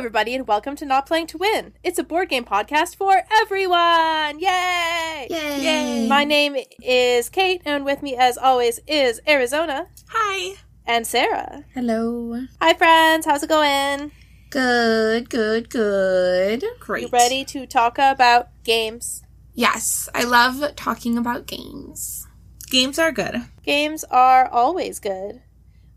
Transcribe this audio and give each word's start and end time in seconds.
Hello, 0.00 0.06
everybody, 0.06 0.34
and 0.34 0.48
welcome 0.48 0.76
to 0.76 0.86
Not 0.86 1.04
Playing 1.04 1.26
to 1.26 1.36
Win. 1.36 1.74
It's 1.84 1.98
a 1.98 2.02
board 2.02 2.30
game 2.30 2.46
podcast 2.46 2.96
for 2.96 3.20
everyone. 3.42 4.38
Yay! 4.38 5.26
Yay! 5.28 5.62
Yay. 5.62 6.08
My 6.08 6.24
name 6.24 6.56
is 6.82 7.28
Kate, 7.28 7.60
and 7.66 7.84
with 7.84 8.02
me, 8.02 8.16
as 8.16 8.38
always, 8.38 8.80
is 8.86 9.20
Arizona. 9.28 9.88
Hi. 10.08 10.56
And 10.86 11.06
Sarah. 11.06 11.66
Hello. 11.74 12.46
Hi, 12.62 12.72
friends. 12.72 13.26
How's 13.26 13.42
it 13.42 13.50
going? 13.50 14.10
Good, 14.48 15.28
good, 15.28 15.68
good. 15.68 16.64
Great. 16.78 17.02
You 17.02 17.08
ready 17.12 17.44
to 17.44 17.66
talk 17.66 17.98
about 17.98 18.48
games? 18.64 19.22
Yes, 19.52 20.08
I 20.14 20.24
love 20.24 20.76
talking 20.76 21.18
about 21.18 21.46
games. 21.46 22.26
Games 22.70 22.98
are 22.98 23.12
good. 23.12 23.36
Games 23.64 24.04
are 24.04 24.48
always 24.48 24.98
good. 24.98 25.42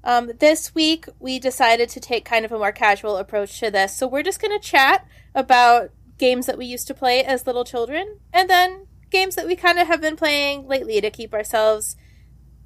Um, 0.03 0.31
this 0.39 0.75
week, 0.75 1.05
we 1.19 1.39
decided 1.39 1.89
to 1.89 1.99
take 1.99 2.25
kind 2.25 2.45
of 2.45 2.51
a 2.51 2.57
more 2.57 2.71
casual 2.71 3.17
approach 3.17 3.59
to 3.59 3.71
this. 3.71 3.95
So, 3.95 4.07
we're 4.07 4.23
just 4.23 4.41
going 4.41 4.57
to 4.57 4.65
chat 4.65 5.07
about 5.33 5.91
games 6.17 6.45
that 6.45 6.57
we 6.57 6.65
used 6.65 6.87
to 6.87 6.93
play 6.93 7.23
as 7.23 7.47
little 7.47 7.63
children 7.63 8.19
and 8.31 8.49
then 8.49 8.87
games 9.09 9.35
that 9.35 9.47
we 9.47 9.55
kind 9.55 9.79
of 9.79 9.87
have 9.87 10.01
been 10.01 10.15
playing 10.15 10.67
lately 10.67 11.01
to 11.01 11.09
keep 11.09 11.33
ourselves 11.33 11.95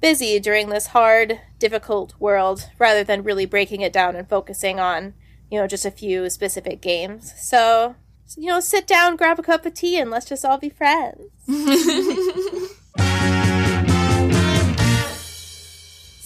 busy 0.00 0.38
during 0.38 0.68
this 0.68 0.88
hard, 0.88 1.40
difficult 1.58 2.14
world 2.18 2.68
rather 2.78 3.04
than 3.04 3.22
really 3.22 3.46
breaking 3.46 3.80
it 3.80 3.92
down 3.92 4.16
and 4.16 4.28
focusing 4.28 4.78
on, 4.78 5.14
you 5.50 5.58
know, 5.58 5.66
just 5.66 5.84
a 5.84 5.90
few 5.90 6.30
specific 6.30 6.80
games. 6.80 7.34
So, 7.38 7.96
you 8.36 8.46
know, 8.46 8.60
sit 8.60 8.86
down, 8.86 9.16
grab 9.16 9.38
a 9.38 9.42
cup 9.42 9.66
of 9.66 9.74
tea, 9.74 9.98
and 9.98 10.10
let's 10.10 10.26
just 10.26 10.44
all 10.44 10.58
be 10.58 10.70
friends. 10.70 11.30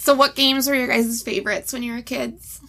So, 0.03 0.13
what 0.13 0.35
games 0.35 0.67
were 0.67 0.75
your 0.75 0.87
guys' 0.87 1.21
favorites 1.23 1.71
when 1.71 1.81
you 1.81 1.93
were 1.93 2.01
kids? 2.01 2.59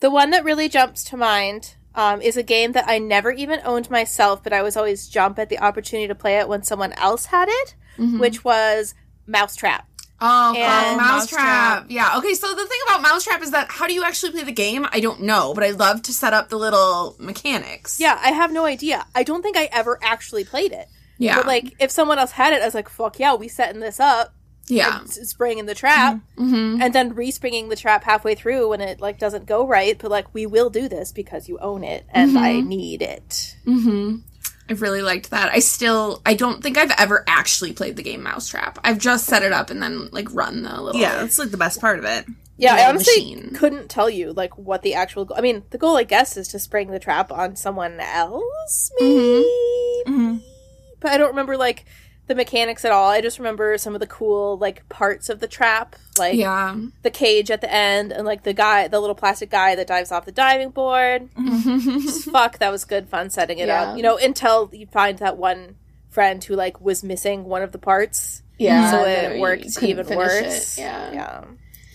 The 0.00 0.10
one 0.10 0.30
that 0.30 0.42
really 0.42 0.70
jumps 0.70 1.04
to 1.04 1.16
mind 1.18 1.74
um, 1.94 2.22
is 2.22 2.38
a 2.38 2.42
game 2.42 2.72
that 2.72 2.88
I 2.88 2.98
never 2.98 3.30
even 3.30 3.60
owned 3.62 3.90
myself, 3.90 4.42
but 4.42 4.54
I 4.54 4.62
was 4.62 4.74
always 4.74 5.06
jump 5.06 5.38
at 5.38 5.50
the 5.50 5.58
opportunity 5.58 6.08
to 6.08 6.14
play 6.14 6.38
it 6.38 6.48
when 6.48 6.62
someone 6.62 6.92
else 6.94 7.26
had 7.26 7.48
it, 7.50 7.74
Mm-hmm. 7.98 8.18
which 8.20 8.42
was 8.42 8.94
Mousetrap. 9.26 9.86
Oh, 10.18 10.54
And 10.56 10.94
oh, 10.94 10.96
Mousetrap. 10.96 11.42
Mousetrap. 11.44 11.86
Yeah. 11.90 12.16
Okay, 12.18 12.32
so 12.32 12.48
the 12.54 12.64
thing 12.66 12.78
about 12.88 13.02
Mousetrap 13.02 13.42
is 13.42 13.50
that 13.50 13.70
how 13.70 13.86
do 13.86 13.92
you 13.92 14.02
actually 14.04 14.32
play 14.32 14.44
the 14.44 14.52
game? 14.52 14.86
I 14.92 15.00
don't 15.00 15.22
know, 15.22 15.52
but 15.52 15.62
I 15.62 15.70
love 15.72 16.00
to 16.04 16.12
set 16.14 16.32
up 16.32 16.48
the 16.48 16.56
little 16.56 17.16
mechanics. 17.18 18.00
Yeah, 18.00 18.18
I 18.22 18.30
have 18.32 18.50
no 18.50 18.64
idea. 18.64 19.04
I 19.14 19.22
don't 19.24 19.42
think 19.42 19.58
I 19.58 19.68
ever 19.72 19.98
actually 20.02 20.44
played 20.44 20.72
it. 20.72 20.88
Yeah. 21.18 21.36
But 21.36 21.46
like, 21.46 21.74
if 21.80 21.90
someone 21.90 22.18
else 22.18 22.32
had 22.32 22.54
it, 22.54 22.62
I 22.62 22.64
was 22.64 22.74
like, 22.74 22.88
"Fuck 22.88 23.18
yeah, 23.18 23.34
we 23.34 23.48
setting 23.48 23.80
this 23.80 24.00
up." 24.00 24.34
Yeah. 24.68 25.00
and 25.00 25.08
s- 25.08 25.28
springing 25.28 25.66
the 25.66 25.74
trap, 25.74 26.20
Mm-hmm. 26.36 26.82
and 26.82 26.92
then 26.94 27.14
respringing 27.14 27.68
the 27.68 27.76
trap 27.76 28.04
halfway 28.04 28.34
through 28.34 28.68
when 28.70 28.80
it 28.80 29.00
like 29.00 29.18
doesn't 29.18 29.46
go 29.46 29.66
right. 29.66 29.98
But 29.98 30.10
like, 30.10 30.32
we 30.34 30.46
will 30.46 30.70
do 30.70 30.88
this 30.88 31.12
because 31.12 31.48
you 31.48 31.58
own 31.58 31.84
it, 31.84 32.04
and 32.10 32.36
I 32.38 32.60
need 32.60 33.02
it. 33.02 33.56
Mm-hmm. 33.66 34.16
I 34.68 34.72
really 34.72 35.00
liked 35.02 35.30
that. 35.30 35.52
I 35.52 35.60
still, 35.60 36.20
I 36.26 36.34
don't 36.34 36.60
think 36.62 36.76
I've 36.76 36.90
ever 36.98 37.22
actually 37.28 37.72
played 37.72 37.94
the 37.96 38.02
game 38.02 38.24
Mousetrap. 38.24 38.80
I've 38.82 38.98
just 38.98 39.26
set 39.26 39.44
it 39.44 39.52
up 39.52 39.70
and 39.70 39.80
then 39.80 40.08
like 40.10 40.26
run 40.34 40.62
the 40.64 40.80
little. 40.82 41.00
Yeah, 41.00 41.16
that's 41.20 41.38
like 41.38 41.52
the 41.52 41.56
best 41.56 41.80
part 41.80 42.00
of 42.00 42.04
it. 42.04 42.26
Yeah, 42.58 42.74
I 42.74 42.78
Yeah, 42.78 42.88
honestly 42.88 43.34
machine. 43.36 43.54
couldn't 43.54 43.88
tell 43.90 44.10
you 44.10 44.32
like 44.32 44.58
what 44.58 44.82
the 44.82 44.94
actual. 44.94 45.24
Go- 45.26 45.36
I 45.36 45.40
mean, 45.40 45.62
the 45.70 45.78
goal, 45.78 45.96
I 45.96 46.02
guess, 46.02 46.36
is 46.36 46.48
to 46.48 46.58
spring 46.58 46.90
the 46.90 46.98
trap 46.98 47.30
on 47.30 47.54
someone 47.54 48.00
else, 48.00 48.90
maybe. 48.98 49.44
Mhm. 50.08 50.40
But 51.00 51.12
I 51.12 51.18
don't 51.18 51.28
remember 51.30 51.56
like 51.56 51.84
the 52.26 52.34
mechanics 52.34 52.84
at 52.84 52.92
all. 52.92 53.08
I 53.10 53.20
just 53.20 53.38
remember 53.38 53.78
some 53.78 53.94
of 53.94 54.00
the 54.00 54.06
cool 54.06 54.58
like 54.58 54.88
parts 54.88 55.28
of 55.28 55.40
the 55.40 55.46
trap, 55.46 55.96
like 56.18 56.34
Yeah. 56.34 56.76
the 57.02 57.10
cage 57.10 57.50
at 57.50 57.60
the 57.60 57.72
end, 57.72 58.12
and 58.12 58.26
like 58.26 58.42
the 58.42 58.52
guy, 58.52 58.88
the 58.88 58.98
little 59.00 59.14
plastic 59.14 59.50
guy 59.50 59.74
that 59.76 59.86
dives 59.86 60.10
off 60.10 60.24
the 60.24 60.32
diving 60.32 60.70
board. 60.70 61.28
Just 61.36 61.66
mm-hmm. 61.66 62.30
fuck, 62.32 62.58
that 62.58 62.70
was 62.70 62.84
good 62.84 63.08
fun 63.08 63.30
setting 63.30 63.58
it 63.58 63.68
Yeah. 63.68 63.90
up. 63.90 63.96
You 63.96 64.02
know, 64.02 64.16
until 64.16 64.70
you 64.72 64.86
find 64.86 65.18
that 65.18 65.36
one 65.36 65.76
friend 66.10 66.42
who 66.42 66.54
like 66.54 66.80
was 66.80 67.04
missing 67.04 67.44
one 67.44 67.62
of 67.62 67.72
the 67.72 67.78
parts. 67.78 68.42
Yeah, 68.58 68.90
so 68.90 69.04
it 69.04 69.34
you 69.36 69.40
worked 69.42 69.82
even 69.82 70.06
worse. 70.08 70.78
it, 70.78 70.80
yeah. 70.80 71.12
yeah. 71.12 71.44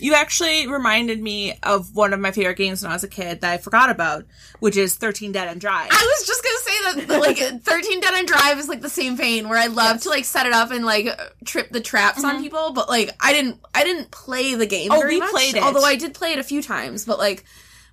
You 0.02 0.16
actually 0.16 0.68
reminded 0.68 1.22
me 1.22 1.54
of 1.64 1.96
one 1.96 2.14
of 2.14 2.20
my 2.20 2.32
favorite 2.32 2.58
games 2.58 2.82
when 2.82 2.92
I 2.92 2.96
was 2.96 3.04
a 3.04 3.08
kid 3.08 3.42
that 3.42 3.54
I 3.54 3.58
forgot 3.58 3.90
about, 3.90 4.26
which 4.60 4.76
is 4.76 4.96
13 4.96 5.32
Dead 5.32 5.48
End 5.48 5.62
Drive. 5.62 5.90
I 5.92 6.16
was 6.18 6.28
just 6.28 6.44
gonna 6.44 7.06
say 7.06 7.08
that 7.08 7.20
like 7.22 7.64
13 7.64 8.00
Dead 8.02 8.14
End 8.14 8.28
Drive 8.28 8.58
is 8.58 8.68
like 8.68 8.82
the 8.82 8.90
same 8.90 9.16
vein 9.16 9.48
where 9.48 9.60
I 9.60 9.68
love 9.68 10.02
to 10.02 10.10
like 10.10 10.26
set 10.26 10.46
it 10.46 10.54
up 10.54 10.72
and 10.72 10.86
like 10.86 11.08
trip 11.46 11.70
the 11.70 11.82
traps 11.82 12.24
on 12.24 12.36
mm-hmm. 12.36 12.44
people, 12.44 12.74
but 12.74 12.90
like 12.90 13.12
I 13.20 13.34
didn't 13.34 13.60
I 13.76 13.84
didn't 13.84 14.12
play 14.12 14.56
the 14.56 14.66
game 14.66 14.92
Oh, 14.92 15.00
very 15.00 15.16
we 15.16 15.20
much. 15.20 15.32
played 15.32 15.56
it. 15.56 15.64
Although 15.64 15.84
I 15.84 15.96
did 15.96 16.14
play 16.14 16.34
it 16.34 16.40
a 16.40 16.44
few 16.44 16.62
times, 16.62 17.06
but 17.06 17.20
like 17.20 17.44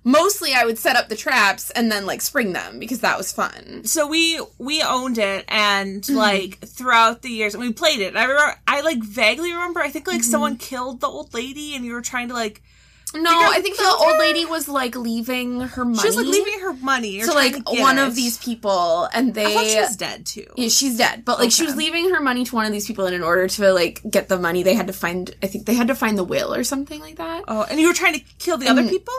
mostly 0.03 0.53
I 0.53 0.65
would 0.65 0.77
set 0.77 0.95
up 0.95 1.09
the 1.09 1.15
traps 1.15 1.71
and 1.71 1.91
then 1.91 2.05
like 2.05 2.21
spring 2.21 2.53
them 2.53 2.79
because 2.79 2.99
that 3.01 3.17
was 3.17 3.31
fun. 3.31 3.83
so 3.85 4.07
we 4.07 4.41
we 4.57 4.81
owned 4.81 5.17
it 5.17 5.45
and 5.47 6.01
mm-hmm. 6.01 6.15
like 6.15 6.59
throughout 6.59 7.21
the 7.21 7.29
years 7.29 7.55
we 7.55 7.73
played 7.73 7.99
it. 7.99 8.15
I 8.15 8.23
remember 8.23 8.55
I 8.67 8.81
like 8.81 9.03
vaguely 9.03 9.51
remember 9.51 9.81
I 9.81 9.89
think 9.89 10.07
like 10.07 10.21
mm-hmm. 10.21 10.31
someone 10.31 10.57
killed 10.57 11.01
the 11.01 11.07
old 11.07 11.33
lady 11.33 11.75
and 11.75 11.85
you 11.85 11.93
were 11.93 12.01
trying 12.01 12.29
to 12.29 12.33
like 12.33 12.61
No, 13.13 13.29
I 13.29 13.59
think 13.61 13.77
the 13.77 13.83
filter? 13.83 14.05
old 14.05 14.19
lady 14.19 14.45
was 14.45 14.69
like 14.69 14.95
leaving 14.95 15.61
her 15.61 15.83
money 15.83 15.99
she 15.99 16.07
was 16.07 16.15
like 16.15 16.27
leaving 16.27 16.59
her 16.61 16.73
money 16.73 17.21
to 17.21 17.33
like 17.33 17.55
to 17.55 17.81
one 17.81 17.97
it. 17.97 18.07
of 18.07 18.15
these 18.15 18.37
people 18.37 19.09
and 19.13 19.33
they 19.33 19.45
I 19.45 19.53
thought 19.53 19.65
she 19.65 19.79
was 19.79 19.97
dead 19.97 20.25
too. 20.25 20.47
Yeah, 20.55 20.69
she's 20.69 20.97
dead. 20.97 21.25
But 21.25 21.39
like 21.39 21.51
she 21.51 21.65
was 21.65 21.75
leaving 21.75 22.09
her 22.11 22.21
money 22.21 22.45
to 22.45 22.55
one 22.55 22.65
of 22.65 22.71
these 22.71 22.87
people 22.87 23.05
and 23.05 23.15
in 23.15 23.23
order 23.23 23.47
to 23.47 23.73
like 23.73 24.01
get 24.09 24.29
the 24.29 24.39
money 24.39 24.63
they 24.63 24.75
had 24.75 24.87
to 24.87 24.93
find 24.93 25.35
I 25.43 25.47
think 25.47 25.65
they 25.65 25.75
had 25.75 25.89
to 25.89 25.95
find 25.95 26.17
the 26.17 26.23
will 26.23 26.53
or 26.53 26.63
something 26.63 27.01
like 27.01 27.17
that. 27.17 27.43
Oh, 27.47 27.65
and 27.69 27.79
you 27.79 27.87
were 27.87 27.93
trying 27.93 28.13
to 28.13 28.21
kill 28.39 28.57
the 28.57 28.69
other 28.69 28.81
mm-hmm. 28.81 28.91
people? 28.91 29.13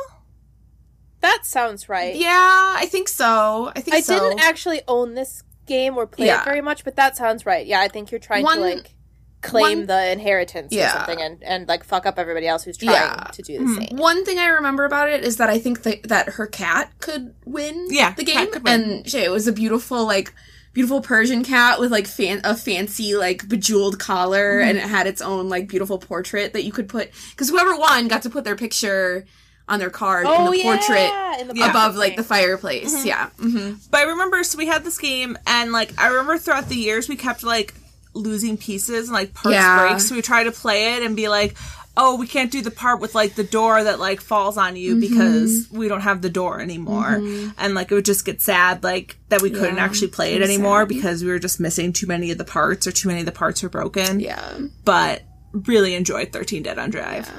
That 1.20 1.40
sounds 1.44 1.88
right. 1.88 2.14
Yeah, 2.16 2.28
I 2.76 2.86
think 2.90 3.08
so. 3.08 3.72
I 3.76 3.80
think 3.80 3.96
I 3.96 4.00
so. 4.00 4.18
didn't 4.18 4.40
actually 4.40 4.80
own 4.88 5.14
this 5.14 5.42
game 5.66 5.96
or 5.96 6.06
play 6.06 6.26
Yeah. 6.26 6.40
it 6.42 6.44
very 6.44 6.60
much, 6.60 6.84
but 6.84 6.96
that 6.96 7.16
sounds 7.16 7.44
right. 7.46 7.66
Yeah, 7.66 7.80
I 7.80 7.88
think 7.88 8.10
you're 8.10 8.18
trying 8.20 8.42
One- 8.42 8.56
to 8.58 8.62
like 8.62 8.94
claim 9.42 9.78
one- 9.78 9.86
the 9.86 10.10
inheritance 10.12 10.74
or 10.74 10.86
something 10.88 11.20
and, 11.22 11.42
and 11.42 11.66
like 11.68 11.82
fuck 11.84 12.04
up 12.04 12.18
everybody 12.18 12.46
else 12.46 12.62
who's 12.64 12.76
trying 12.76 12.92
Yeah. 12.94 13.24
to 13.32 13.42
do 13.42 13.58
the 13.66 13.74
same. 13.86 13.96
One 13.96 14.24
thing 14.24 14.38
I 14.38 14.46
remember 14.48 14.84
about 14.84 15.08
it 15.08 15.24
is 15.24 15.36
that 15.38 15.48
I 15.48 15.58
think 15.58 15.82
that, 15.84 16.02
that 16.08 16.28
her 16.30 16.46
cat 16.46 16.92
could 17.00 17.34
win 17.46 17.86
Yeah, 17.90 18.12
the 18.14 18.24
game, 18.24 18.48
win. 18.52 18.62
and 18.66 19.14
it 19.14 19.30
was 19.30 19.46
a 19.48 19.52
beautiful 19.52 20.04
like 20.06 20.34
beautiful 20.72 21.00
Persian 21.00 21.42
cat 21.42 21.80
with 21.80 21.90
like 21.90 22.06
fan- 22.06 22.42
a 22.44 22.54
fancy 22.54 23.14
like 23.16 23.48
bejeweled 23.48 23.98
collar, 23.98 24.60
Mm-hmm. 24.60 24.68
and 24.68 24.78
it 24.78 24.84
had 24.84 25.06
its 25.06 25.22
own 25.22 25.48
like 25.48 25.68
beautiful 25.68 25.98
portrait 25.98 26.52
that 26.52 26.64
you 26.64 26.72
could 26.72 26.88
put 26.88 27.10
because 27.30 27.48
whoever 27.48 27.76
won 27.76 28.08
got 28.08 28.22
to 28.22 28.30
put 28.30 28.44
their 28.44 28.56
picture 28.56 29.24
on 29.70 29.78
their 29.78 29.88
card 29.88 30.26
in 30.26 30.32
the 30.50 30.62
portrait 30.62 31.10
in 31.40 31.48
the 31.48 31.54
Yeah. 31.56 31.70
above 31.70 31.96
like 31.96 32.16
the 32.16 32.22
frame. 32.24 32.42
fireplace. 32.44 33.04
Yeah. 33.06 33.28
hmm 33.40 33.74
But 33.90 34.00
I 34.00 34.02
remember, 34.02 34.44
so 34.44 34.58
we 34.58 34.66
had 34.66 34.84
this 34.84 34.98
game, 34.98 35.38
and 35.46 35.72
like 35.72 35.92
I 35.98 36.08
remember 36.08 36.36
throughout 36.36 36.68
the 36.68 36.76
years, 36.76 37.08
we 37.08 37.16
kept 37.16 37.42
like 37.42 37.72
losing 38.12 38.56
pieces 38.58 39.08
and 39.08 39.14
like 39.14 39.32
parts 39.32 39.54
Yeah. 39.54 39.88
break. 39.88 40.00
So 40.00 40.14
we 40.16 40.22
tried 40.22 40.44
to 40.44 40.52
play 40.52 40.94
it 40.96 41.02
and 41.04 41.14
be 41.14 41.28
like, 41.28 41.56
"Oh, 41.96 42.16
we 42.16 42.26
can't 42.26 42.50
do 42.50 42.60
the 42.60 42.70
part 42.72 42.98
with 43.00 43.14
like 43.14 43.36
the 43.36 43.44
door 43.44 43.84
that 43.84 44.00
like 44.00 44.20
falls 44.20 44.56
on 44.56 44.74
you 44.74 44.96
Mm-hmm. 44.96 45.00
because 45.00 45.68
we 45.70 45.86
don't 45.88 46.00
have 46.00 46.20
the 46.20 46.28
door 46.30 46.60
anymore." 46.60 47.22
And 47.56 47.74
like 47.76 47.92
it 47.92 47.94
would 47.94 48.04
just 48.04 48.24
get 48.24 48.42
sad, 48.42 48.82
like 48.82 49.16
that 49.28 49.40
we 49.42 49.50
couldn't 49.50 49.78
actually 49.78 50.08
play 50.08 50.34
it 50.34 50.42
it 50.42 50.44
anymore 50.44 50.80
sad. 50.80 50.88
because 50.88 51.22
we 51.22 51.30
were 51.30 51.38
just 51.38 51.60
missing 51.60 51.92
too 51.92 52.08
many 52.08 52.32
of 52.32 52.38
the 52.38 52.44
parts 52.44 52.86
or 52.88 52.92
too 52.92 53.06
many 53.06 53.20
of 53.20 53.26
the 53.26 53.32
parts 53.32 53.62
were 53.62 53.68
broken. 53.68 54.18
Yeah. 54.18 54.58
But 54.84 55.22
really 55.52 55.94
enjoyed 55.94 56.32
Thirteen 56.32 56.64
Dead 56.64 56.78
End 56.78 56.90
Drive. 56.92 57.30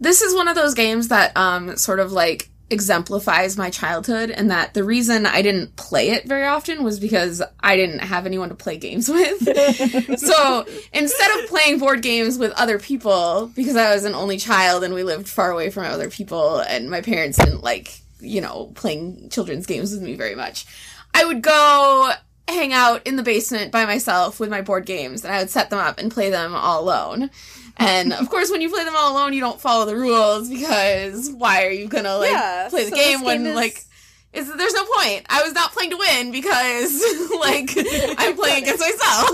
This 0.00 0.22
is 0.22 0.34
one 0.34 0.48
of 0.48 0.54
those 0.54 0.74
games 0.74 1.08
that 1.08 1.36
um 1.36 1.76
sort 1.76 2.00
of 2.00 2.12
like 2.12 2.50
exemplifies 2.68 3.56
my 3.56 3.70
childhood 3.70 4.30
and 4.30 4.50
that 4.50 4.74
the 4.74 4.82
reason 4.82 5.24
I 5.24 5.40
didn't 5.42 5.76
play 5.76 6.10
it 6.10 6.26
very 6.26 6.46
often 6.46 6.82
was 6.82 6.98
because 6.98 7.40
I 7.60 7.76
didn't 7.76 8.00
have 8.00 8.26
anyone 8.26 8.48
to 8.48 8.56
play 8.56 8.76
games 8.76 9.08
with. 9.10 10.18
so 10.18 10.66
instead 10.92 11.38
of 11.38 11.48
playing 11.48 11.78
board 11.78 12.02
games 12.02 12.38
with 12.38 12.52
other 12.52 12.78
people, 12.78 13.52
because 13.54 13.76
I 13.76 13.94
was 13.94 14.04
an 14.04 14.14
only 14.14 14.36
child 14.38 14.82
and 14.82 14.94
we 14.94 15.04
lived 15.04 15.28
far 15.28 15.52
away 15.52 15.70
from 15.70 15.84
other 15.84 16.10
people 16.10 16.58
and 16.58 16.90
my 16.90 17.02
parents 17.02 17.38
didn't 17.38 17.62
like, 17.62 18.00
you 18.20 18.40
know, 18.40 18.72
playing 18.74 19.28
children's 19.30 19.66
games 19.66 19.92
with 19.92 20.02
me 20.02 20.16
very 20.16 20.34
much, 20.34 20.66
I 21.14 21.24
would 21.24 21.42
go 21.42 22.12
hang 22.48 22.72
out 22.72 23.06
in 23.06 23.16
the 23.16 23.22
basement 23.22 23.72
by 23.72 23.84
myself 23.86 24.38
with 24.40 24.50
my 24.50 24.62
board 24.62 24.86
games 24.86 25.24
and 25.24 25.32
I 25.32 25.38
would 25.38 25.50
set 25.50 25.70
them 25.70 25.78
up 25.78 25.98
and 25.98 26.10
play 26.10 26.30
them 26.30 26.54
all 26.54 26.82
alone. 26.82 27.30
And 27.78 28.12
of 28.12 28.30
course, 28.30 28.50
when 28.50 28.60
you 28.62 28.70
play 28.70 28.84
them 28.84 28.94
all 28.96 29.12
alone, 29.12 29.32
you 29.32 29.40
don't 29.40 29.60
follow 29.60 29.84
the 29.84 29.96
rules 29.96 30.48
because 30.48 31.30
why 31.30 31.64
are 31.66 31.70
you 31.70 31.88
gonna 31.88 32.16
like 32.16 32.30
Yeah, 32.30 32.68
play 32.70 32.84
the 32.84 32.90
so 32.90 32.96
game 32.96 33.22
when 33.22 33.38
game 33.44 33.46
is- 33.48 33.56
like 33.56 33.84
is 34.32 34.54
there's 34.54 34.74
no 34.74 34.84
point. 34.98 35.24
I 35.30 35.42
was 35.42 35.54
not 35.54 35.72
playing 35.72 35.90
to 35.92 35.96
win 35.96 36.30
because 36.30 37.02
like 37.40 37.70
I'm 38.18 38.36
playing 38.36 38.64
against 38.64 38.80
myself. 38.80 39.30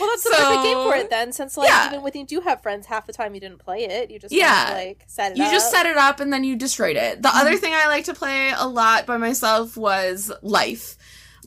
Well, 0.00 0.08
that's 0.10 0.22
the 0.24 0.30
So- 0.32 0.36
perfect 0.44 0.62
game 0.64 0.76
for 0.78 0.96
it 0.96 1.10
then, 1.10 1.32
since 1.32 1.56
like 1.56 1.68
Yeah. 1.68 1.88
even 1.88 2.02
when 2.02 2.12
you 2.14 2.24
do 2.26 2.40
have 2.40 2.60
friends, 2.62 2.86
half 2.86 3.06
the 3.06 3.12
time 3.12 3.34
you 3.34 3.40
didn't 3.40 3.58
play 3.58 3.84
it. 3.84 4.10
You 4.10 4.18
just 4.18 4.32
Yeah. 4.34 4.68
yeah, 4.70 4.74
like 4.74 5.04
set 5.06 5.32
it 5.32 5.38
You 5.38 5.44
up. 5.44 5.52
just 5.52 5.70
set 5.70 5.86
it 5.86 5.96
up 5.96 6.20
and 6.20 6.32
then 6.32 6.42
you 6.44 6.56
destroyed 6.56 6.96
it. 6.96 7.22
The 7.22 7.28
other 7.28 7.50
mm-hmm. 7.52 7.58
thing 7.60 7.74
I 7.74 7.86
like 7.88 8.04
to 8.04 8.14
play 8.14 8.52
a 8.56 8.66
lot 8.68 9.06
by 9.06 9.16
myself 9.16 9.76
was 9.76 10.30
Life. 10.42 10.96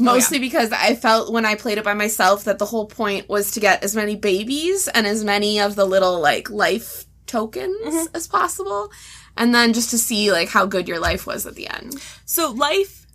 Mostly 0.02 0.40
because 0.40 0.72
I 0.72 0.96
felt 0.96 1.32
when 1.32 1.46
I 1.46 1.56
played 1.56 1.78
it 1.78 1.84
by 1.84 1.94
myself 1.94 2.44
that 2.46 2.60
the 2.60 2.66
whole 2.66 2.88
point 2.88 3.30
was 3.30 3.52
to 3.52 3.60
get 3.60 3.84
as 3.84 3.96
many 3.96 4.16
babies 4.16 4.88
and 4.88 5.06
as 5.08 5.24
many 5.24 5.60
of 5.60 5.76
the 5.76 5.86
little 5.86 6.20
like 6.20 6.50
life 6.50 7.06
tokens 7.28 7.78
Mm-hmm. 7.86 8.16
as 8.16 8.28
possible, 8.28 8.92
and 9.38 9.54
then 9.56 9.74
just 9.74 9.92
to 9.92 9.98
see 9.98 10.32
like 10.32 10.50
how 10.50 10.66
good 10.66 10.88
your 10.88 11.00
life 11.00 11.26
was 11.26 11.46
at 11.46 11.56
the 11.56 11.68
end. 11.68 11.96
So 12.26 12.52
life 12.52 13.06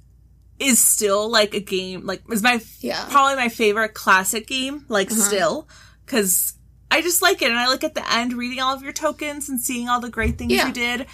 is 0.58 0.78
still 0.82 1.28
like 1.30 1.52
a 1.54 1.60
game. 1.60 2.06
Like 2.06 2.22
is 2.32 2.42
my 2.42 2.60
Yeah. 2.80 3.04
probably 3.10 3.36
my 3.36 3.48
favorite 3.50 3.92
classic 3.94 4.46
game. 4.46 4.84
Like 4.88 5.10
still 5.10 5.68
because 6.06 6.54
I 6.90 7.02
just 7.02 7.20
like 7.20 7.42
it, 7.42 7.50
and 7.50 7.58
I 7.58 7.66
like 7.68 7.84
at 7.84 7.94
the 7.94 8.10
end 8.12 8.32
reading 8.32 8.60
all 8.60 8.74
of 8.74 8.82
your 8.82 8.92
tokens 8.92 9.48
and 9.50 9.60
seeing 9.60 9.88
all 9.88 10.00
the 10.00 10.08
great 10.08 10.38
things 10.38 10.52
Yeah. 10.52 10.68
you 10.68 10.72
did, 10.72 11.06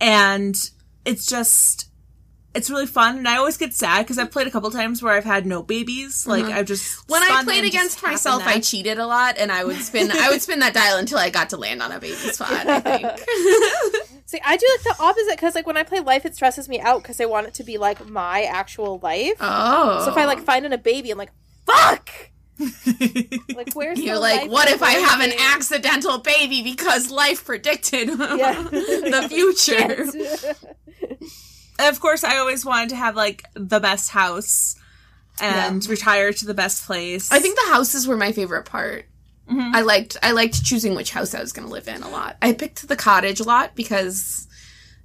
and 0.00 0.56
it's 1.04 1.26
just. 1.26 1.87
It's 2.54 2.70
really 2.70 2.86
fun, 2.86 3.18
and 3.18 3.28
I 3.28 3.36
always 3.36 3.56
get 3.56 3.74
sad 3.74 4.04
because 4.04 4.18
I've 4.18 4.30
played 4.30 4.46
a 4.46 4.50
couple 4.50 4.70
times 4.70 5.02
where 5.02 5.12
I've 5.12 5.24
had 5.24 5.46
no 5.46 5.62
babies. 5.62 6.26
Like 6.26 6.44
mm-hmm. 6.44 6.54
I've 6.54 6.66
just. 6.66 7.08
When 7.08 7.22
I 7.22 7.44
played 7.44 7.64
against 7.64 7.96
happened 7.96 8.14
myself, 8.14 8.42
I 8.46 8.58
cheated 8.60 8.98
a 8.98 9.06
lot, 9.06 9.36
and 9.38 9.52
I 9.52 9.64
would 9.64 9.76
spin 9.76 10.10
I 10.10 10.30
would 10.30 10.40
spin 10.40 10.60
that 10.60 10.74
dial 10.74 10.96
until 10.98 11.18
I 11.18 11.30
got 11.30 11.50
to 11.50 11.56
land 11.56 11.82
on 11.82 11.92
a 11.92 12.00
baby 12.00 12.14
spot. 12.14 12.50
I 12.66 12.80
think. 12.80 13.06
See, 14.28 14.40
I 14.44 14.58
do 14.58 14.66
like 14.76 14.96
the 14.96 15.02
opposite 15.02 15.36
because 15.36 15.54
like 15.54 15.66
when 15.66 15.78
I 15.78 15.84
play 15.84 16.00
life, 16.00 16.26
it 16.26 16.34
stresses 16.34 16.68
me 16.68 16.80
out 16.80 17.02
because 17.02 17.18
I 17.18 17.24
want 17.24 17.46
it 17.46 17.54
to 17.54 17.64
be 17.64 17.78
like 17.78 18.06
my 18.08 18.42
actual 18.42 18.98
life. 19.02 19.36
oh, 19.40 20.04
So 20.04 20.10
if 20.10 20.18
I 20.18 20.26
like 20.26 20.40
oh. 20.40 20.42
find 20.42 20.66
in 20.66 20.72
a 20.74 20.78
baby, 20.78 21.10
I'm 21.10 21.16
like, 21.16 21.32
fuck. 21.64 22.10
like 23.54 23.72
where's 23.74 24.00
You're 24.00 24.16
the 24.16 24.20
like, 24.20 24.40
life 24.42 24.50
what 24.50 24.68
if 24.68 24.82
I 24.82 24.92
have 24.92 25.20
an 25.20 25.32
accidental 25.54 26.18
baby 26.18 26.62
because 26.62 27.10
life 27.10 27.44
predicted 27.44 28.08
Yeah. 28.08 28.62
the 28.64 29.28
future? 29.30 30.04
And 31.78 31.88
of 31.94 32.00
course, 32.00 32.24
I 32.24 32.38
always 32.38 32.64
wanted 32.64 32.90
to 32.90 32.96
have 32.96 33.16
like 33.16 33.44
the 33.54 33.80
best 33.80 34.10
house 34.10 34.76
and 35.40 35.86
retire 35.88 36.32
to 36.32 36.46
the 36.46 36.54
best 36.54 36.86
place. 36.86 37.30
I 37.30 37.38
think 37.38 37.58
the 37.58 37.72
houses 37.72 38.06
were 38.06 38.16
my 38.16 38.32
favorite 38.32 38.64
part. 38.64 39.06
Mm-hmm. 39.48 39.74
I 39.74 39.80
liked 39.80 40.16
I 40.22 40.32
liked 40.32 40.62
choosing 40.62 40.94
which 40.94 41.12
house 41.12 41.34
I 41.34 41.40
was 41.40 41.52
going 41.52 41.66
to 41.66 41.72
live 41.72 41.88
in 41.88 42.02
a 42.02 42.10
lot. 42.10 42.36
I 42.42 42.52
picked 42.52 42.86
the 42.86 42.96
cottage 42.96 43.40
a 43.40 43.44
lot 43.44 43.74
because 43.74 44.46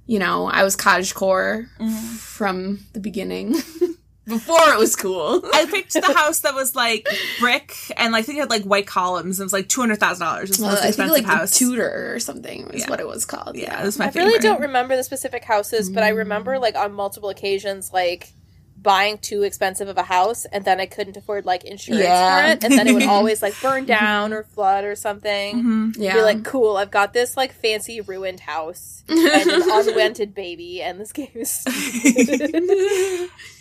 you 0.06 0.18
know, 0.18 0.46
I 0.46 0.64
was 0.64 0.76
cottage 0.76 1.14
core 1.14 1.70
mm-hmm. 1.78 2.16
from 2.16 2.80
the 2.92 3.00
beginning. 3.00 3.56
Before 4.26 4.72
it 4.72 4.78
was 4.78 4.96
cool. 4.96 5.42
I 5.52 5.66
picked 5.70 5.92
the 5.92 6.00
house 6.14 6.40
that 6.40 6.54
was 6.54 6.74
like 6.74 7.06
brick 7.40 7.74
and 7.96 8.16
I 8.16 8.22
think 8.22 8.38
it 8.38 8.40
had 8.42 8.50
like 8.50 8.62
white 8.64 8.86
columns. 8.86 9.38
and 9.38 9.44
It 9.44 9.46
was 9.46 9.52
like 9.52 9.68
two 9.68 9.80
hundred 9.82 10.00
thousand 10.00 10.24
dollars. 10.26 10.48
It's 10.50 10.58
the 10.58 10.64
most 10.66 10.78
I 10.78 10.80
think 10.80 10.88
expensive 10.88 11.12
like 11.14 11.24
house. 11.26 11.50
the 11.58 11.58
Tudor 11.66 12.14
or 12.14 12.18
something 12.20 12.66
was 12.72 12.82
Yeah. 12.82 12.90
what 12.90 13.00
it 13.00 13.06
was 13.06 13.24
called. 13.26 13.56
yeah, 13.56 13.64
Yeah. 13.74 13.82
it 13.82 13.84
was 13.84 13.98
my 13.98 14.06
I 14.06 14.10
favorite. 14.10 14.28
really 14.28 14.38
don't 14.40 14.60
remember 14.60 14.96
the 14.96 15.04
specific 15.04 15.44
houses, 15.44 15.90
but 15.90 16.02
I 16.02 16.08
remember 16.08 16.58
like 16.58 16.74
on 16.76 16.92
multiple 16.94 17.28
occasions 17.28 17.92
like 17.92 18.32
buying 18.80 19.16
too 19.16 19.42
expensive 19.42 19.88
of 19.88 19.96
a 19.96 20.02
house 20.02 20.44
and 20.46 20.62
then 20.64 20.78
I 20.78 20.84
couldn't 20.84 21.16
afford 21.16 21.46
like 21.46 21.64
insurance 21.64 22.04
Yeah. 22.04 22.46
for 22.46 22.52
it 22.52 22.64
and 22.64 22.78
then 22.78 22.86
it 22.86 22.92
would 22.92 23.02
always 23.08 23.40
like 23.42 23.54
burn 23.62 23.84
down 23.86 24.32
or 24.34 24.42
flood 24.42 24.84
or 24.84 24.94
something. 24.94 25.62
Mhm. 25.62 25.96
Yeah. 25.98 26.14
Be 26.14 26.20
like, 26.22 26.44
cool, 26.44 26.76
I've 26.76 26.90
got 26.90 27.12
this 27.14 27.34
like 27.36 27.52
fancy 27.52 28.00
ruined 28.02 28.40
house 28.40 29.02
and 29.08 29.18
an 29.18 29.62
unwanted 29.70 30.34
baby 30.34 30.82
and 30.82 30.98
this 31.00 31.12
game 31.12 31.28
is 31.34 31.62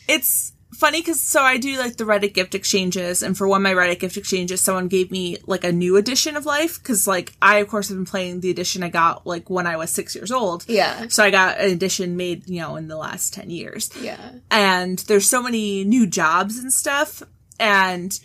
It's 0.08 0.53
funny 0.74 1.02
because 1.02 1.22
so 1.22 1.42
I 1.42 1.58
do 1.58 1.78
like 1.78 1.98
the 1.98 2.04
Reddit 2.04 2.34
gift 2.34 2.56
exchanges, 2.56 3.24
and 3.24 3.38
for 3.38 3.48
one 3.48 3.60
of 3.60 3.64
my 3.64 3.74
Reddit 3.74 4.00
gift 4.00 4.18
exchanges, 4.18 4.62
someone 4.62 4.88
gave 4.88 5.12
me 5.12 5.38
like 5.46 5.64
a 5.64 5.72
new 5.72 5.96
edition 5.98 6.36
of 6.36 6.46
Life 6.46 6.80
because 6.82 7.08
like 7.08 7.34
I 7.42 7.58
of 7.58 7.68
course 7.68 7.90
have 7.90 7.98
been 7.98 8.06
playing 8.06 8.42
the 8.42 8.50
edition 8.52 8.84
I 8.84 8.90
got 8.90 9.26
like 9.26 9.50
when 9.50 9.68
I 9.68 9.78
was 9.78 9.90
six 9.92 10.16
years 10.16 10.32
old. 10.32 10.66
yeah. 10.68 11.08
So 11.10 11.24
I 11.24 11.32
got 11.32 11.60
an 11.60 11.70
edition 11.72 12.18
made, 12.18 12.50
you 12.50 12.60
know, 12.62 12.76
in 12.76 12.88
the 12.88 12.98
last 12.98 13.34
10 13.34 13.50
years. 13.50 13.90
Yeah. 14.02 14.34
And 14.52 15.00
there's 15.00 15.30
so 15.30 15.42
many 15.42 15.84
new 15.84 16.06
jobs 16.08 16.58
and 16.58 16.72
stuff. 16.74 17.24
And 17.60 18.18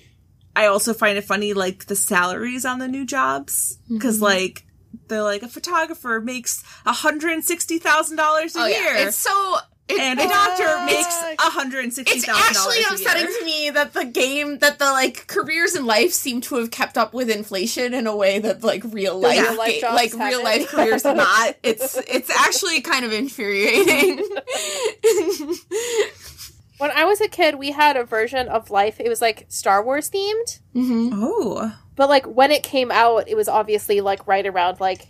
I 0.56 0.66
also 0.66 0.94
find 0.94 1.16
it 1.18 1.24
funny, 1.24 1.52
like 1.52 1.86
the 1.86 1.94
salaries 1.96 2.64
on 2.64 2.78
the 2.78 2.88
new 2.88 3.04
jobs. 3.06 3.78
Mm-hmm. 3.84 3.98
Cause 3.98 4.20
like, 4.20 4.64
they're 5.08 5.22
like, 5.22 5.42
a 5.42 5.48
photographer 5.48 6.20
makes 6.20 6.62
$160,000 6.86 8.56
a 8.56 8.58
Oh 8.58 8.66
year. 8.66 8.78
yeah. 8.94 9.06
It's 9.08 9.16
so 9.16 9.56
it, 9.88 9.98
and 10.00 10.18
a 10.18 10.22
it- 10.22 10.28
doctor 10.28 10.84
makes 10.86 11.06
Fuck. 11.16 11.38
$160,000 11.38 12.02
It's 12.16 12.28
actually 12.28 12.82
upsetting 12.90 13.26
to 13.26 13.44
me 13.44 13.70
that 13.70 13.92
the 13.94 14.04
game 14.04 14.58
that 14.58 14.78
the 14.78 14.86
like 14.86 15.26
careers 15.26 15.74
in 15.74 15.86
life 15.86 16.12
seem 16.12 16.40
to 16.42 16.56
have 16.56 16.70
kept 16.70 16.98
up 16.98 17.14
with 17.14 17.30
inflation 17.30 17.94
in 17.94 18.06
a 18.06 18.14
way 18.16 18.38
that 18.38 18.62
like 18.62 18.82
real 18.86 19.18
life, 19.18 19.38
real 19.40 19.56
life 19.58 19.80
jobs 19.80 19.94
like 19.94 20.12
real 20.12 20.20
haven't. 20.22 20.44
life 20.44 20.68
careers 20.68 21.04
not. 21.04 21.56
It's 21.62 21.96
it's 21.96 22.30
actually 22.30 22.80
kind 22.80 23.04
of 23.04 23.12
infuriating. 23.12 24.22
When 26.78 26.92
I 26.92 27.04
was 27.06 27.20
a 27.20 27.26
kid, 27.28 27.56
we 27.56 27.72
had 27.72 27.96
a 27.96 28.04
version 28.04 28.46
of 28.48 28.70
life. 28.70 29.00
It 29.00 29.08
was 29.08 29.20
like 29.20 29.46
Star 29.48 29.82
Wars 29.84 30.08
themed. 30.10 30.60
hmm 30.72 31.10
Oh. 31.12 31.74
But 31.96 32.08
like 32.08 32.24
when 32.26 32.52
it 32.52 32.62
came 32.62 32.92
out, 32.92 33.28
it 33.28 33.36
was 33.36 33.48
obviously 33.48 34.00
like 34.00 34.24
right 34.28 34.46
around 34.46 34.78
like 34.78 35.08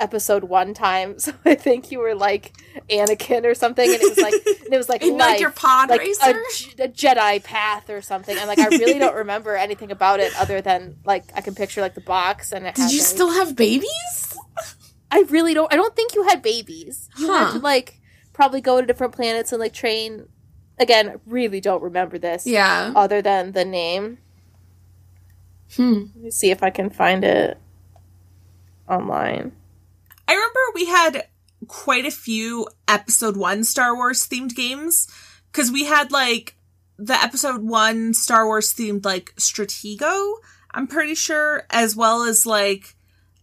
episode 0.00 0.44
one 0.44 0.74
time. 0.74 1.16
So 1.20 1.32
I 1.44 1.54
think 1.54 1.90
you 1.92 1.98
were 1.98 2.14
like 2.14 2.52
Anakin 2.88 3.44
or 3.44 3.54
something, 3.54 3.88
and 3.88 4.00
it 4.02 4.08
was 4.08 4.18
like 4.18 4.34
it 4.72 4.76
was 4.76 4.88
like 4.88 5.02
In 5.02 5.16
like 5.18 5.40
your 5.40 5.50
pod 5.50 5.90
like 5.90 6.00
a, 6.00 6.04
racer. 6.04 6.42
J- 6.56 6.84
a 6.84 6.88
Jedi 6.88 7.44
path 7.44 7.90
or 7.90 8.00
something. 8.02 8.36
And 8.36 8.48
like 8.48 8.58
I 8.58 8.68
really 8.68 8.98
don't 8.98 9.14
remember 9.24 9.54
anything 9.56 9.90
about 9.90 10.20
it 10.20 10.32
other 10.38 10.60
than 10.60 10.96
like 11.04 11.24
I 11.34 11.40
can 11.40 11.54
picture 11.54 11.80
like 11.80 11.94
the 11.94 12.00
box 12.00 12.52
and 12.52 12.66
it. 12.66 12.74
Did 12.74 12.82
had, 12.82 12.90
you 12.92 12.98
like- 12.98 13.06
still 13.06 13.30
have 13.32 13.54
babies? 13.54 14.36
I 15.12 15.24
really 15.28 15.54
don't. 15.54 15.72
I 15.72 15.76
don't 15.76 15.94
think 15.96 16.14
you 16.14 16.22
had 16.24 16.40
babies. 16.42 17.08
You 17.18 17.32
had 17.32 17.52
to 17.52 17.58
like 17.58 18.00
probably 18.32 18.60
go 18.60 18.80
to 18.80 18.86
different 18.86 19.14
planets 19.14 19.52
and 19.52 19.60
like 19.60 19.72
train. 19.72 20.26
Again, 20.78 21.20
really 21.26 21.60
don't 21.60 21.82
remember 21.82 22.16
this. 22.18 22.46
Yeah. 22.46 22.92
Other 22.96 23.20
than 23.20 23.52
the 23.52 23.64
name. 23.66 24.18
Hmm. 25.76 26.04
Let 26.14 26.16
me 26.16 26.30
see 26.30 26.50
if 26.50 26.62
I 26.62 26.70
can 26.70 26.88
find 26.90 27.22
it 27.24 27.58
online. 28.88 29.52
I 30.30 30.34
remember 30.34 30.60
we 30.76 30.84
had 30.84 31.26
quite 31.66 32.06
a 32.06 32.10
few 32.12 32.68
episode 32.86 33.36
one 33.36 33.64
Star 33.64 33.96
Wars 33.96 34.28
themed 34.28 34.54
games 34.54 35.08
because 35.50 35.72
we 35.72 35.86
had 35.86 36.12
like 36.12 36.56
the 36.96 37.14
episode 37.14 37.64
one 37.64 38.14
Star 38.14 38.46
Wars 38.46 38.72
themed 38.72 39.04
like 39.04 39.34
Stratego, 39.34 40.34
I'm 40.70 40.86
pretty 40.86 41.16
sure, 41.16 41.64
as 41.70 41.96
well 41.96 42.22
as 42.22 42.46
like 42.46 42.94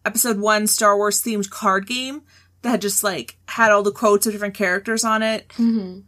episode 0.06 0.40
one 0.40 0.66
Star 0.66 0.96
Wars 0.96 1.22
themed 1.22 1.50
card 1.50 1.88
game 1.88 2.22
that 2.62 2.70
had 2.70 2.82
just 2.82 3.04
like 3.04 3.38
had 3.50 3.70
all 3.70 3.84
the 3.84 3.92
quotes 3.92 4.26
of 4.26 4.32
different 4.32 4.56
characters 4.56 5.04
on 5.04 5.22
it. 5.22 5.52
hmm 5.58 6.00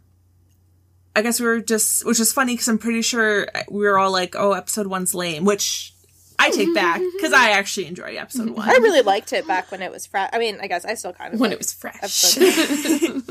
I 1.13 1.22
guess 1.22 1.42
we 1.42 1.46
were 1.48 1.60
just, 1.60 2.06
which 2.06 2.22
is 2.22 2.32
funny 2.32 2.54
because 2.54 2.70
I'm 2.70 2.77
pretty 2.77 3.01
sure 3.01 3.48
we 3.70 3.84
were 3.86 4.00
all 4.00 4.12
like, 4.12 4.34
oh, 4.38 4.54
episode 4.54 4.88
one's 4.88 5.13
lame, 5.13 5.44
which 5.44 5.94
I 6.39 6.51
take 6.51 6.74
back 6.74 7.01
because 7.15 7.34
I 7.34 7.51
actually 7.51 7.86
enjoy 7.88 8.15
episode 8.15 8.50
one. 8.51 8.67
I 8.69 8.74
really 8.77 9.01
liked 9.01 9.34
it 9.34 9.46
back 9.48 9.72
when 9.72 9.81
it 9.81 9.91
was 9.91 10.05
fresh. 10.08 10.29
I 10.34 10.39
mean, 10.39 10.58
I 10.62 10.67
guess 10.67 10.86
I 10.86 10.93
still 10.96 11.13
kind 11.13 11.34
of 11.34 11.39
When 11.39 11.50
like- 11.51 11.55
it 11.55 11.60
was 11.60 11.74
fresh. 11.74 11.98
Episode 12.38 13.24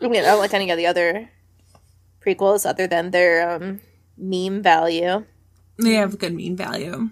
I 0.00 0.08
mean, 0.08 0.20
I 0.22 0.26
don't 0.26 0.38
like 0.40 0.52
any 0.54 0.70
of 0.70 0.76
the 0.76 0.86
other 0.86 1.30
prequels 2.24 2.66
other 2.68 2.86
than 2.86 3.10
their 3.10 3.48
um, 3.50 3.80
meme 4.18 4.62
value. 4.62 5.24
They 5.78 5.94
have 5.94 6.18
good 6.18 6.34
meme 6.34 6.56
value. 6.56 7.10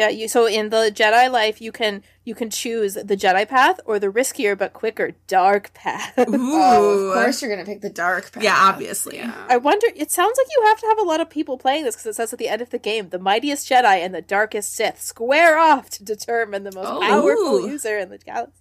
Yeah, 0.00 0.08
you 0.08 0.28
so 0.28 0.46
in 0.46 0.70
the 0.70 0.90
Jedi 0.94 1.30
life 1.30 1.60
you 1.60 1.72
can 1.72 2.02
you 2.24 2.34
can 2.34 2.48
choose 2.48 2.94
the 2.94 3.16
Jedi 3.16 3.46
path 3.46 3.78
or 3.84 3.98
the 3.98 4.06
riskier 4.08 4.56
but 4.56 4.72
quicker 4.72 5.12
dark 5.26 5.74
path. 5.74 6.18
Ooh. 6.18 6.24
oh, 6.28 7.08
of 7.08 7.14
course 7.14 7.42
you're 7.42 7.50
gonna 7.50 7.66
pick 7.66 7.82
the 7.82 7.90
dark 7.90 8.32
path. 8.32 8.42
Yeah, 8.42 8.56
obviously. 8.56 9.16
Yeah. 9.18 9.34
I 9.48 9.58
wonder 9.58 9.86
it 9.94 10.10
sounds 10.10 10.38
like 10.38 10.46
you 10.56 10.64
have 10.66 10.80
to 10.80 10.86
have 10.86 10.98
a 10.98 11.02
lot 11.02 11.20
of 11.20 11.28
people 11.28 11.58
playing 11.58 11.84
this 11.84 11.96
because 11.96 12.06
it 12.06 12.14
says 12.14 12.32
at 12.32 12.38
the 12.38 12.48
end 12.48 12.62
of 12.62 12.70
the 12.70 12.78
game 12.78 13.10
the 13.10 13.18
mightiest 13.18 13.68
Jedi 13.68 13.98
and 14.04 14.14
the 14.14 14.22
darkest 14.22 14.72
Sith 14.74 15.00
square 15.02 15.58
off 15.58 15.90
to 15.90 16.02
determine 16.04 16.64
the 16.64 16.72
most 16.72 16.88
Oh. 16.88 17.00
powerful 17.00 17.56
Ooh. 17.66 17.68
user 17.70 17.98
in 17.98 18.08
the 18.08 18.18
galaxy. 18.18 18.54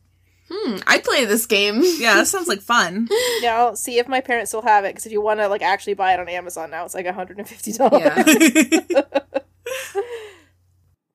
Hmm. 0.52 0.78
I'd 0.88 1.04
play 1.04 1.26
this 1.26 1.46
game. 1.46 1.82
Yeah, 2.00 2.16
that 2.16 2.28
sounds 2.28 2.48
like 2.50 2.60
fun. 2.62 3.08
Now, 3.42 3.68
I'll 3.68 3.76
see 3.78 3.98
if 4.00 4.08
my 4.10 4.20
parents 4.20 4.50
still 4.52 4.64
have 4.64 4.84
it 4.84 4.90
because 4.90 5.06
if 5.06 5.12
you 5.14 5.22
want 5.22 5.40
to 5.40 5.48
like 5.48 5.62
actually 5.62 5.94
buy 5.94 6.14
it 6.16 6.20
on 6.20 6.28
Amazon 6.28 6.70
now, 6.72 6.84
it's 6.86 6.96
like 6.96 7.06
hundred 7.08 7.38
and 7.38 7.48
fifty 7.48 7.72
dollars. 7.72 8.02
Yeah. 8.04 9.02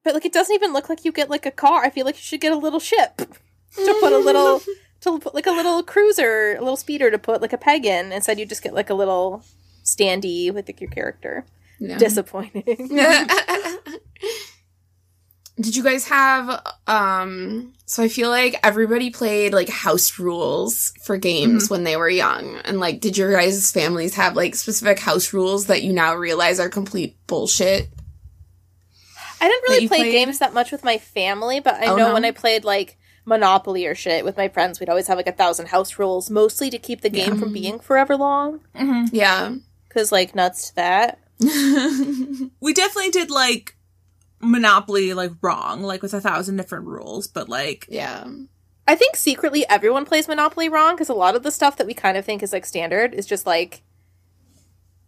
But 0.05 0.15
like, 0.15 0.27
it 0.27 0.33
doesn't 0.33 0.55
even 0.55 0.73
look 0.73 0.89
like 0.89 1.05
you 1.05 1.13
get 1.13 1.31
like 1.31 1.47
a 1.47 1.51
car. 1.51 1.83
I 1.83 1.91
feel 1.91 2.05
like 2.05 2.17
you 2.17 2.23
should 2.23 2.41
get 2.41 2.53
a 2.53 2.57
little 2.57 2.81
ship 2.81 3.17
to 3.17 3.97
put 4.01 4.13
a 4.13 4.19
little 4.19 4.63
to 5.01 5.19
put 5.19 5.35
like 5.35 5.47
a 5.47 5.51
little 5.51 5.83
cruiser, 5.83 6.55
a 6.57 6.61
little 6.61 6.77
speeder 6.77 7.11
to 7.11 7.19
put 7.19 7.41
like 7.43 7.53
a 7.53 7.59
peg 7.59 7.87
in. 7.87 8.13
Instead, 8.13 8.39
you 8.39 8.47
just 8.47 8.63
get 8.63 8.75
like 8.75 8.91
a 8.91 8.95
little 8.95 9.43
standee 9.83 10.53
with 10.53 10.69
like, 10.69 10.81
your 10.81 10.91
character. 10.91 11.45
Disappointing. 11.81 12.65
Did 15.61 15.77
you 15.77 15.85
guys 15.85 16.09
have 16.09 16.67
um 16.89 17.75
so 17.87 18.03
I 18.03 18.09
feel 18.09 18.29
like 18.29 18.59
everybody 18.65 19.11
played 19.11 19.53
like 19.53 19.69
house 19.69 20.19
rules 20.19 20.93
for 21.03 21.17
games 21.17 21.71
when 21.71 21.85
they 21.85 21.97
were 21.97 22.09
young. 22.09 22.57
And 22.65 22.81
like 22.81 23.01
did 23.01 23.17
your 23.17 23.31
guys' 23.31 23.71
families 23.71 24.17
have 24.17 24.35
like 24.35 24.57
specific 24.57 24.99
house 24.99 25.33
rules 25.33 25.67
that 25.67 25.85
you 25.85 25.93
now 25.93 26.15
realize 26.15 26.59
are 26.59 26.69
complete 26.69 27.17
bullshit? 27.29 27.89
I 29.45 29.49
didn't 29.49 29.63
really 29.69 29.89
play 29.89 29.99
played? 29.99 30.13
games 30.13 30.39
that 30.39 30.55
much 30.55 30.73
with 30.73 30.85
my 30.85 30.99
family, 30.99 31.61
but 31.61 31.75
I 31.75 31.87
Oh, 31.87 31.97
know 31.97 32.09
no? 32.09 32.15
when 32.15 32.25
I 32.25 32.31
played 32.31 32.65
like 32.65 32.97
Monopoly 33.27 33.87
or 33.87 33.95
shit 33.95 34.25
with 34.25 34.37
my 34.37 34.49
friends, 34.49 34.81
we'd 34.81 34.89
always 34.89 35.07
have 35.09 35.17
like 35.19 35.27
a 35.27 35.33
thousand 35.33 35.67
house 35.67 35.99
rules, 35.99 36.31
mostly 36.31 36.71
to 36.71 36.79
keep 36.79 37.01
the 37.03 37.11
game 37.11 37.31
from 37.39 37.49
mm-hmm. 37.49 37.53
being 37.53 37.79
forever 37.81 38.17
long. 38.17 38.61
Mm-hmm. 38.75 39.15
Yeah. 39.15 39.55
Because 39.89 40.11
like 40.13 40.35
nuts 40.35 40.69
to 40.71 40.75
that. 40.77 41.19
we 42.61 42.73
definitely 42.73 43.11
did 43.11 43.31
like 43.31 43.77
Monopoly 44.41 45.15
like 45.15 45.33
wrong, 45.43 45.83
like 45.83 46.03
with 46.03 46.15
a 46.15 46.21
thousand 46.21 46.57
different 46.57 46.87
rules, 46.87 47.27
but 47.27 47.49
like 47.49 47.87
Yeah. 47.89 48.25
I 48.87 48.95
think 48.97 49.17
secretly 49.17 49.65
everyone 49.69 50.05
plays 50.05 50.29
Monopoly 50.29 50.69
wrong 50.69 50.95
because 50.95 51.09
a 51.09 51.15
lot 51.15 51.35
of 51.37 51.43
the 51.43 51.51
stuff 51.51 51.77
that 51.77 51.87
we 51.87 51.95
kind 51.95 52.17
of 52.19 52.25
think 52.25 52.43
is 52.43 52.53
like 52.53 52.67
standard 52.67 53.15
is 53.15 53.25
just 53.27 53.47
like 53.47 53.83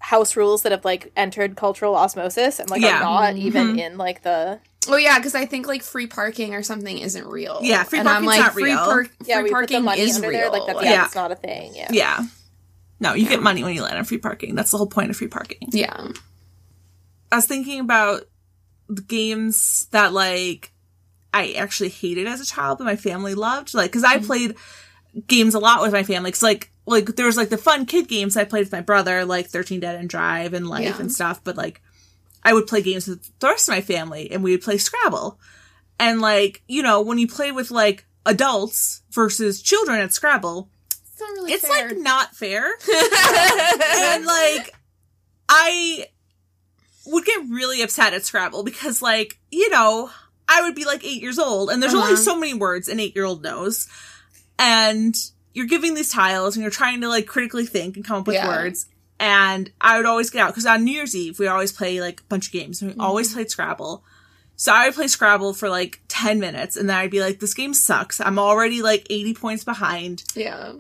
house 0.06 0.36
rules 0.36 0.62
that 0.62 0.70
have 0.72 0.84
like 0.84 1.10
entered 1.16 1.56
cultural 1.56 1.96
osmosis 1.96 2.58
and 2.60 2.70
like 2.70 2.80
Yeah. 2.80 2.98
are 2.98 3.02
not 3.02 3.34
Mhm. 3.34 3.38
even 3.38 3.78
in 3.78 3.98
like 3.98 4.22
the 4.22 4.60
Oh 4.88 4.96
yeah, 4.96 5.18
because 5.18 5.34
I 5.34 5.46
think 5.46 5.66
like 5.66 5.82
free 5.82 6.06
parking 6.06 6.54
or 6.54 6.62
something 6.62 6.96
isn't 6.98 7.26
real. 7.26 7.58
Yeah, 7.60 7.82
free 7.82 7.98
and 7.98 8.08
I'm 8.08 8.24
like 8.24 8.38
not 8.38 8.52
free, 8.52 8.64
real. 8.64 8.76
par- 8.78 9.06
yeah 9.24 9.36
free 9.36 9.42
we 9.44 9.48
put 9.50 9.54
parking 9.54 9.78
the 9.78 9.82
money 9.82 10.00
is 10.02 10.14
under 10.16 10.28
real. 10.28 10.38
there 10.38 10.50
like 10.50 10.66
that's 10.66 10.82
yeah, 10.84 10.90
Yeah. 10.92 11.04
it's 11.06 11.14
not 11.16 11.32
a 11.32 11.34
thing 11.36 11.74
yeah 11.74 11.88
yeah. 11.90 12.20
No, 13.00 13.14
you 13.14 13.28
get 13.28 13.42
money 13.42 13.62
when 13.64 13.74
you 13.74 13.82
land 13.82 13.98
on 13.98 14.04
free 14.04 14.16
parking. 14.18 14.54
That's 14.54 14.70
the 14.70 14.78
whole 14.78 14.86
point 14.86 15.10
of 15.10 15.16
free 15.16 15.26
parking. 15.28 15.68
yeah. 15.72 16.08
I 17.32 17.36
was 17.36 17.46
thinking 17.46 17.80
about 17.80 18.22
the 18.88 19.02
games 19.02 19.86
that 19.90 20.12
like 20.12 20.72
I 21.34 21.52
actually 21.52 21.90
hated 21.90 22.26
as 22.28 22.40
a 22.40 22.46
child, 22.46 22.78
but 22.78 22.84
my 22.84 22.96
family 22.96 23.34
loved. 23.34 23.74
Like, 23.74 23.90
because 23.90 24.04
I 24.04 24.18
played 24.18 24.54
games 25.26 25.54
a 25.54 25.58
lot 25.58 25.82
with 25.82 25.92
my 25.92 26.04
family. 26.04 26.28
Because 26.30 26.42
like, 26.42 26.70
like 26.86 27.06
there 27.16 27.26
was 27.26 27.36
like 27.36 27.48
the 27.48 27.58
fun 27.58 27.84
kid 27.86 28.08
games 28.08 28.36
I 28.36 28.44
played 28.44 28.60
with 28.66 28.72
my 28.72 28.80
brother, 28.80 29.24
like 29.24 29.48
Thirteen 29.48 29.80
Dead 29.80 29.96
End 29.96 30.08
Drive 30.08 30.54
and 30.54 30.68
Life 30.68 30.84
Yeah. 30.84 31.00
and 31.00 31.12
stuff. 31.12 31.42
But 31.44 31.56
like, 31.56 31.80
I 32.44 32.52
would 32.52 32.66
play 32.66 32.80
games 32.82 33.08
with 33.08 33.30
the 33.40 33.48
rest 33.48 33.68
of 33.68 33.74
my 33.74 33.80
family, 33.80 34.30
and 34.30 34.42
we 34.44 34.52
would 34.52 34.62
play 34.62 34.78
Scrabble. 34.78 35.38
And 35.98 36.20
like, 36.20 36.62
you 36.68 36.82
know, 36.82 37.00
when 37.00 37.18
you 37.18 37.26
play 37.26 37.52
with 37.52 37.70
like 37.70 38.06
adults 38.24 39.02
versus 39.10 39.62
children 39.62 40.00
at 40.00 40.12
Scrabble, 40.12 40.68
It's 40.90 41.20
not 41.20 41.30
really 41.30 41.52
it's 41.52 41.66
fair. 41.66 41.88
like 41.88 41.96
not 41.98 42.34
fair 42.36 42.64
and 42.66 44.26
like 44.26 44.74
I 45.48 46.06
would 47.06 47.24
get 47.24 47.48
really 47.48 47.82
upset 47.82 48.12
at 48.14 48.24
Scrabble 48.24 48.62
because 48.64 49.00
like, 49.00 49.38
you 49.50 49.70
know, 49.70 50.10
I 50.48 50.62
would 50.62 50.74
be 50.74 50.84
like 50.84 51.04
8 51.04 51.22
years 51.22 51.38
old 51.38 51.70
and 51.70 51.82
there's 51.82 51.94
only 51.94 52.12
Uh-huh. 52.14 52.22
so 52.22 52.38
many 52.38 52.52
words 52.54 52.88
an 52.88 52.98
8-year-old 52.98 53.42
knows. 53.42 53.86
And 54.58 55.14
you're 55.56 55.66
giving 55.66 55.94
these 55.94 56.10
tiles 56.12 56.54
and 56.56 56.62
you're 56.62 56.70
trying 56.70 57.00
to 57.00 57.08
like 57.08 57.26
critically 57.26 57.64
think 57.66 57.96
and 57.96 58.04
come 58.04 58.18
up 58.20 58.26
with 58.26 58.34
Yeah. 58.34 58.46
words. 58.48 58.86
And 59.18 59.70
I 59.80 59.96
would 59.96 60.04
always 60.06 60.28
get 60.30 60.42
out 60.42 60.48
because 60.48 60.66
on 60.66 60.84
New 60.84 60.92
Year's 60.92 61.16
Eve 61.16 61.38
we 61.38 61.46
always 61.46 61.72
play 61.72 62.00
like 62.00 62.20
a 62.20 62.24
bunch 62.24 62.46
of 62.48 62.52
games 62.52 62.82
and 62.82 62.92
we 62.94 63.00
always 63.00 63.28
Mm-hmm. 63.28 63.34
played 63.36 63.50
Scrabble. 63.50 64.04
So 64.56 64.72
I 64.72 64.86
would 64.86 64.94
play 64.94 65.08
Scrabble 65.08 65.54
for 65.54 65.68
like 65.68 66.00
10 66.08 66.38
minutes 66.40 66.76
and 66.76 66.88
then 66.88 66.96
I'd 66.96 67.10
be 67.10 67.20
like, 67.20 67.40
this 67.40 67.54
game 67.54 67.72
sucks. 67.74 68.20
I'm 68.20 68.38
already 68.38 68.82
like 68.82 69.06
80 69.10 69.34
points 69.34 69.64
behind. 69.64 70.24
yeah. 70.34 70.72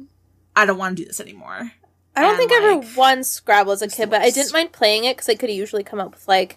I 0.54 0.64
don't 0.66 0.78
want 0.78 0.96
to 0.96 1.02
do 1.02 1.06
this 1.06 1.20
anymore. 1.20 1.72
I 2.14 2.20
don't 2.22 2.30
And, 2.30 2.38
think 2.38 2.52
I 2.52 2.56
ever 2.72 2.86
won 2.96 3.24
Scrabble 3.24 3.72
as 3.72 3.82
a 3.82 3.88
kid, 3.88 4.08
but 4.10 4.22
I 4.22 4.30
didn't 4.30 4.52
mind 4.54 4.72
playing 4.72 5.04
it 5.04 5.16
because 5.16 5.28
I 5.28 5.34
could 5.34 5.50
usually 5.50 5.84
come 5.84 6.00
up 6.00 6.12
with 6.12 6.26
like 6.28 6.56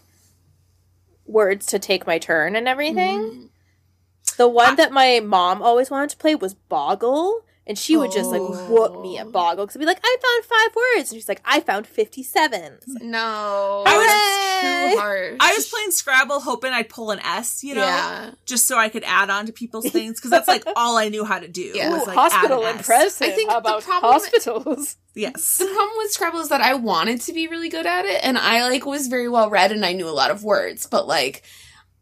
words 1.25 1.65
to 1.67 1.79
take 1.79 2.07
my 2.07 2.17
turn 2.17 2.55
and 2.55 2.67
everything. 2.67 3.19
Mm. 3.19 3.49
The 4.37 4.47
one 4.47 4.75
that 4.77 4.91
my 4.93 5.19
mom 5.19 5.61
always 5.61 5.91
wanted 5.91 6.09
to 6.11 6.17
play 6.17 6.33
was 6.35 6.53
Boggle, 6.53 7.41
and 7.69 7.77
she 7.77 7.95
would 7.95 8.11
just 8.11 8.29
like 8.29 8.41
whoop 8.41 8.99
me 9.01 9.17
Oh. 9.17 9.21
at 9.21 9.31
Boggle 9.31 9.63
because 9.65 9.77
I'd 9.77 9.79
be 9.79 9.85
like, 9.85 10.01
"I 10.03 10.17
found 10.21 10.45
five 10.45 10.75
words," 10.75 11.11
and 11.11 11.21
she's 11.21 11.29
like, 11.29 11.41
"I 11.45 11.61
found 11.61 11.87
57. 11.87 12.79
No. 13.01 13.83
I 13.87 13.97
was- 13.97 14.07
that's 14.07 14.93
too 14.95 14.99
hard. 14.99 15.37
I 15.39 15.53
was 15.55 15.67
playing 15.69 15.91
Scrabble 15.91 16.41
hoping 16.41 16.73
I'd 16.73 16.89
pull 16.89 17.11
an 17.11 17.19
S, 17.19 17.63
you 17.63 17.75
know, 17.75 17.85
Yeah. 17.85 18.31
just 18.45 18.67
so 18.67 18.77
I 18.77 18.89
could 18.89 19.03
add 19.05 19.29
on 19.29 19.45
to 19.45 19.53
people's 19.53 19.89
things 19.89 20.19
because 20.19 20.31
that's 20.31 20.47
like 20.49 20.63
all 20.75 20.97
I 20.97 21.07
knew 21.07 21.23
how 21.23 21.39
to 21.39 21.47
do. 21.47 21.71
Yeah. 21.75 21.91
was, 21.97 22.05
like, 22.07 22.17
hospital 22.17 22.65
add 22.65 22.71
an 22.73 22.79
S. 22.79 22.79
impressive. 22.81 23.27
I 23.27 23.31
think 23.31 23.49
How 23.49 23.59
the 23.61 23.69
about 23.69 23.83
problem- 23.83 24.11
hospitals? 24.13 24.97
Yes. 25.15 25.57
The 25.57 25.65
problem 25.65 25.97
with 25.97 26.11
Scrabble 26.11 26.39
is 26.39 26.49
that 26.49 26.61
I 26.61 26.75
wanted 26.75 27.19
to 27.21 27.33
be 27.33 27.47
really 27.47 27.67
good 27.69 27.85
at 27.85 28.05
it, 28.05 28.21
and 28.23 28.37
I 28.37 28.67
like 28.69 28.85
was 28.85 29.07
very 29.07 29.27
well 29.27 29.49
read, 29.49 29.71
and 29.71 29.85
I 29.85 29.91
knew 29.93 30.07
a 30.07 30.11
lot 30.11 30.31
of 30.31 30.43
words, 30.43 30.85
but 30.85 31.07
like 31.07 31.43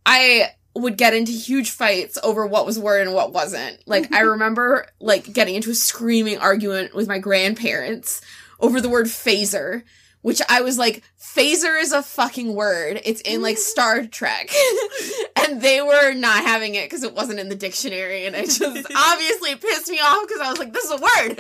I 0.06 0.52
would 0.82 0.98
get 0.98 1.14
into 1.14 1.32
huge 1.32 1.72
fights 1.72 2.18
over 2.24 2.46
what 2.46 2.66
was 2.66 2.80
word 2.80 3.02
and 3.06 3.14
what 3.14 3.34
wasn't. 3.34 3.80
Like 3.88 4.12
I 4.14 4.20
remember 4.22 4.88
like 5.00 5.32
getting 5.34 5.56
into 5.56 5.72
a 5.72 5.76
screaming 5.76 6.38
argument 6.38 6.94
with 6.94 7.08
my 7.08 7.20
grandparents 7.20 8.22
over 8.60 8.82
the 8.82 8.90
word 8.90 9.08
phaser, 9.08 9.84
which 10.22 10.42
I 10.50 10.62
was 10.62 10.78
like, 10.78 11.04
phaser 11.20 11.80
is 11.80 11.92
a 11.92 12.02
fucking 12.02 12.54
word. 12.54 13.02
It's 13.06 13.22
in 13.22 13.42
like 13.42 13.58
Star 13.60 14.06
Trek. 14.06 14.50
and 15.36 15.62
they 15.62 15.82
were 15.82 16.14
not 16.14 16.44
having 16.44 16.76
it 16.76 16.86
because 16.86 17.04
it 17.04 17.14
wasn't 17.14 17.40
in 17.40 17.50
the 17.50 17.56
dictionary. 17.56 18.26
And 18.26 18.36
it 18.36 18.46
just 18.46 18.62
obviously 18.96 19.56
pissed 19.56 19.90
me 19.90 20.00
off 20.00 20.28
because 20.28 20.42
I 20.42 20.50
was 20.50 20.60
like, 20.60 20.74
this 20.74 20.86
is 20.86 20.92
a 20.92 20.96
word. 20.96 21.40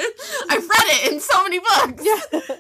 I've 0.49 0.69
read 0.69 1.03
it 1.03 1.11
in 1.11 1.19
so 1.19 1.43
many 1.43 1.59
books. 1.59 2.05
Yeah. 2.05 2.57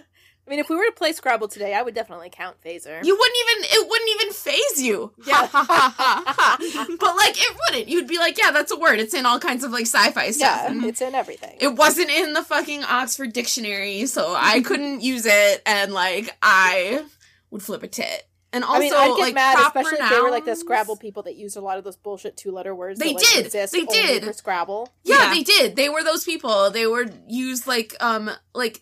I 0.47 0.49
mean, 0.49 0.59
if 0.59 0.69
we 0.69 0.77
were 0.77 0.85
to 0.85 0.93
play 0.93 1.11
Scrabble 1.11 1.49
today, 1.49 1.73
I 1.73 1.81
would 1.81 1.93
definitely 1.93 2.29
count 2.31 2.55
Phaser. 2.63 3.03
You 3.03 3.17
wouldn't 3.17 3.37
even, 3.41 3.63
it 3.69 3.89
wouldn't 3.89 4.09
even 4.21 4.33
phase 4.33 4.81
you. 4.81 5.11
Yeah. 5.25 5.47
But 6.99 7.15
like, 7.15 7.35
it 7.37 7.57
wouldn't. 7.69 7.87
You'd 7.89 8.07
be 8.07 8.17
like, 8.17 8.37
yeah, 8.37 8.51
that's 8.51 8.71
a 8.71 8.77
word. 8.77 8.99
It's 8.99 9.13
in 9.13 9.25
all 9.25 9.39
kinds 9.39 9.63
of 9.63 9.71
like 9.71 9.83
sci-fi 9.85 10.31
stuff. 10.31 10.61
yeah, 10.63 10.71
And 10.71 10.83
it's 10.85 11.01
in 11.01 11.13
everything. 11.15 11.57
It 11.59 11.75
wasn't 11.75 12.09
in 12.09 12.33
the 12.33 12.43
fucking 12.43 12.83
Oxford 12.83 13.33
Dictionary, 13.33 14.05
so 14.05 14.33
I 14.37 14.61
couldn't 14.65 15.01
use 15.01 15.25
it, 15.25 15.61
and 15.65 15.93
like 15.93 16.35
I 16.41 17.03
would 17.51 17.61
flip 17.61 17.83
a 17.83 17.87
tit. 17.87 18.23
And 18.53 18.63
also, 18.63 18.77
I 18.77 18.79
mean, 18.79 18.93
I'd 18.93 19.07
get 19.07 19.19
like 19.19 19.33
mad, 19.35 19.59
especially 19.67 19.99
if 19.99 20.09
they 20.09 20.21
were 20.21 20.31
like 20.31 20.45
the 20.45 20.55
Scrabble 20.55 20.95
people 20.95 21.23
that 21.23 21.35
used 21.35 21.57
a 21.57 21.61
lot 21.61 21.77
of 21.77 21.83
those 21.83 21.97
bullshit 21.97 22.37
two-letter 22.37 22.73
words. 22.73 22.99
They 22.99 23.09
that, 23.13 23.15
like, 23.15 23.25
did. 23.33 23.45
Exist 23.47 23.73
They 23.73 23.83
did. 23.85 24.23
for 24.23 24.33
Scrabble. 24.33 24.89
Yeah, 25.03 25.23
Yeah. 25.23 25.33
they 25.33 25.43
did. 25.43 25.75
They 25.75 25.89
were 25.89 26.03
those 26.03 26.23
people. 26.23 26.71
They 26.71 26.87
were 26.87 27.05
used 27.27 27.67
like 27.67 27.93
um 27.99 28.31
like 28.55 28.81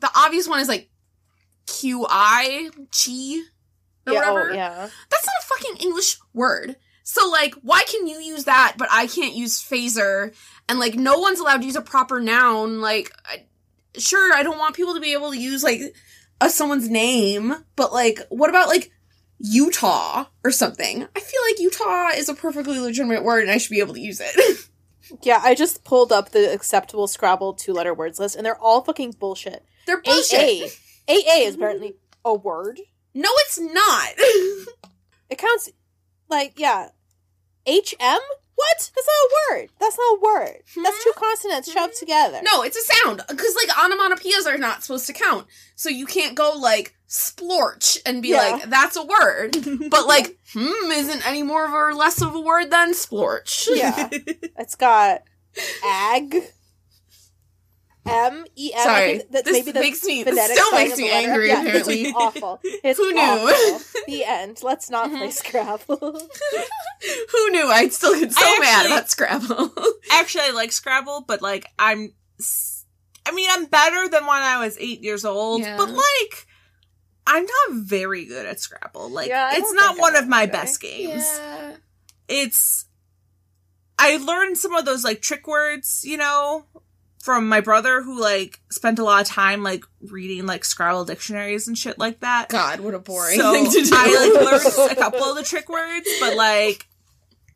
the 0.00 0.10
obvious 0.16 0.48
one 0.48 0.60
is 0.60 0.68
like 0.68 0.88
Q 1.66 2.06
I 2.08 2.70
chi 2.90 3.40
or 4.06 4.12
yeah, 4.12 4.22
oh, 4.26 4.34
whatever. 4.34 4.50
oh, 4.50 4.54
yeah. 4.54 4.88
That's 5.10 5.26
not 5.26 5.34
a 5.40 5.46
fucking 5.46 5.76
English 5.86 6.18
word. 6.32 6.76
So 7.02 7.28
like, 7.28 7.54
why 7.62 7.82
can 7.86 8.06
you 8.06 8.18
use 8.18 8.44
that, 8.44 8.74
but 8.78 8.88
I 8.90 9.06
can't 9.06 9.34
use 9.34 9.62
phaser? 9.62 10.34
And 10.68 10.78
like, 10.78 10.94
no 10.94 11.18
one's 11.18 11.38
allowed 11.38 11.58
to 11.58 11.66
use 11.66 11.76
a 11.76 11.82
proper 11.82 12.20
noun. 12.20 12.80
Like, 12.80 13.10
I, 13.26 13.44
sure, 13.96 14.32
I 14.34 14.42
don't 14.42 14.58
want 14.58 14.76
people 14.76 14.94
to 14.94 15.00
be 15.00 15.12
able 15.12 15.30
to 15.30 15.38
use 15.38 15.62
like 15.62 15.80
a 16.40 16.48
someone's 16.50 16.88
name, 16.88 17.54
but 17.76 17.92
like, 17.92 18.20
what 18.30 18.50
about 18.50 18.68
like 18.68 18.90
Utah 19.38 20.24
or 20.42 20.50
something? 20.50 21.06
I 21.14 21.20
feel 21.20 21.40
like 21.48 21.60
Utah 21.60 22.08
is 22.16 22.28
a 22.28 22.34
perfectly 22.34 22.78
legitimate 22.78 23.22
word, 23.22 23.42
and 23.42 23.50
I 23.50 23.58
should 23.58 23.70
be 23.70 23.80
able 23.80 23.94
to 23.94 24.00
use 24.00 24.20
it. 24.20 24.68
Yeah, 25.22 25.40
I 25.42 25.54
just 25.54 25.84
pulled 25.84 26.12
up 26.12 26.30
the 26.30 26.52
acceptable 26.52 27.06
Scrabble 27.06 27.52
two-letter 27.52 27.92
words 27.92 28.18
list, 28.18 28.36
and 28.36 28.44
they're 28.44 28.58
all 28.58 28.80
fucking 28.82 29.16
bullshit. 29.18 29.62
They're 29.86 30.00
bullshit. 30.00 30.78
AA. 31.08 31.12
Is 31.12 31.54
mm-hmm. 31.54 31.62
apparently 31.62 31.94
a 32.24 32.34
word. 32.34 32.80
No, 33.14 33.30
it's 33.46 33.60
not. 33.60 34.14
It 35.30 35.38
counts, 35.38 35.70
like, 36.28 36.58
yeah. 36.58 36.90
HM? 37.66 38.20
What? 38.56 38.90
That's 38.94 39.08
not 39.08 39.14
a 39.24 39.30
word. 39.50 39.70
That's 39.80 39.98
not 39.98 40.16
a 40.16 40.20
word. 40.20 40.62
That's 40.76 41.02
two 41.02 41.12
hmm? 41.16 41.24
consonants 41.24 41.72
shoved 41.72 41.94
hmm? 41.94 41.98
together. 41.98 42.40
no, 42.44 42.62
it's 42.62 42.76
a 42.76 42.94
sound 42.94 43.22
because 43.28 43.56
like 43.56 43.68
onomatopoeias 43.76 44.46
are 44.46 44.58
not 44.58 44.84
supposed 44.84 45.06
to 45.08 45.12
count, 45.12 45.46
so 45.74 45.88
you 45.88 46.06
can't 46.06 46.36
go 46.36 46.52
like 46.56 46.94
splorch 47.08 47.98
and 48.06 48.22
be 48.22 48.28
Yeah. 48.28 48.36
like 48.36 48.70
that's 48.70 48.96
a 48.96 49.04
word. 49.04 49.56
But 49.90 50.06
like, 50.06 50.38
hmm, 50.52 50.92
isn't 50.92 51.26
any 51.26 51.42
more 51.42 51.64
of 51.64 51.72
or 51.72 51.94
less 51.94 52.22
of 52.22 52.34
a 52.34 52.40
word 52.40 52.70
than 52.70 52.92
splorch. 52.92 53.68
Yeah. 53.74 54.08
It's 54.56 54.76
got 54.76 55.22
ag. 55.84 56.36
M 58.06 58.44
E 58.54 58.72
M. 58.74 58.80
I 58.80 58.84
Sorry, 58.84 59.18
think 59.18 59.30
that's 59.30 59.44
this 59.44 59.52
maybe 59.58 59.72
the 59.72 59.80
makes 59.80 60.04
me- 60.04 60.22
this 60.24 60.34
phonetic 60.34 60.56
still 60.58 60.72
makes 60.72 60.98
me 60.98 61.10
angry, 61.10 61.48
Yeah, 61.48 61.62
apparently. 61.62 62.02
It's 62.02 62.16
awful. 62.16 62.60
It's 62.64 62.98
Who 62.98 63.12
knew? 63.12 63.20
awful. 63.20 64.02
the 64.06 64.24
end. 64.24 64.62
Let's 64.62 64.90
not 64.90 65.06
Mm-hmm. 65.08 65.16
play 65.18 65.30
Scrabble. 65.30 65.96
Who 67.32 67.50
knew 67.50 67.66
I'd 67.68 67.92
still 67.92 68.18
get 68.18 68.32
so 68.32 68.44
I 68.44 68.58
mad 68.60 68.74
actually- 68.80 68.92
about 68.92 69.10
Scrabble? 69.10 69.72
Actually, 70.12 70.44
I 70.44 70.50
like 70.50 70.72
Scrabble, 70.72 71.24
but 71.26 71.40
like 71.42 71.66
I'm, 71.78 72.12
I 73.26 73.32
mean, 73.32 73.48
I'm 73.50 73.64
better 73.66 74.08
than 74.08 74.26
when 74.26 74.42
I 74.42 74.58
was 74.64 74.76
eight 74.78 75.00
years 75.02 75.24
old. 75.24 75.62
Yeah. 75.62 75.76
But 75.78 75.88
like, 75.90 76.46
I'm 77.26 77.44
not 77.44 77.82
very 77.84 78.26
good 78.26 78.44
at 78.44 78.60
Scrabble. 78.60 79.08
Like, 79.08 79.28
Yeah, 79.28 79.50
it's 79.54 79.72
don't 79.72 79.98
one 79.98 80.14
I 80.14 80.18
of 80.18 80.28
my 80.28 80.42
either. 80.42 80.52
best 80.52 80.80
games. 80.80 81.24
yeah. 81.38 81.76
It's. 82.28 82.84
I 83.98 84.16
learned 84.18 84.58
some 84.58 84.74
of 84.74 84.84
those 84.84 85.04
like 85.04 85.22
trick 85.22 85.46
words, 85.46 86.02
you 86.04 86.16
know, 86.18 86.66
from 87.24 87.48
my 87.48 87.60
brother 87.62 88.02
who 88.02 88.20
like 88.20 88.60
spent 88.70 88.98
a 88.98 89.02
lot 89.02 89.22
of 89.22 89.26
time 89.26 89.62
like 89.62 89.82
reading 90.02 90.44
like 90.44 90.62
Scrabble 90.62 91.06
dictionaries 91.06 91.66
and 91.68 91.78
shit 91.78 91.98
like 91.98 92.20
that. 92.20 92.50
God, 92.50 92.80
what 92.80 92.92
a 92.92 92.98
boring 92.98 93.40
so 93.40 93.50
thing 93.54 93.64
to 93.70 93.82
do. 93.82 93.90
I 93.94 94.30
like 94.34 94.44
learned 94.52 94.90
a 94.92 94.94
couple 94.94 95.22
of 95.24 95.34
the 95.36 95.42
trick 95.42 95.70
words, 95.70 96.06
but 96.20 96.36
like 96.36 96.86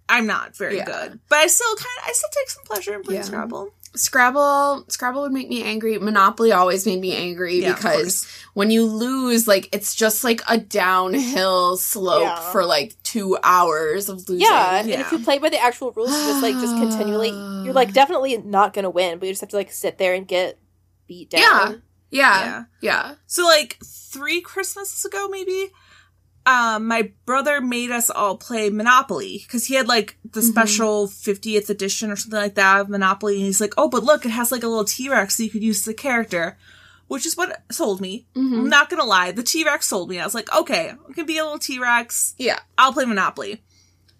I'm 0.08 0.26
not 0.26 0.56
very 0.56 0.78
Yeah. 0.78 0.86
good. 0.86 1.20
But 1.28 1.36
I 1.40 1.46
still 1.48 1.76
kind 1.76 1.86
of 2.02 2.08
I 2.08 2.12
still 2.12 2.30
take 2.32 2.48
some 2.48 2.64
pleasure 2.64 2.94
in 2.94 3.02
playing 3.02 3.20
Yeah. 3.20 3.26
Scrabble. 3.26 3.74
Scrabble 3.94 4.84
Scrabble 4.88 5.22
would 5.22 5.32
make 5.32 5.48
me 5.48 5.62
angry. 5.62 5.98
Monopoly 5.98 6.52
always 6.52 6.86
made 6.86 7.00
me 7.00 7.14
angry 7.16 7.60
Yeah, 7.60 7.74
because 7.74 8.26
when 8.54 8.70
you 8.70 8.84
lose, 8.84 9.48
like 9.48 9.68
it's 9.72 9.94
just 9.94 10.24
like 10.24 10.40
a 10.48 10.58
downhill 10.58 11.76
slope 11.76 12.22
Yeah. 12.22 12.52
for 12.52 12.64
like 12.64 12.94
two 13.02 13.38
hours 13.42 14.08
of 14.08 14.28
losing. 14.28 14.46
yeah, 14.46 14.80
and 14.80 14.90
if 14.90 15.12
you 15.12 15.18
play 15.20 15.38
by 15.38 15.48
the 15.48 15.58
actual 15.58 15.92
rules, 15.92 16.10
you 16.10 16.16
just 16.16 16.42
like 16.42 16.54
just 16.54 16.76
continually. 16.76 17.30
You're 17.64 17.74
like 17.74 17.88
ah. 17.88 17.92
definitely 17.92 18.36
not 18.38 18.72
gonna 18.72 18.90
win, 18.90 19.18
but 19.18 19.26
you 19.26 19.32
just 19.32 19.40
have 19.40 19.50
to 19.50 19.56
like 19.56 19.72
sit 19.72 19.98
there 19.98 20.14
and 20.14 20.26
get 20.26 20.58
beat 21.06 21.30
down. 21.30 21.40
Yeah. 21.40 21.74
Yeah. 22.10 22.44
Yeah. 22.44 22.64
Yeah. 22.80 23.14
So 23.26 23.44
like 23.44 23.78
three 23.84 24.40
Christmases 24.40 25.04
ago, 25.04 25.28
maybe 25.28 25.72
um, 26.48 26.86
my 26.86 27.12
brother 27.26 27.60
made 27.60 27.90
us 27.90 28.08
all 28.08 28.36
play 28.38 28.70
Monopoly 28.70 29.42
because 29.44 29.66
he 29.66 29.74
had 29.74 29.86
like 29.86 30.16
the 30.24 30.40
special 30.40 31.06
50th 31.06 31.68
edition 31.68 32.10
or 32.10 32.16
something 32.16 32.40
like 32.40 32.54
that 32.54 32.80
of 32.80 32.88
Monopoly. 32.88 33.36
And 33.36 33.44
he's 33.44 33.60
like, 33.60 33.74
oh, 33.76 33.88
but 33.90 34.02
look, 34.02 34.24
it 34.24 34.30
has 34.30 34.50
like 34.50 34.62
a 34.62 34.68
little 34.68 34.84
T 34.84 35.10
Rex 35.10 35.36
so 35.36 35.42
you 35.42 35.50
could 35.50 35.62
use 35.62 35.84
the 35.84 35.92
character, 35.92 36.56
which 37.06 37.26
is 37.26 37.36
what 37.36 37.62
sold 37.70 38.00
me. 38.00 38.26
I'm 38.34 38.68
not 38.70 38.88
gonna 38.88 39.04
lie. 39.04 39.30
The 39.32 39.42
T 39.42 39.62
Rex 39.64 39.86
sold 39.86 40.08
me. 40.08 40.18
I 40.18 40.24
was 40.24 40.34
like, 40.34 40.50
okay, 40.56 40.94
it 41.08 41.14
can 41.14 41.26
be 41.26 41.36
a 41.38 41.44
little 41.44 41.58
T 41.58 41.78
Rex. 41.78 42.34
Yeah. 42.38 42.60
I'll 42.78 42.94
play 42.94 43.04
Monopoly. 43.04 43.62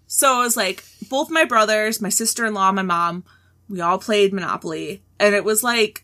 So 0.05 0.41
it 0.41 0.43
was 0.43 0.57
like 0.57 0.83
both 1.09 1.29
my 1.31 1.45
brothers, 1.45 1.99
my 2.01 2.09
sister 2.09 2.45
in 2.45 2.53
law, 2.53 2.71
my 2.71 2.83
mom, 2.83 3.23
we 3.67 3.81
all 3.81 3.97
played 3.97 4.33
Monopoly. 4.33 5.01
And 5.19 5.33
it 5.33 5.43
was 5.43 5.63
like 5.63 6.03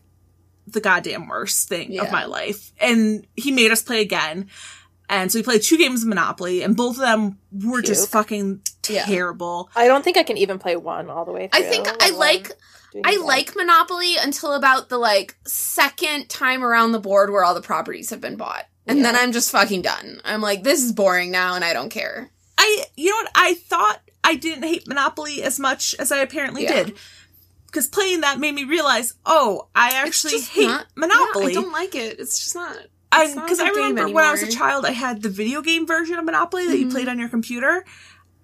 the 0.67 0.81
goddamn 0.81 1.27
worst 1.27 1.69
thing 1.69 1.91
Yeah. 1.91 2.03
of 2.05 2.11
my 2.11 2.25
life. 2.25 2.71
And 2.79 3.27
he 3.35 3.51
made 3.51 3.69
us 3.71 3.83
play 3.83 4.01
again. 4.01 4.49
And 5.09 5.31
so 5.31 5.39
we 5.39 5.43
played 5.43 5.61
two 5.61 5.77
games 5.77 6.01
of 6.03 6.09
Monopoly, 6.09 6.61
and 6.63 6.75
both 6.75 6.95
of 6.95 7.01
them 7.01 7.37
were 7.51 7.81
just 7.81 8.05
Puke. 8.05 8.11
fucking 8.11 8.61
Yeah. 8.89 9.05
terrible. 9.05 9.69
I 9.75 9.87
don't 9.87 10.03
think 10.03 10.17
I 10.17 10.23
can 10.23 10.37
even 10.37 10.57
play 10.59 10.75
one 10.75 11.09
all 11.09 11.25
the 11.25 11.31
way 11.31 11.47
through. 11.47 11.65
I 11.65 11.69
think 11.69 11.87
I 12.01 12.09
like 12.11 12.51
I 13.03 13.11
that. 13.17 13.21
like 13.25 13.55
Monopoly 13.55 14.15
until 14.17 14.53
about 14.53 14.89
the 14.89 14.97
like 14.97 15.35
second 15.45 16.29
time 16.29 16.63
around 16.63 16.91
the 16.93 16.99
board 16.99 17.29
where 17.31 17.43
all 17.43 17.53
the 17.53 17.61
properties 17.61 18.09
have 18.11 18.21
been 18.21 18.35
bought. 18.37 18.65
And 18.87 19.03
then 19.03 19.15
I'm 19.15 19.31
just 19.31 19.51
fucking 19.51 19.81
done. 19.81 20.21
I'm 20.23 20.41
like, 20.41 20.63
this 20.63 20.81
is 20.83 20.91
boring 20.93 21.31
now 21.31 21.55
and 21.55 21.65
I 21.65 21.73
don't 21.73 21.89
care. 21.89 22.29
I, 22.57 22.85
you 22.95 23.09
know 23.09 23.15
what? 23.17 23.31
I 23.35 23.55
thought 23.55 23.99
I 24.23 24.35
didn't 24.35 24.63
hate 24.63 24.87
Monopoly 24.87 25.41
as 25.43 25.59
much 25.59 25.93
as 25.99 26.11
I 26.11 26.19
apparently 26.19 26.63
Yeah. 26.63 26.83
did. 26.83 26.97
Because 27.65 27.87
playing 27.87 28.21
that 28.21 28.39
made 28.39 28.53
me 28.55 28.63
realize, 28.63 29.15
oh, 29.25 29.67
I 29.75 29.89
actually 29.95 30.39
hate 30.39 30.67
not- 30.67 30.85
Monopoly. 30.95 31.51
Yeah, 31.53 31.59
I 31.59 31.63
don't 31.63 31.73
like 31.73 31.95
it. 31.95 32.19
It's 32.19 32.39
just 32.39 32.55
not. 32.55 32.77
Because 33.35 33.59
I, 33.59 33.69
remember 33.69 34.09
when 34.13 34.23
I 34.25 34.31
was 34.31 34.43
a 34.43 34.51
child, 34.51 34.85
I 34.85 34.91
had 34.91 35.21
the 35.21 35.29
video 35.29 35.61
game 35.61 35.85
version 35.87 36.17
of 36.17 36.25
Monopoly 36.25 36.67
that 36.67 36.77
you 36.77 36.87
Mhm. 36.87 36.91
played 36.91 37.07
on 37.07 37.19
your 37.19 37.29
computer, 37.29 37.85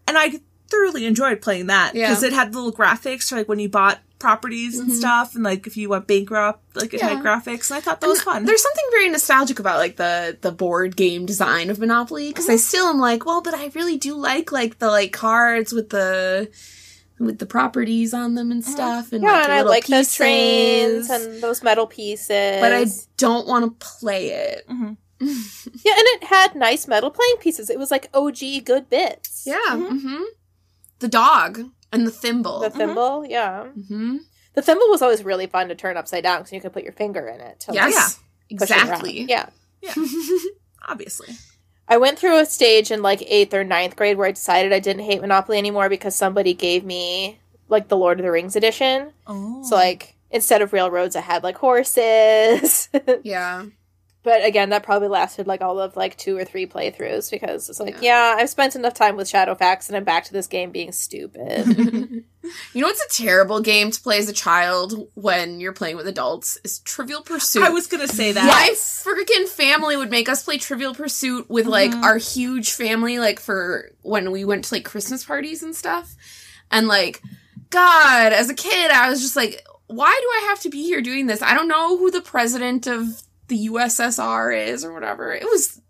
and 0.08 0.18
I 0.18 0.40
thoroughly 0.70 1.06
enjoyed 1.06 1.42
playing 1.42 1.68
that 1.68 1.96
Yeah. 1.96 2.08
because 2.10 2.24
it 2.24 2.32
had 2.34 2.56
little 2.56 2.72
graphics 2.72 3.30
for 3.30 3.36
like 3.36 3.50
when 3.50 3.60
you 3.60 3.68
bought 3.70 4.00
properties 4.20 4.78
and 4.80 4.90
Mhm. 4.92 4.96
stuff, 4.96 5.36
and 5.36 5.44
like 5.44 5.66
if 5.68 5.76
you 5.76 5.90
went 5.90 6.08
bankrupt, 6.08 6.62
like 6.76 6.94
it 6.94 7.02
had 7.02 7.18
graphics, 7.20 7.70
and 7.70 7.78
I 7.78 7.82
thought 7.82 8.00
that 8.02 8.08
was 8.08 8.22
fun. 8.22 8.46
There's 8.46 8.62
something 8.62 8.86
very 8.92 9.10
nostalgic 9.10 9.60
about 9.60 9.80
like 9.80 9.98
the 9.98 10.38
the 10.42 10.52
board 10.52 10.96
game 10.96 11.26
design 11.26 11.70
of 11.70 11.80
Monopoly 11.80 12.28
because 12.30 12.46
Mm-hmm. 12.46 12.54
I 12.54 12.58
still 12.58 12.88
am 12.88 13.00
like, 13.00 13.26
well, 13.26 13.42
but 13.42 13.54
I 13.54 13.72
really 13.76 13.98
do 13.98 14.14
like 14.14 14.52
like 14.52 14.80
the 14.80 14.88
like 14.90 15.12
cards 15.12 15.74
with 15.74 15.90
the 15.90 16.50
with 17.22 17.40
the 17.40 17.46
properties 17.46 18.14
on 18.14 18.36
them 18.36 18.52
and 18.52 18.64
stuff 18.66 19.12
and 19.14 19.24
Yeah, 19.24 19.32
like 19.32 19.44
and 19.44 19.54
I 19.54 19.62
like 19.62 19.88
those 19.88 20.14
trains 20.14 21.10
and 21.10 21.42
those 21.42 21.62
metal 21.64 21.88
pieces. 21.88 22.60
but 22.60 22.74
I 22.74 22.86
don't 23.18 23.48
want 23.48 23.64
to 23.80 23.86
play 24.00 24.30
it. 24.32 24.68
Mhm. 24.68 24.98
yeah, 25.22 25.28
and 25.28 26.08
it 26.16 26.24
had 26.24 26.56
nice 26.56 26.88
metal 26.88 27.12
playing 27.12 27.36
pieces. 27.40 27.70
It 27.70 27.78
was 27.78 27.92
like 27.92 28.10
OG 28.14 28.66
good 28.66 28.90
bits. 28.90 29.44
Yeah. 29.46 29.60
Mhm. 29.70 30.02
hmm 30.02 30.24
The 31.00 31.08
dog 31.08 31.62
and 31.92 32.08
the 32.08 32.12
thimble. 32.12 32.60
the 32.62 32.70
thimble. 32.72 33.26
Yeah, 33.28 33.66
hmm 33.68 34.18
the 34.54 34.62
thimble 34.62 34.90
was 34.90 35.02
always 35.02 35.24
really 35.24 35.48
fun 35.48 35.70
to 35.70 35.76
turn 35.76 35.96
upside 35.96 36.24
down 36.24 36.40
because 36.40 36.52
you 36.52 36.60
could 36.60 36.74
put 36.74 36.84
your 36.84 36.92
finger 36.92 37.26
in 37.28 37.40
it. 37.40 37.60
To, 37.62 37.74
Yes. 37.74 38.20
like, 38.50 38.70
around. 38.70 38.82
Exactly. 38.82 39.22
Yeah. 39.30 39.50
Obviously, 40.88 41.30
I 41.92 41.98
went 41.98 42.18
through 42.18 42.40
a 42.40 42.46
stage 42.46 42.90
in 42.90 43.02
like 43.02 43.22
eighth 43.28 43.54
or 43.54 43.64
ninth 43.66 43.98
grade 43.98 44.18
where 44.18 44.28
I 44.28 44.32
decided 44.32 44.72
I 44.72 44.80
didn't 44.80 45.04
hate 45.04 45.20
Monopoly 45.20 45.58
anymore 45.58 45.90
because 45.90 46.16
somebody 46.16 46.54
gave 46.54 46.86
me 46.86 47.38
like 47.68 47.90
the 47.90 47.98
Lord 47.98 48.20
of 48.20 48.26
the 48.26 48.32
Rings 48.32 48.56
edition. 48.56 49.12
oh, 49.28 49.62
So 49.64 49.76
like 49.76 50.16
instead 50.32 50.62
of 50.62 50.72
railroads, 50.72 51.18
I 51.18 51.22
had 51.22 51.44
like 51.44 51.58
horses. 51.58 52.88
Yeah. 53.24 53.66
But 54.24 54.46
again, 54.46 54.70
that 54.70 54.84
probably 54.84 55.08
lasted 55.08 55.48
like 55.48 55.62
all 55.62 55.80
of 55.80 55.96
like 55.96 56.16
two 56.18 56.38
or 56.38 56.46
three 56.46 56.68
playthroughs 56.68 57.32
because 57.32 57.70
it's 57.70 57.80
like, 57.80 57.98
yeah, 58.02 58.36
I've 58.38 58.50
spent 58.50 58.76
enough 58.76 58.94
time 58.94 59.16
with 59.16 59.28
Shadowfax 59.30 59.88
and 59.88 59.98
I'm 59.98 60.04
back 60.04 60.26
to 60.26 60.34
this 60.34 60.48
game 60.48 60.72
being 60.72 60.92
stupid. 60.92 61.66
you 62.74 62.82
know 62.82 62.88
what's 62.88 63.04
a 63.04 63.24
terrible 63.24 63.62
game 63.62 63.90
to 63.92 64.02
play 64.02 64.20
as 64.20 64.30
a 64.30 64.34
child 64.34 65.08
when 65.16 65.60
you're 65.60 65.74
playing 65.74 65.96
with 65.96 66.08
adults 66.08 66.58
is 66.64 66.80
Trivial 66.80 67.22
Pursuit. 67.22 67.64
I 67.64 67.70
was 67.70 67.88
gonna 67.88 68.08
say 68.08 68.32
that. 68.32 68.46
My 68.46 68.74
freaking 68.76 69.48
family 69.48 69.98
would 69.98 70.12
make 70.12 70.30
us 70.30 70.44
play 70.44 70.58
Trivial 70.58 70.94
Pursuit 70.94 71.50
with 71.50 71.66
like 71.66 71.92
Mhm. 71.92 72.04
our 72.04 72.18
huge 72.18 72.72
family, 72.72 73.18
like 73.20 73.40
for 73.40 73.92
when 74.02 74.32
we 74.32 74.46
went 74.46 74.66
to 74.66 74.76
like 74.76 74.86
Christmas 74.86 75.24
parties 75.26 75.64
and 75.64 75.76
stuff. 75.76 76.16
And 76.70 76.88
like, 76.88 77.22
God, 77.70 78.34
as 78.34 78.50
a 78.50 78.54
kid, 78.54 78.92
I 78.92 79.10
was 79.10 79.22
just 79.22 79.36
like, 79.36 79.66
why 79.88 80.18
do 80.22 80.28
I 80.28 80.50
have 80.50 80.60
to 80.62 80.70
be 80.70 80.84
here 80.84 81.02
doing 81.02 81.26
this? 81.28 81.42
I 81.42 81.54
don't 81.54 81.68
know 81.68 81.98
who 81.98 82.12
the 82.12 82.22
president 82.22 82.88
of 82.88 83.24
the 83.52 83.68
USSR 83.68 84.68
is 84.68 84.86
or 84.86 84.94
whatever. 84.94 85.34
It 85.34 85.44
was 85.44 85.82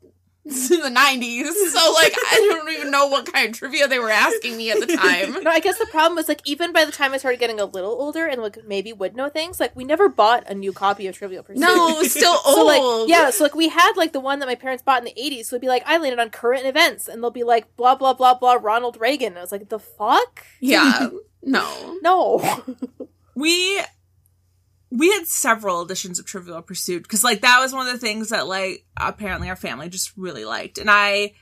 in 0.44 0.52
the 0.80 0.90
90s. 0.90 1.46
So 1.70 1.94
like, 1.94 2.12
I 2.18 2.48
don't 2.50 2.70
even 2.74 2.90
know 2.90 3.06
what 3.06 3.32
kind 3.32 3.50
of 3.50 3.56
trivia 3.56 3.88
they 3.88 4.00
were 4.00 4.10
asking 4.10 4.58
me 4.58 4.72
at 4.72 4.80
the 4.80 4.88
time. 4.88 5.34
no, 5.44 5.52
I 5.52 5.60
guess 5.60 5.78
the 5.78 5.86
problem 5.86 6.16
was 6.16 6.28
like 6.28 6.42
even 6.44 6.74
by 6.74 6.86
the 6.86 6.92
time 6.92 7.14
I 7.14 7.18
started 7.18 7.40
getting 7.40 7.60
a 7.60 7.66
little 7.66 7.92
older 7.92 8.26
and 8.26 8.42
like 8.42 8.58
maybe 8.66 8.94
would 8.94 9.16
know 9.16 9.30
things, 9.30 9.60
like 9.60 9.76
we 9.76 9.84
never 9.84 10.10
bought 10.10 10.50
a 10.50 10.56
new 10.56 10.74
copy 10.74 11.06
of 11.06 11.16
Trivial 11.16 11.44
Pursuit. 11.44 11.62
No, 11.62 11.90
it 11.90 12.00
was 12.00 12.12
still 12.12 12.40
old. 12.46 12.58
So 12.62 12.66
like 12.66 13.10
yeah, 13.10 13.30
so 13.30 13.44
like 13.44 13.54
we 13.54 13.70
had 13.70 13.94
like 13.96 14.12
the 14.12 14.20
one 14.20 14.40
that 14.40 14.48
my 14.48 14.56
parents 14.56 14.82
bought 14.82 15.00
in 15.00 15.06
the 15.06 15.20
eighties. 15.22 15.48
So 15.48 15.56
it'd 15.56 15.62
be 15.62 15.68
like 15.68 15.84
I 15.86 16.00
landed 16.00 16.20
on 16.20 16.32
current 16.32 16.66
events, 16.66 17.08
and 17.08 17.22
they'll 17.22 17.30
be 17.30 17.44
like 17.44 17.76
blah 17.78 17.94
blah 17.94 18.14
blah 18.14 18.34
blah 18.34 18.54
Ronald 18.54 18.98
Reagan. 19.00 19.30
And 19.30 19.38
I 19.38 19.42
was 19.42 19.52
like, 19.52 19.70
the 19.70 19.80
fuck? 19.80 20.46
Yeah. 20.60 21.10
No. 21.44 22.00
No. 22.02 22.64
we 23.36 23.80
we 24.94 25.10
had 25.12 25.26
several 25.26 25.82
editions 25.82 26.20
of 26.20 26.26
Trivial 26.26 26.62
Pursuit 26.62 27.04
because 27.04 27.24
like 27.24 27.42
that 27.42 27.60
was 27.62 27.74
one 27.74 27.88
of 27.88 27.94
the 27.94 28.00
things 28.00 28.30
that 28.30 28.46
like 28.48 28.86
apparently 28.98 29.50
our 29.50 29.56
family 29.56 29.88
just 29.90 30.12
really 30.18 30.44
liked, 30.46 30.78
and 30.78 30.90
I 30.92 31.34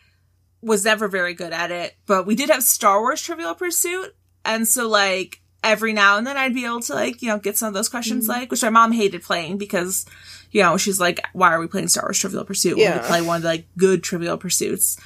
was 0.61 0.85
never 0.85 1.07
very 1.07 1.33
good 1.33 1.51
at 1.51 1.71
it. 1.71 1.95
But 2.05 2.25
we 2.27 2.35
did 2.35 2.49
have 2.49 2.63
Star 2.63 2.99
Wars 3.01 3.21
Trivial 3.21 3.55
Pursuit, 3.55 4.15
and 4.45 4.67
so 4.67 4.87
like 4.87 5.41
every 5.63 5.91
now 5.93 6.17
and 6.17 6.25
then 6.25 6.37
I'd 6.37 6.53
be 6.53 6.65
able 6.65 6.79
to 6.81 6.93
like 6.93 7.21
you 7.21 7.27
know 7.27 7.39
get 7.39 7.57
some 7.57 7.67
of 7.67 7.73
those 7.73 7.89
questions 7.89 8.25
Mm-hmm. 8.29 8.39
like 8.39 8.51
which 8.51 8.61
my 8.63 8.69
mom 8.69 8.91
hated 8.93 9.23
playing 9.23 9.57
because 9.57 10.05
you 10.51 10.61
know 10.61 10.77
she's 10.77 10.99
like 11.01 11.19
why 11.33 11.51
are 11.51 11.59
we 11.59 11.67
playing 11.67 11.87
Star 11.89 12.05
Wars 12.05 12.19
Trivial 12.19 12.45
Pursuit 12.45 12.77
when 12.77 12.83
Yeah. 12.85 13.01
we 13.01 13.07
play 13.07 13.21
one 13.21 13.37
of 13.37 13.41
the 13.41 13.47
like 13.49 13.67
good 13.77 14.03
Trivial 14.03 14.37
Pursuits, 14.37 14.97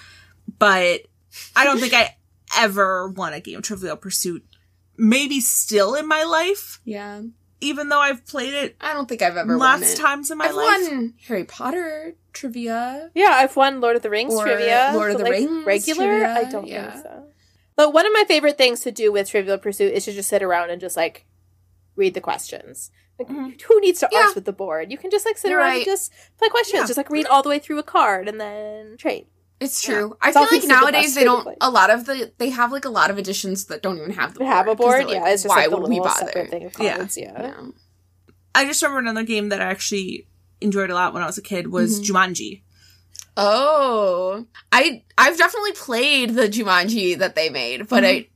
but 0.59 1.01
I 1.55 1.63
don't 1.63 1.79
think 1.79 1.93
I 1.93 2.15
ever 2.57 3.07
won 3.07 3.33
a 3.33 3.39
game 3.39 3.57
of 3.57 3.63
Trivial 3.63 3.95
Pursuit. 3.95 4.45
Maybe 4.97 5.39
still 5.39 5.95
in 5.95 6.07
my 6.07 6.23
life, 6.23 6.79
Yeah. 6.85 7.21
Even 7.63 7.89
though 7.89 7.99
I've 7.99 8.25
played 8.25 8.53
it 8.53 8.75
I 8.81 8.93
don't 8.93 9.07
think 9.09 9.21
I've 9.21 9.37
ever 9.37 9.57
won 9.57 9.81
lots 9.81 9.93
it. 9.93 9.97
times 9.97 10.29
in 10.31 10.37
my 10.37 10.45
I've 10.45 10.55
life. 10.55 10.81
won 10.91 11.13
Harry 11.27 11.43
Potter 11.45 12.15
trivia. 12.33 13.09
yeah, 13.15 13.31
I've 13.31 13.55
won 13.55 13.79
Lord 13.81 13.95
of 13.95 14.01
the 14.01 14.09
Rings 14.09 14.33
Or 14.33 14.43
trivia. 14.43 14.91
Lord 14.93 15.11
of 15.11 15.17
the 15.17 15.23
like, 15.23 15.31
Rings 15.33 15.65
regular. 15.65 16.05
trivia, 16.19 16.35
I 16.35 16.43
don't 16.45 16.67
yeah. 16.67 16.91
think 16.91 17.03
so. 17.03 17.23
But 17.75 17.93
one 17.93 18.05
of 18.05 18.13
my 18.13 18.23
favorite 18.27 18.57
things 18.57 18.81
to 18.81 18.91
do 18.91 19.11
with 19.11 19.29
Trivial 19.29 19.57
Pursuit 19.57 19.93
is 19.93 20.05
to 20.05 20.11
just 20.13 20.29
sit 20.29 20.43
around 20.43 20.69
and 20.69 20.79
just 20.79 20.95
like 20.97 21.25
read 21.95 22.13
the 22.13 22.21
questions. 22.21 22.91
Like, 23.19 23.27
Mhm. 23.29 23.61
Who 23.63 23.79
needs 23.79 23.99
to 23.99 24.09
Yeah. 24.11 24.23
arse 24.25 24.35
with 24.35 24.45
the 24.45 24.53
board? 24.53 24.91
You 24.91 24.97
can 24.97 25.11
just 25.11 25.25
like 25.25 25.37
sit 25.37 25.49
You're 25.51 25.59
around 25.59 25.69
right. 25.69 25.75
and 25.77 25.85
just 25.85 26.11
play 26.37 26.49
questions. 26.49 26.81
Yeah. 26.81 26.85
Just 26.87 26.97
like 26.97 27.09
read 27.09 27.25
all 27.27 27.43
the 27.43 27.49
way 27.49 27.59
through 27.59 27.77
a 27.79 27.83
card 27.83 28.27
and 28.27 28.39
then 28.41 28.97
trade. 28.97 29.27
It's 29.63 29.87
Yeah. 29.87 29.93
true. 29.95 30.17
I 30.21 30.29
It's 30.29 30.37
feel 30.37 30.47
like 30.51 30.67
nowadays 30.67 31.03
best 31.05 31.15
they 31.15 31.23
don't. 31.23 31.43
play. 31.43 31.55
A 31.61 31.69
lot 31.69 31.89
of 31.89 32.05
the 32.05 32.31
they 32.37 32.49
have 32.49 32.71
like 32.71 32.85
a 32.85 32.89
lot 32.89 33.09
of 33.09 33.17
editions 33.17 33.65
that 33.65 33.81
don't 33.81 33.97
even 33.97 34.11
have 34.13 34.33
the 34.33 34.39
To 34.39 34.45
board. 34.45 34.53
have 34.55 34.67
a 34.67 34.75
'cause 34.75 34.77
board, 34.85 35.05
like, 35.05 35.13
yeah. 35.15 35.27
It's 35.29 35.43
just 35.43 35.49
why 35.55 35.61
like 35.63 35.69
the 35.71 35.77
would 35.77 35.89
we 35.89 35.99
bother? 35.99 36.47
thing 36.49 36.65
of 36.65 36.73
Yeah. 36.79 37.07
Yeah. 37.15 37.41
Yeah. 37.41 37.53
I 38.55 38.65
just 38.65 38.81
remember 38.81 38.99
another 38.99 39.23
game 39.23 39.49
that 39.49 39.61
I 39.61 39.65
actually 39.65 40.27
enjoyed 40.61 40.89
a 40.89 40.93
lot 40.93 41.13
when 41.13 41.23
I 41.23 41.25
was 41.25 41.37
a 41.37 41.41
kid 41.41 41.67
was 41.71 41.99
Mhm. 41.99 42.05
Jumanji. 42.05 42.61
Oh, 43.35 44.45
I 44.71 45.03
I've 45.17 45.37
definitely 45.37 45.71
played 45.73 46.31
the 46.35 46.47
Jumanji 46.47 47.17
that 47.17 47.35
they 47.35 47.49
made, 47.49 47.87
but 47.87 48.05
I 48.05 48.27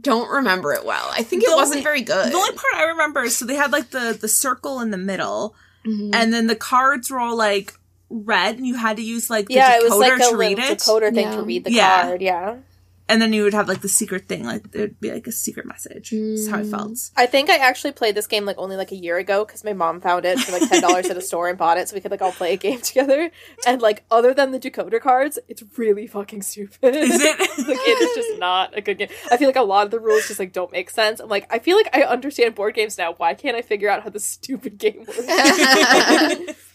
don't 0.00 0.30
remember 0.30 0.72
it 0.72 0.84
well. 0.84 1.10
I 1.12 1.22
think 1.22 1.42
it 1.42 1.48
Mm-hmm. 1.48 1.56
Wasn't 1.56 1.74
only- 1.76 1.82
very 1.82 2.00
good. 2.02 2.32
The 2.32 2.36
only 2.36 2.52
part 2.52 2.74
I 2.76 2.82
remember 2.84 3.22
is 3.24 3.36
so 3.36 3.44
they 3.44 3.56
had 3.56 3.72
like 3.72 3.90
the 3.90 4.16
the 4.18 4.28
circle 4.28 4.80
in 4.80 4.90
the 4.90 4.96
middle, 4.96 5.56
Mhm. 5.86 6.10
and 6.14 6.32
then 6.32 6.46
the 6.46 6.56
cards 6.56 7.10
were 7.10 7.18
all 7.18 7.36
like 7.36 7.74
red, 8.14 8.56
and 8.56 8.66
you 8.66 8.76
had 8.76 8.96
to 8.98 9.02
use 9.02 9.28
like 9.28 9.48
the 9.48 9.54
Yeah, 9.54 9.76
it 9.76 9.82
decoder 9.82 9.90
was 9.90 9.98
like 9.98 10.20
a 10.20 10.30
to 10.30 10.36
read 10.36 10.58
little 10.58 10.72
it, 10.72 10.78
decoder 10.78 11.14
thing 11.14 11.24
Yeah. 11.26 11.36
to 11.36 11.42
read 11.42 11.64
the 11.64 11.72
Yeah. 11.72 12.02
card. 12.02 12.22
Yeah. 12.22 12.56
and 13.06 13.20
then 13.20 13.34
you 13.34 13.42
would 13.44 13.52
have 13.52 13.68
like 13.68 13.82
the 13.82 13.88
secret 13.88 14.26
thing, 14.26 14.44
like 14.46 14.64
it'd 14.72 14.98
be 14.98 15.12
like 15.12 15.26
a 15.26 15.30
secret 15.30 15.66
message. 15.66 16.08
That's 16.10 16.48
how 16.48 16.56
I 16.56 16.62
Mm. 16.62 16.70
felt. 16.70 16.98
I 17.18 17.26
think 17.26 17.50
I 17.50 17.56
actually 17.58 17.92
played 17.92 18.14
this 18.14 18.26
game 18.26 18.46
like 18.46 18.56
only 18.56 18.76
like 18.76 18.92
a 18.92 18.96
year 18.96 19.18
ago 19.18 19.44
because 19.44 19.62
my 19.62 19.74
mom 19.74 20.00
found 20.00 20.24
it 20.24 20.38
for 20.40 20.52
like 20.52 20.66
ten 20.70 20.80
dollars 20.80 21.10
at 21.10 21.16
a 21.18 21.20
store 21.20 21.48
and 21.50 21.58
bought 21.58 21.76
it 21.76 21.86
so 21.86 21.94
we 21.94 22.00
could 22.00 22.10
like 22.10 22.22
all 22.22 22.32
play 22.32 22.54
a 22.54 22.56
game 22.56 22.80
together. 22.90 23.30
And 23.66 23.82
like 23.82 24.04
other 24.10 24.32
than 24.32 24.52
the 24.52 24.58
decoder 24.58 25.02
cards, 25.02 25.38
it's 25.48 25.62
really 25.76 26.06
fucking 26.06 26.40
stupid. 26.40 26.96
Is 26.96 27.20
it? 27.22 27.38
like 27.68 27.76
it 27.78 28.02
is 28.08 28.14
just 28.26 28.38
not 28.40 28.74
a 28.74 28.80
good 28.80 28.96
game. 28.96 29.08
I 29.30 29.36
feel 29.36 29.48
like 29.50 29.56
a 29.56 29.62
lot 29.62 29.84
of 29.84 29.90
the 29.90 30.00
rules 30.00 30.26
just 30.26 30.40
like 30.40 30.54
don't 30.54 30.72
make 30.72 30.88
sense. 30.88 31.20
I'm 31.20 31.28
like 31.28 31.46
I 31.52 31.58
feel 31.58 31.76
like 31.76 31.90
I 31.94 32.04
understand 32.04 32.54
board 32.54 32.74
games 32.74 32.96
now. 32.96 33.12
Why 33.18 33.34
can't 33.34 33.54
I 33.54 33.60
figure 33.60 33.90
out 33.90 34.02
how 34.02 34.08
this 34.08 34.24
stupid 34.24 34.78
game 34.78 35.04
works? 35.06 35.18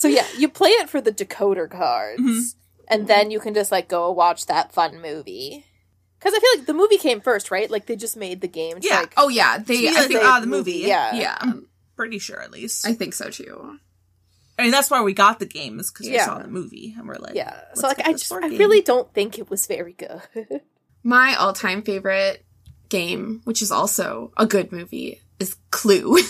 so 0.00 0.08
yeah, 0.08 0.26
you 0.36 0.48
play 0.48 0.70
it 0.70 0.88
for 0.90 1.00
the 1.00 1.12
decoder 1.12 1.70
cards, 1.70 2.20
Mhm. 2.20 2.54
and 2.88 3.06
then 3.06 3.30
you 3.30 3.38
can 3.38 3.54
just 3.54 3.70
like 3.70 3.86
go 3.88 4.10
watch 4.10 4.46
that 4.46 4.72
fun 4.72 5.00
movie. 5.00 5.64
Because 6.18 6.34
I 6.34 6.40
feel 6.40 6.50
like 6.58 6.66
the 6.66 6.74
movie 6.74 6.98
came 6.98 7.20
first, 7.22 7.50
right? 7.50 7.70
Like 7.70 7.86
they 7.86 7.96
just 7.96 8.16
made 8.16 8.40
the 8.42 8.48
game. 8.48 8.80
to, 8.80 8.86
Yeah. 8.86 9.00
like, 9.00 9.14
oh 9.16 9.28
yeah, 9.28 9.58
they. 9.58 9.88
I 9.88 9.92
think. 9.92 10.12
they- 10.12 10.20
ah, 10.26 10.40
the 10.40 10.46
movie. 10.46 10.72
Yeah. 10.84 11.14
yeah, 11.14 11.52
Pretty 11.96 12.18
sure, 12.18 12.40
at 12.42 12.50
least. 12.50 12.86
I 12.86 12.92
think 12.94 13.14
so 13.14 13.30
too. 13.30 13.78
I 14.58 14.62
mean, 14.64 14.70
that's 14.72 14.90
why 14.90 15.00
we 15.00 15.14
got 15.14 15.38
the 15.38 15.46
game 15.46 15.80
is 15.80 15.90
because 15.90 16.06
we 16.08 16.18
saw 16.18 16.38
the 16.38 16.48
movie 16.48 16.94
and 16.98 17.08
we're 17.08 17.14
like, 17.16 17.34
Yeah. 17.34 17.58
So 17.74 17.86
like 17.88 18.00
I 18.06 18.12
just 18.12 18.30
I 18.32 18.48
game. 18.50 18.58
really 18.58 18.82
don't 18.82 19.10
think 19.14 19.38
it 19.38 19.48
was 19.48 19.66
very 19.66 19.94
good. 19.94 20.20
My 21.02 21.34
all 21.36 21.54
time 21.54 21.80
favorite 21.80 22.44
game, 22.90 23.40
which 23.44 23.62
is 23.62 23.70
also 23.72 24.32
a 24.36 24.44
good 24.46 24.70
movie, 24.72 25.22
is 25.40 25.56
Clue. 25.70 26.16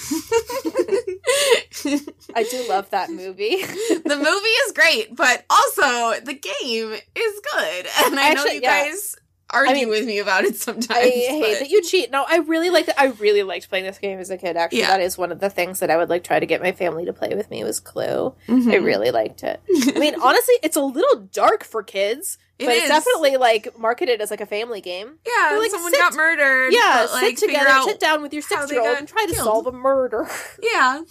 I 2.34 2.44
do 2.48 2.66
love 2.68 2.90
that 2.90 3.10
movie. 3.10 3.56
the 3.64 4.16
movie 4.16 4.26
is 4.26 4.72
great, 4.72 5.14
but 5.14 5.44
also 5.50 6.20
the 6.20 6.34
game 6.34 6.92
is 7.14 7.40
good. 7.52 7.86
And 8.04 8.18
I 8.18 8.34
know 8.34 8.44
you 8.46 8.60
yeah. 8.62 8.84
guys 8.86 9.16
argue 9.52 9.70
I 9.70 9.74
mean, 9.74 9.88
with 9.88 10.06
me 10.06 10.18
about 10.18 10.44
it 10.44 10.56
sometimes. 10.66 10.88
I 10.90 11.02
hate 11.08 11.40
but- 11.54 11.58
that 11.60 11.70
you 11.70 11.82
cheat. 11.82 12.10
No, 12.10 12.24
I 12.28 12.38
really 12.38 12.70
like 12.70 12.88
I 12.98 13.06
really 13.06 13.42
liked 13.42 13.68
playing 13.68 13.84
this 13.84 13.98
game 13.98 14.18
as 14.18 14.30
a 14.30 14.36
kid. 14.38 14.56
Actually, 14.56 14.80
Yeah. 14.80 14.88
that 14.88 15.00
is 15.00 15.16
one 15.18 15.32
of 15.32 15.40
the 15.40 15.50
things 15.50 15.80
that 15.80 15.90
I 15.90 15.96
would 15.96 16.08
like 16.08 16.24
try 16.24 16.38
to 16.40 16.46
get 16.46 16.60
my 16.62 16.72
family 16.72 17.04
to 17.04 17.12
play 17.12 17.34
with 17.34 17.50
me 17.50 17.62
was 17.64 17.80
Clue. 17.80 18.34
I 18.48 18.52
Mhm. 18.52 18.84
really 18.84 19.10
liked 19.10 19.42
it. 19.42 19.60
I 19.96 19.98
mean, 19.98 20.14
honestly, 20.20 20.54
it's 20.62 20.76
a 20.76 20.80
little 20.82 21.20
dark 21.32 21.64
for 21.64 21.82
kids, 21.82 22.38
It 22.58 22.66
but 22.66 22.74
is. 22.74 22.80
it's 22.84 22.88
definitely 22.90 23.36
like 23.36 23.78
marketed 23.78 24.20
as 24.20 24.30
like 24.30 24.40
a 24.40 24.46
family 24.46 24.80
game. 24.80 25.18
Yeah, 25.26 25.48
They're 25.50 25.58
like, 25.60 25.70
someone 25.70 25.92
sit- 25.92 26.00
got 26.00 26.14
murdered. 26.14 26.72
Yeah, 26.72 27.06
but, 27.06 27.12
like, 27.22 27.38
sit 27.38 27.48
together, 27.48 27.80
sit 27.84 28.00
down 28.00 28.22
with 28.22 28.32
your 28.32 28.42
six 28.42 28.70
year 28.70 28.80
old 28.80 28.98
and 28.98 29.08
try 29.08 29.26
to 29.26 29.34
solve 29.34 29.66
a 29.66 29.72
murder. 29.72 30.28
Yeah. 30.62 31.02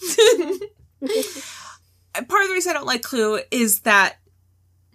Part 1.02 2.42
of 2.42 2.48
the 2.48 2.52
reason 2.54 2.70
I 2.70 2.74
don't 2.74 2.86
like 2.86 3.02
Clue 3.02 3.40
is 3.50 3.80
that 3.80 4.16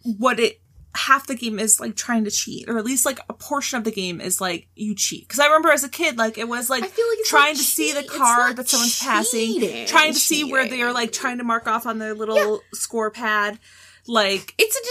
what 0.03 0.39
it 0.39 0.59
half 0.95 1.27
the 1.27 1.35
game 1.35 1.59
is 1.59 1.79
like 1.79 1.95
trying 1.95 2.23
to 2.23 2.31
cheat, 2.31 2.67
or 2.69 2.77
at 2.77 2.85
least 2.85 3.05
like 3.05 3.19
a 3.29 3.33
portion 3.33 3.77
of 3.77 3.83
the 3.83 3.91
game 3.91 4.19
is 4.21 4.39
like 4.41 4.67
you 4.75 4.95
cheat. 4.95 5.27
Because 5.27 5.39
I 5.39 5.45
remember 5.45 5.69
as 5.71 5.83
a 5.83 5.89
kid, 5.89 6.17
like 6.17 6.37
it 6.37 6.47
was 6.47 6.69
like 6.69 6.81
like 6.83 6.93
trying 7.25 7.55
to 7.55 7.61
see 7.63 7.91
the 7.93 8.03
card 8.03 8.55
that 8.57 8.69
someone's 8.69 8.97
cheating. 8.97 9.61
passing, 9.69 9.85
trying 9.87 10.13
to 10.13 10.19
see 10.19 10.43
where 10.43 10.67
they 10.67 10.81
are 10.81 10.93
like 10.93 11.11
trying 11.11 11.37
to 11.39 11.43
mark 11.43 11.67
off 11.67 11.85
on 11.85 11.99
their 11.99 12.13
little 12.13 12.61
score 12.73 13.11
pad. 13.11 13.59
Like 14.07 14.53
It's 14.59 14.75
a 14.75 14.83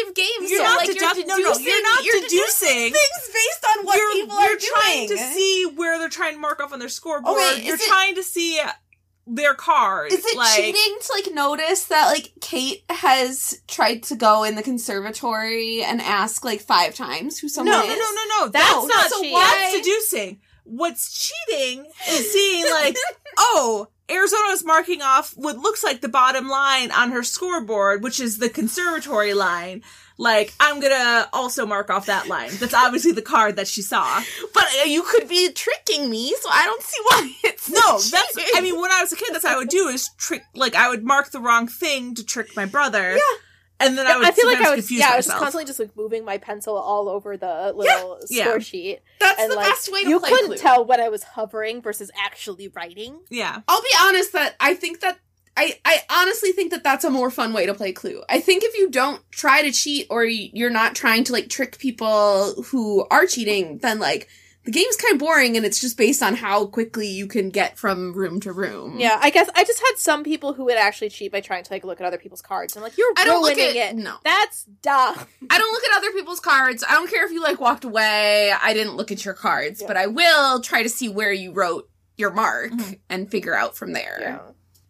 deductive 0.00 0.14
game. 0.14 0.48
you're 0.48 0.56
so, 0.58 0.64
not 0.64 0.78
like, 0.78 0.88
deducting. 0.88 1.26
No, 1.26 1.36
You're 1.36 1.52
no, 1.52 1.58
you're 1.58 1.82
not 1.82 2.04
you're 2.04 2.22
deducing. 2.22 2.90
things 2.90 3.26
based 3.26 3.66
on 3.78 3.84
what 3.84 3.96
you're, 3.98 4.12
people 4.12 4.40
you're 4.40 4.56
are 4.56 4.58
trying 4.58 5.08
doing. 5.08 5.18
to 5.18 5.24
see 5.34 5.66
where 5.76 5.98
they're 5.98 6.08
trying 6.08 6.34
to 6.36 6.40
mark 6.40 6.58
off 6.58 6.72
on 6.72 6.78
their 6.78 6.88
scoreboard. 6.88 7.36
Okay, 7.36 7.66
you're 7.66 7.74
it- 7.74 7.82
trying 7.82 8.14
to 8.14 8.22
see 8.22 8.58
their 9.34 9.54
card. 9.54 10.12
Is 10.12 10.24
it 10.24 10.36
like, 10.36 10.56
cheating 10.56 10.96
to 11.00 11.12
like 11.14 11.34
notice 11.34 11.86
that 11.86 12.08
like 12.08 12.32
Kate 12.40 12.84
has 12.90 13.60
tried 13.66 14.02
to 14.04 14.16
go 14.16 14.44
in 14.44 14.54
the 14.56 14.62
conservatory 14.62 15.82
and 15.82 16.00
ask 16.00 16.44
like 16.44 16.60
five 16.60 16.94
times 16.94 17.38
who 17.38 17.48
someone 17.48 17.72
No, 17.74 17.82
is? 17.82 17.88
no, 17.88 17.94
no, 17.94 18.10
no, 18.14 18.24
no. 18.46 18.48
That's 18.48 18.72
That's, 18.74 18.86
not 18.88 19.10
so 19.10 19.20
cheating. 19.22 19.36
cheating. 19.36 19.40
That's 19.48 19.76
deducing. 19.76 20.40
What's 20.64 21.30
cheating 21.48 21.86
is 22.08 22.32
seeing 22.32 22.64
like, 22.70 22.96
oh, 23.38 23.88
Arizona 24.10 24.48
is 24.50 24.64
marking 24.64 25.02
off 25.02 25.32
what 25.36 25.56
looks 25.58 25.82
like 25.82 26.00
the 26.00 26.08
bottom 26.08 26.48
line 26.48 26.90
on 26.92 27.10
her 27.12 27.22
scoreboard, 27.22 28.02
which 28.02 28.20
is 28.20 28.38
the 28.38 28.48
conservatory 28.50 29.34
line. 29.34 29.82
Like, 30.18 30.52
I'm 30.60 30.80
gonna 30.80 31.28
also 31.32 31.66
mark 31.66 31.90
off 31.90 32.06
that 32.06 32.28
line. 32.28 32.50
That's 32.58 32.74
obviously 32.74 33.12
the 33.12 33.22
card 33.22 33.56
that 33.56 33.66
she 33.68 33.82
saw. 33.82 34.22
But 34.54 34.66
uh, 34.80 34.84
you 34.84 35.02
could 35.02 35.28
be 35.28 35.50
tricking 35.52 36.10
me, 36.10 36.34
so 36.40 36.48
I 36.50 36.64
don't 36.64 36.82
see 36.82 36.98
why 37.04 37.32
it's 37.44 37.70
No, 37.70 37.98
that's. 37.98 38.36
I 38.54 38.60
mean, 38.60 38.80
when 38.80 38.90
I 38.90 39.00
was 39.00 39.12
a 39.12 39.16
kid, 39.16 39.30
that's 39.32 39.44
what 39.44 39.54
I 39.54 39.56
would 39.56 39.68
do 39.68 39.88
is 39.88 40.10
trick, 40.18 40.44
like, 40.54 40.74
I 40.74 40.88
would 40.88 41.04
mark 41.04 41.30
the 41.30 41.40
wrong 41.40 41.66
thing 41.66 42.14
to 42.14 42.24
trick 42.24 42.54
my 42.56 42.66
brother. 42.66 43.12
Yeah. 43.12 43.36
And 43.80 43.98
then 43.98 44.06
I 44.06 44.16
would 44.16 44.26
I 44.26 44.30
feel 44.30 44.46
like 44.46 44.58
I 44.58 44.70
was 44.70 44.80
confuse 44.80 45.00
yeah, 45.00 45.10
I 45.12 45.16
was 45.16 45.26
just 45.26 45.36
constantly 45.36 45.64
just 45.64 45.80
like 45.80 45.96
moving 45.96 46.24
my 46.24 46.38
pencil 46.38 46.76
all 46.76 47.08
over 47.08 47.36
the 47.36 47.72
little 47.74 48.20
yeah. 48.30 48.44
score 48.44 48.60
sheet. 48.60 49.00
that's 49.18 49.40
and 49.40 49.50
the 49.50 49.56
like 49.56 49.70
best 49.70 49.90
way 49.90 50.04
to 50.04 50.08
you 50.08 50.20
play 50.20 50.30
couldn't 50.30 50.46
Clue. 50.46 50.56
tell 50.56 50.84
when 50.84 51.00
I 51.00 51.08
was 51.08 51.24
hovering 51.24 51.82
versus 51.82 52.08
actually 52.16 52.68
writing. 52.68 53.18
yeah. 53.28 53.60
I'll 53.66 53.82
be 53.82 53.88
honest 54.00 54.34
that 54.34 54.54
I 54.60 54.74
think 54.74 55.00
that 55.00 55.18
I, 55.56 55.78
I 55.84 55.98
honestly 56.10 56.52
think 56.52 56.70
that 56.70 56.82
that's 56.82 57.04
a 57.04 57.10
more 57.10 57.30
fun 57.30 57.52
way 57.52 57.66
to 57.66 57.74
play 57.74 57.92
Clue. 57.92 58.22
I 58.28 58.40
think 58.40 58.64
if 58.64 58.76
you 58.76 58.88
don't 58.90 59.22
try 59.30 59.62
to 59.62 59.70
cheat 59.70 60.06
or 60.10 60.24
you're 60.24 60.70
not 60.70 60.94
trying 60.94 61.24
to 61.24 61.32
like 61.32 61.48
trick 61.50 61.78
people 61.78 62.62
who 62.64 63.06
are 63.10 63.26
cheating, 63.26 63.78
then 63.78 63.98
like 63.98 64.28
the 64.64 64.70
game's 64.70 64.96
kind 64.96 65.12
of 65.14 65.18
boring 65.18 65.56
and 65.56 65.66
it's 65.66 65.80
just 65.80 65.98
based 65.98 66.22
on 66.22 66.36
how 66.36 66.66
quickly 66.66 67.08
you 67.08 67.26
can 67.26 67.50
get 67.50 67.76
from 67.76 68.12
room 68.14 68.38
to 68.40 68.52
room. 68.52 68.98
Yeah, 68.98 69.18
I 69.20 69.30
guess 69.30 69.50
I 69.54 69.64
just 69.64 69.80
had 69.80 69.98
some 69.98 70.22
people 70.24 70.52
who 70.54 70.64
would 70.66 70.76
actually 70.78 71.10
cheat 71.10 71.32
by 71.32 71.40
trying 71.40 71.64
to 71.64 71.72
like 71.72 71.84
look 71.84 72.00
at 72.00 72.06
other 72.06 72.16
people's 72.18 72.40
cards. 72.42 72.74
I'm 72.76 72.82
like, 72.82 72.96
you're 72.96 73.12
I 73.18 73.24
don't 73.24 73.42
look 73.42 73.56
ruining 73.56 73.78
at 73.78 73.90
it. 73.94 73.96
no. 73.96 74.16
That's 74.24 74.64
dumb. 74.80 75.16
I 75.50 75.58
don't 75.58 75.72
look 75.72 75.84
at 75.84 75.96
other 75.98 76.12
people's 76.12 76.40
cards. 76.40 76.82
I 76.88 76.94
don't 76.94 77.10
care 77.10 77.26
if 77.26 77.32
you 77.32 77.42
like 77.42 77.60
walked 77.60 77.84
away. 77.84 78.52
I 78.58 78.72
didn't 78.72 78.94
look 78.96 79.10
at 79.12 79.24
your 79.24 79.34
cards, 79.34 79.80
Yeah. 79.82 79.86
but 79.88 79.96
I 79.96 80.06
will 80.06 80.60
try 80.60 80.82
to 80.82 80.88
see 80.88 81.08
where 81.10 81.32
you 81.32 81.52
wrote 81.52 81.90
your 82.16 82.30
mark 82.30 82.70
Mhm. 82.70 83.00
and 83.10 83.30
figure 83.30 83.54
out 83.54 83.76
from 83.76 83.92
there. 83.94 84.18
Yeah. 84.20 84.38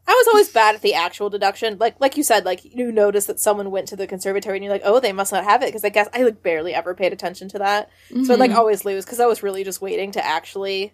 I 0.07 0.13
was 0.13 0.27
always 0.29 0.49
bad 0.51 0.75
at 0.75 0.83
the 0.83 0.95
actual 0.95 1.31
deduction. 1.31 1.79
Like 1.79 2.01
like 2.01 2.17
you 2.17 2.23
said, 2.23 2.45
like 2.45 2.65
you 2.65 2.91
notice 2.91 3.27
that 3.27 3.39
someone 3.39 3.71
went 3.71 3.89
to 3.89 3.97
the 3.97 4.07
conservatory 4.07 4.57
and 4.57 4.65
you're 4.65 4.73
like, 4.73 4.83
oh, 4.85 4.99
they 5.01 5.13
must 5.13 5.33
not 5.33 5.45
have 5.45 5.63
it 5.63 5.67
because 5.67 5.85
I 5.85 5.91
guess 5.91 6.09
I 6.13 6.23
like 6.25 6.43
barely 6.43 6.75
ever 6.75 6.95
paid 6.95 7.13
attention 7.13 7.49
to 7.51 7.59
that. 7.61 7.89
So 8.25 8.33
I'd 8.35 8.41
like 8.41 8.51
always 8.51 8.85
lose 8.85 9.05
because 9.05 9.21
I 9.21 9.27
was 9.27 9.43
really 9.43 9.63
just 9.65 9.81
waiting 9.81 10.13
to 10.13 10.25
actually. 10.25 10.93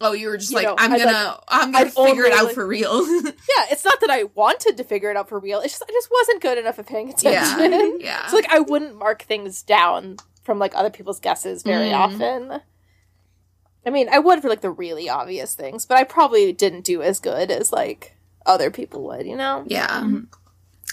oh, 0.00 0.12
you 0.12 0.28
were 0.28 0.36
just 0.38 0.50
you 0.52 0.56
like, 0.58 0.64
know, 0.66 0.76
I'm 0.78 0.90
gonna, 0.92 1.04
like- 1.04 1.36
I'm 1.48 1.72
gonna 1.72 1.86
I'd 1.86 1.92
figure 1.92 2.24
it 2.24 2.32
out 2.32 2.44
like- 2.46 2.54
for 2.54 2.66
real. 2.66 3.04
Yeah, 3.24 3.66
it's 3.70 3.84
not 3.84 4.00
that 4.00 4.10
I 4.10 4.24
wanted 4.34 4.76
to 4.76 4.84
figure 4.84 5.10
it 5.10 5.16
out 5.16 5.28
for 5.28 5.38
real. 5.40 5.60
It's 5.60 5.72
just 5.78 5.82
I 5.88 5.92
just 5.92 6.08
wasn't 6.10 6.40
good 6.40 6.56
enough 6.56 6.78
at 6.78 6.86
paying 6.86 7.10
attention. 7.10 7.70
yeah, 7.72 7.90
yeah. 7.98 8.26
So 8.28 8.36
like 8.36 8.48
I 8.48 8.60
wouldn't 8.60 8.96
mark 8.96 9.22
things 9.22 9.62
down 9.62 10.18
from 10.44 10.58
like 10.60 10.74
other 10.76 10.90
people's 10.90 11.20
guesses 11.20 11.62
very 11.64 11.88
Mm. 11.90 11.98
often. 11.98 12.60
I 13.84 13.90
mean, 13.90 14.08
I 14.10 14.18
would 14.20 14.40
for 14.40 14.48
like 14.48 14.60
the 14.60 14.70
really 14.70 15.08
obvious 15.08 15.54
things, 15.54 15.84
but 15.86 15.96
I 15.98 16.04
probably 16.04 16.52
didn't 16.52 16.84
do 16.84 17.02
as 17.02 17.18
good 17.18 17.50
as 17.50 17.72
like 17.72 18.14
other 18.46 18.70
people 18.70 19.02
would, 19.04 19.26
you 19.26 19.36
know? 19.36 19.64
Yeah. 19.66 20.00
Mhm. 20.00 20.26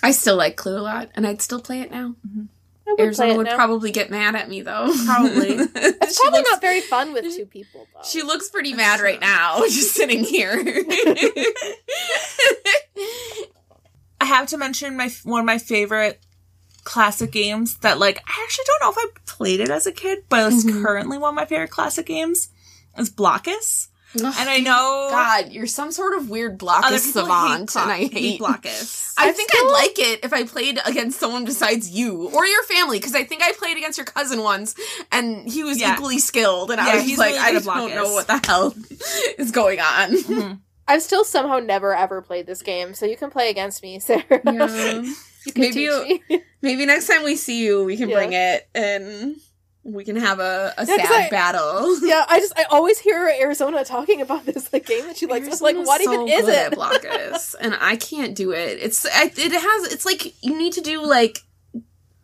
I 0.04 0.12
still 0.12 0.36
like 0.36 0.56
Clue 0.58 0.78
a 0.78 0.82
lot, 0.82 1.10
and 1.16 1.26
I'd 1.26 1.42
still 1.42 1.60
play 1.62 1.82
it 1.82 1.90
now. 1.92 2.16
I 2.26 2.92
would 2.92 2.98
play 2.98 3.06
Arizona 3.06 3.34
it 3.34 3.38
would 3.38 3.46
now. 3.48 3.56
probably 3.56 3.92
get 3.92 4.10
mad 4.12 4.36
at 4.36 4.48
me 4.50 4.62
though. 4.62 4.92
Probably. 5.06 5.58
It's 6.08 6.20
probably 6.22 6.40
looks- 6.40 6.52
not 6.52 6.62
very 6.62 6.82
fun 6.82 7.12
with 7.14 7.24
two 7.36 7.46
people 7.46 7.86
though. 7.94 8.02
She 8.04 8.22
looks 8.22 8.50
pretty 8.50 8.74
mad 8.74 8.98
true. 9.00 9.08
right 9.08 9.20
now, 9.20 9.60
just 9.68 9.94
sitting 9.94 10.24
here. 10.24 10.54
I 14.20 14.26
have 14.26 14.48
to 14.48 14.58
mention 14.58 14.98
my 14.98 15.10
one 15.24 15.42
of 15.42 15.46
my 15.46 15.58
favorite 15.58 16.20
classic 16.84 17.32
games 17.32 17.78
that 17.80 18.00
like 18.00 18.18
I 18.26 18.42
actually 18.44 18.66
don't 18.68 18.82
know 18.82 18.92
if 18.92 18.98
I 18.98 19.20
played 19.26 19.60
it 19.60 19.70
as 19.70 19.86
a 19.86 19.92
kid, 19.92 20.20
but 20.30 20.52
it's 20.54 20.64
Mhm. 20.64 20.82
currently 20.84 21.18
one 21.18 21.30
of 21.30 21.36
my 21.36 21.46
favorite 21.46 21.70
classic 21.72 22.06
games. 22.06 22.50
Is 22.98 23.10
Blokus. 23.12 23.88
And 24.16 24.26
I 24.50 24.60
know 24.60 25.08
God, 25.12 25.52
you're 25.52 25.68
some 25.68 25.92
sort 25.92 26.18
of 26.18 26.30
weird 26.30 26.62
other 26.64 26.96
Blokus 26.98 27.12
savant, 27.12 27.74
hate, 27.74 27.82
and 27.82 27.92
I 27.92 27.98
Block- 28.00 28.12
hate 28.14 28.40
Blokus. 28.72 29.14
I 29.18 29.28
I'm 29.30 29.34
think 29.34 29.52
still- 29.52 29.68
I'd 29.68 29.72
like 29.74 30.00
it 30.00 30.20
if 30.24 30.34
I 30.34 30.44
played 30.44 30.80
against 30.86 31.20
someone 31.20 31.46
besides 31.46 31.90
you 31.90 32.30
or 32.34 32.46
your 32.46 32.64
family, 32.64 33.00
because 33.00 33.14
I 33.16 33.24
think 33.26 33.44
I 33.44 33.52
played 33.54 33.78
against 33.78 33.98
your 33.98 34.06
cousin 34.06 34.42
once, 34.42 34.76
and 35.12 35.48
he 35.50 35.64
was 35.64 35.80
Yeah. 35.80 35.94
equally 35.94 36.20
skilled, 36.20 36.72
and 36.72 36.80
I 36.82 36.96
was 36.96 37.04
he's 37.04 37.18
like, 37.18 37.34
really 37.34 37.40
I 37.40 37.52
good 37.52 37.68
at 37.68 37.76
don't 37.76 37.96
know 37.96 38.14
what 38.14 38.28
the 38.28 38.42
hell 38.46 38.74
is 39.38 39.52
going 39.52 39.80
on. 39.80 40.12
Mhm. 40.12 40.60
I've 40.88 41.02
still 41.04 41.26
somehow 41.26 41.60
never 41.60 41.94
ever 41.94 42.22
played 42.22 42.48
this 42.48 42.62
game, 42.62 42.94
so 42.94 43.06
you 43.06 43.18
can 43.18 43.30
play 43.30 43.50
against 43.50 43.84
me, 43.84 44.00
Sarah. 44.00 44.24
you 44.32 44.40
can 44.42 45.16
Maybe 45.56 45.74
teach 45.74 45.76
you- 45.76 46.20
me. 46.30 46.44
Maybe 46.62 46.86
next 46.86 47.08
time 47.08 47.24
we 47.24 47.36
see 47.36 47.64
you, 47.64 47.84
we 47.84 47.98
can 47.98 48.10
Yeah. 48.10 48.16
bring 48.16 48.34
it 48.34 48.68
and 48.74 49.36
we 49.88 50.04
can 50.04 50.18
have 50.18 50.40
a, 50.40 50.74
a 50.78 50.86
Yeah, 50.86 50.98
sad 50.98 51.28
I- 51.28 51.30
battle. 51.30 52.00
yeah, 52.06 52.26
I 52.28 52.40
just 52.40 52.54
I 52.60 52.64
always 52.70 53.00
hear 53.00 53.28
Arizona 53.42 53.84
talking 53.86 54.22
about 54.22 54.46
this 54.46 54.72
like 54.74 54.86
game 54.86 55.06
that 55.08 55.18
she 55.18 55.26
likes. 55.26 55.48
It's 55.48 55.62
like, 55.62 55.78
what 55.78 56.02
so 56.02 56.12
even 56.14 56.28
is 56.28 56.48
it? 56.48 56.74
Blokus, 56.74 57.56
and 57.62 57.76
I 57.80 57.96
can't 57.96 58.36
do 58.36 58.52
it. 58.52 58.80
It's 58.82 59.06
it 59.06 59.52
has 59.54 59.92
it's 59.94 60.06
like 60.06 60.44
you 60.44 60.58
need 60.58 60.74
to 60.74 60.82
do 60.82 61.06
like 61.06 61.40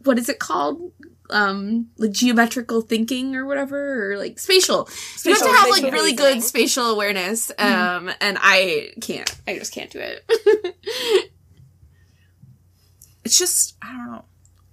what 0.04 0.20
is 0.20 0.28
it 0.30 0.40
called? 0.40 0.92
Um, 1.30 1.88
like 1.98 2.12
geometrical 2.12 2.82
thinking 2.82 3.36
or 3.36 3.46
whatever, 3.46 4.12
or 4.12 4.18
like 4.18 4.38
spatial. 4.40 4.90
you 5.24 5.32
have 5.34 5.42
to 5.42 5.48
have 5.50 5.70
like 5.70 5.84
really 5.84 6.12
reasoning. 6.12 6.16
good 6.36 6.44
spatial 6.44 6.88
awareness. 6.88 7.50
Um, 7.58 8.12
and 8.20 8.38
I 8.42 8.92
can't. 9.02 9.34
I 9.48 9.58
just 9.58 9.74
can't 9.74 9.90
do 9.90 10.00
it. 10.00 11.26
It's 13.26 13.38
just 13.38 13.78
I 13.82 13.88
don't 13.94 14.12
know. 14.12 14.26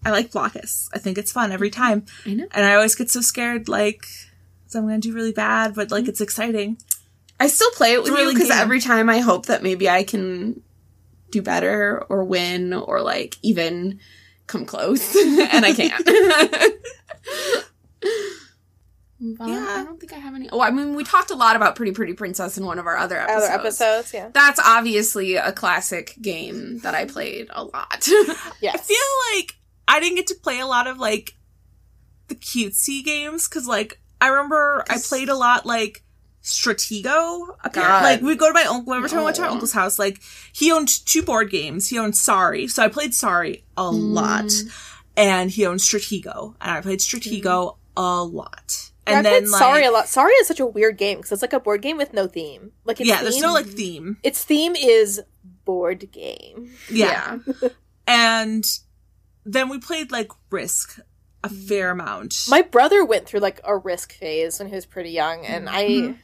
I 0.04 0.10
like 0.10 0.30
Blokus. 0.30 0.88
I 0.94 0.98
think 0.98 1.18
it's 1.18 1.32
fun 1.32 1.52
every 1.52 1.70
time. 1.70 2.06
I 2.26 2.34
know. 2.34 2.46
And 2.52 2.64
I 2.64 2.74
always 2.74 2.94
get 2.94 3.10
so 3.10 3.20
scared 3.20 3.68
like 3.68 4.04
so 4.66 4.78
I'm 4.78 4.86
gonna 4.86 4.98
do 4.98 5.12
really 5.12 5.32
bad, 5.32 5.74
but 5.74 5.90
like 5.90 6.02
mm-hmm. 6.02 6.10
it's 6.10 6.20
exciting. 6.20 6.78
I 7.38 7.48
still 7.48 7.70
play 7.72 7.94
it 7.94 8.02
with 8.02 8.12
a 8.12 8.22
you 8.22 8.32
because 8.32 8.50
every 8.50 8.80
time 8.80 9.08
I 9.08 9.18
hope 9.18 9.46
that 9.46 9.62
maybe 9.62 9.88
I 9.88 10.04
can 10.04 10.62
do 11.30 11.42
better 11.42 12.04
or 12.08 12.24
win 12.24 12.72
or 12.72 13.00
like 13.00 13.36
even 13.42 13.98
come 14.46 14.66
close, 14.66 15.16
and 15.16 15.64
I 15.64 15.72
can't. 15.72 16.04
But 19.20 19.48
Yeah. 19.48 19.76
I 19.80 19.84
don't 19.84 20.00
think 20.00 20.14
I 20.14 20.16
have 20.16 20.34
any. 20.34 20.48
Oh, 20.50 20.62
I 20.62 20.70
mean, 20.70 20.94
we 20.94 21.04
talked 21.04 21.30
a 21.30 21.34
lot 21.34 21.54
about 21.54 21.76
Pretty 21.76 21.92
Pretty 21.92 22.14
Princess 22.14 22.56
in 22.56 22.64
one 22.64 22.78
of 22.78 22.86
our 22.86 22.96
other 22.96 23.18
episodes. 23.18 23.44
Other 23.44 23.60
episodes, 23.60 24.14
yeah. 24.14 24.30
That's 24.32 24.58
obviously 24.64 25.34
a 25.36 25.52
classic 25.52 26.14
game 26.22 26.78
that 26.78 26.94
I 26.94 27.04
played 27.04 27.48
a 27.50 27.64
lot. 27.64 28.08
Yes. 28.62 28.74
I 28.74 28.78
feel 28.78 28.96
like 29.38 29.59
I 29.90 29.98
didn't 29.98 30.16
get 30.16 30.28
to 30.28 30.36
play 30.36 30.60
a 30.60 30.66
lot 30.66 30.86
of 30.86 30.98
like 30.98 31.34
the 32.28 32.36
cutesy 32.36 33.04
games 33.04 33.48
because 33.48 33.66
like 33.66 34.00
I 34.20 34.28
remember 34.28 34.84
I 34.88 34.98
played 34.98 35.28
a 35.28 35.34
lot 35.34 35.66
like 35.66 36.04
Stratego. 36.44 37.06
Oh, 37.06 37.56
Apparently, 37.64 37.92
God. 37.92 38.02
like 38.04 38.20
we 38.22 38.36
go 38.36 38.46
to 38.46 38.54
my 38.54 38.62
uncle. 38.62 38.94
Every 38.94 39.08
time 39.08 39.18
I 39.18 39.24
went 39.24 39.36
to 39.36 39.42
my 39.42 39.48
uncle's 39.48 39.72
house, 39.72 39.98
like 39.98 40.20
he 40.52 40.70
owned 40.70 40.88
two 41.06 41.22
board 41.22 41.50
games. 41.50 41.88
He 41.88 41.98
owned 41.98 42.16
Sorry, 42.16 42.68
so 42.68 42.84
I 42.84 42.88
played 42.88 43.14
Sorry 43.14 43.64
a 43.76 43.82
mm. 43.82 44.14
lot, 44.14 44.52
and 45.16 45.50
he 45.50 45.66
owned 45.66 45.80
Stratego, 45.80 46.54
and 46.60 46.70
I 46.70 46.80
played 46.80 47.00
Stratego 47.00 47.42
mm. 47.42 47.76
a 47.96 48.22
lot. 48.22 48.90
Yeah, 49.08 49.18
And 49.18 49.26
I 49.26 49.30
then 49.30 49.50
like, 49.50 49.58
Sorry 49.58 49.84
a 49.84 49.90
lot. 49.90 50.06
Sorry 50.06 50.32
is 50.34 50.46
such 50.46 50.60
a 50.60 50.66
weird 50.66 50.98
game 50.98 51.18
because 51.18 51.32
it's 51.32 51.42
like 51.42 51.52
a 51.52 51.58
board 51.58 51.82
game 51.82 51.96
with 51.96 52.14
no 52.14 52.28
theme. 52.28 52.70
Like 52.84 53.00
its 53.00 53.08
yeah, 53.08 53.16
theme, 53.16 53.24
there's 53.24 53.40
no 53.40 53.52
like 53.52 53.66
theme. 53.66 54.18
its 54.22 54.44
theme 54.44 54.76
is 54.76 55.20
board 55.64 56.12
game. 56.12 56.70
Yeah. 56.88 57.38
and 58.06 58.64
then 59.52 59.68
we 59.68 59.78
played 59.78 60.10
like 60.12 60.30
Risk 60.50 61.00
a 61.42 61.48
fair 61.48 61.90
amount. 61.90 62.34
My 62.48 62.60
brother 62.62 63.04
went 63.04 63.26
through 63.26 63.40
like 63.40 63.60
a 63.64 63.76
risk 63.76 64.12
phase 64.12 64.58
when 64.58 64.68
he 64.68 64.74
was 64.74 64.84
pretty 64.86 65.10
young, 65.10 65.46
and 65.46 65.66
Mhm. 65.68 65.70
I 66.12 66.14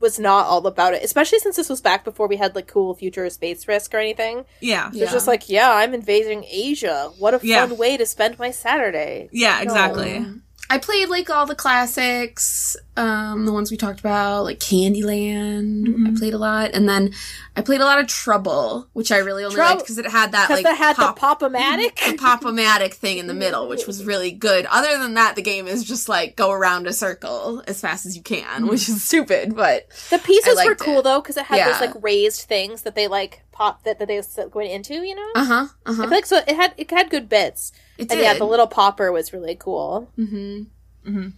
was 0.00 0.18
not 0.18 0.46
all 0.46 0.66
about 0.66 0.94
it, 0.94 1.04
especially 1.04 1.38
since 1.38 1.56
this 1.56 1.68
was 1.68 1.80
back 1.80 2.04
before 2.04 2.26
we 2.26 2.36
had 2.36 2.54
like 2.56 2.66
cool 2.66 2.94
future 2.94 3.28
space 3.30 3.68
risk 3.68 3.94
or 3.94 3.98
anything. 3.98 4.44
yeah, 4.60 4.90
So 4.90 4.98
It's 5.02 5.12
just 5.12 5.26
like, 5.28 5.48
yeah, 5.48 5.70
I'm 5.70 5.94
invading 5.94 6.44
Asia. 6.50 7.12
What 7.18 7.34
a 7.34 7.38
fun 7.38 7.48
Yeah. 7.48 7.66
way 7.66 7.96
to 7.98 8.04
spend 8.06 8.38
my 8.38 8.50
Saturday. 8.50 9.28
yeah, 9.30 9.60
exactly. 9.60 10.16
Um, 10.16 10.42
I 10.70 10.78
played 10.78 11.08
like 11.10 11.28
all 11.28 11.44
the 11.44 11.54
classics, 11.54 12.76
um, 12.96 13.44
the 13.46 13.52
ones 13.52 13.70
we 13.70 13.76
talked 13.76 14.00
about, 14.00 14.44
like 14.44 14.58
Candyland. 14.58 15.86
Mhm. 15.86 16.08
I 16.16 16.18
played 16.18 16.34
a 16.34 16.38
lot, 16.38 16.70
and 16.72 16.88
then 16.88 17.12
I 17.54 17.60
played 17.60 17.82
a 17.82 17.84
lot 17.84 17.98
of 17.98 18.06
Trouble, 18.06 18.88
which 18.94 19.12
I 19.12 19.18
really 19.18 19.44
only 19.44 19.56
Trou- 19.56 19.64
liked 19.64 19.80
because 19.80 19.98
it 19.98 20.06
had 20.10 20.32
that 20.32 20.48
like 20.48 20.64
they 20.64 20.74
had 20.74 20.96
pop, 20.96 21.16
the 21.16 21.20
pop-o-matic. 21.20 21.96
the 22.10 22.16
pop-o-matic 22.16 22.94
thing 22.94 23.18
in 23.18 23.26
the 23.26 23.34
middle, 23.34 23.68
which 23.68 23.86
was 23.86 24.04
really 24.04 24.30
good. 24.30 24.64
Other 24.70 24.96
than 24.98 25.14
that, 25.14 25.36
the 25.36 25.42
game 25.42 25.66
is 25.68 25.84
just 25.84 26.08
like 26.08 26.34
go 26.34 26.50
around 26.50 26.86
a 26.86 26.92
circle 26.94 27.62
as 27.66 27.80
fast 27.80 28.06
as 28.06 28.16
you 28.16 28.22
can, 28.22 28.66
which 28.68 28.88
is 28.88 29.04
stupid, 29.04 29.54
but 29.54 29.86
The 30.10 30.18
pieces 30.18 30.58
were 30.64 30.74
cool 30.74 31.00
it. 31.00 31.02
though 31.02 31.20
because 31.20 31.36
it 31.36 31.44
had 31.44 31.56
Yeah. 31.58 31.72
those 31.72 31.80
like 31.82 32.02
raised 32.02 32.42
things 32.42 32.82
that 32.82 32.94
they 32.94 33.06
like 33.06 33.42
pop 33.52 33.84
that, 33.84 33.98
that 33.98 34.08
they 34.08 34.20
going 34.50 34.70
into. 34.70 34.94
You 34.94 35.14
know, 35.14 35.30
uh 35.34 35.44
huh, 35.44 35.54
uh 35.84 35.90
I 35.90 35.92
huh. 35.94 36.02
feel 36.04 36.10
like 36.10 36.26
so 36.26 36.36
it 36.38 36.56
had 36.56 36.72
it 36.78 36.90
had 36.90 37.10
good 37.10 37.28
bits. 37.28 37.72
It 37.98 38.02
And 38.02 38.10
did. 38.12 38.22
yeah, 38.22 38.34
the 38.34 38.44
little 38.46 38.66
popper 38.66 39.12
was 39.12 39.32
really 39.34 39.56
cool. 39.56 40.10
Mm-hmm. 40.18 40.62
hmm 41.04 41.28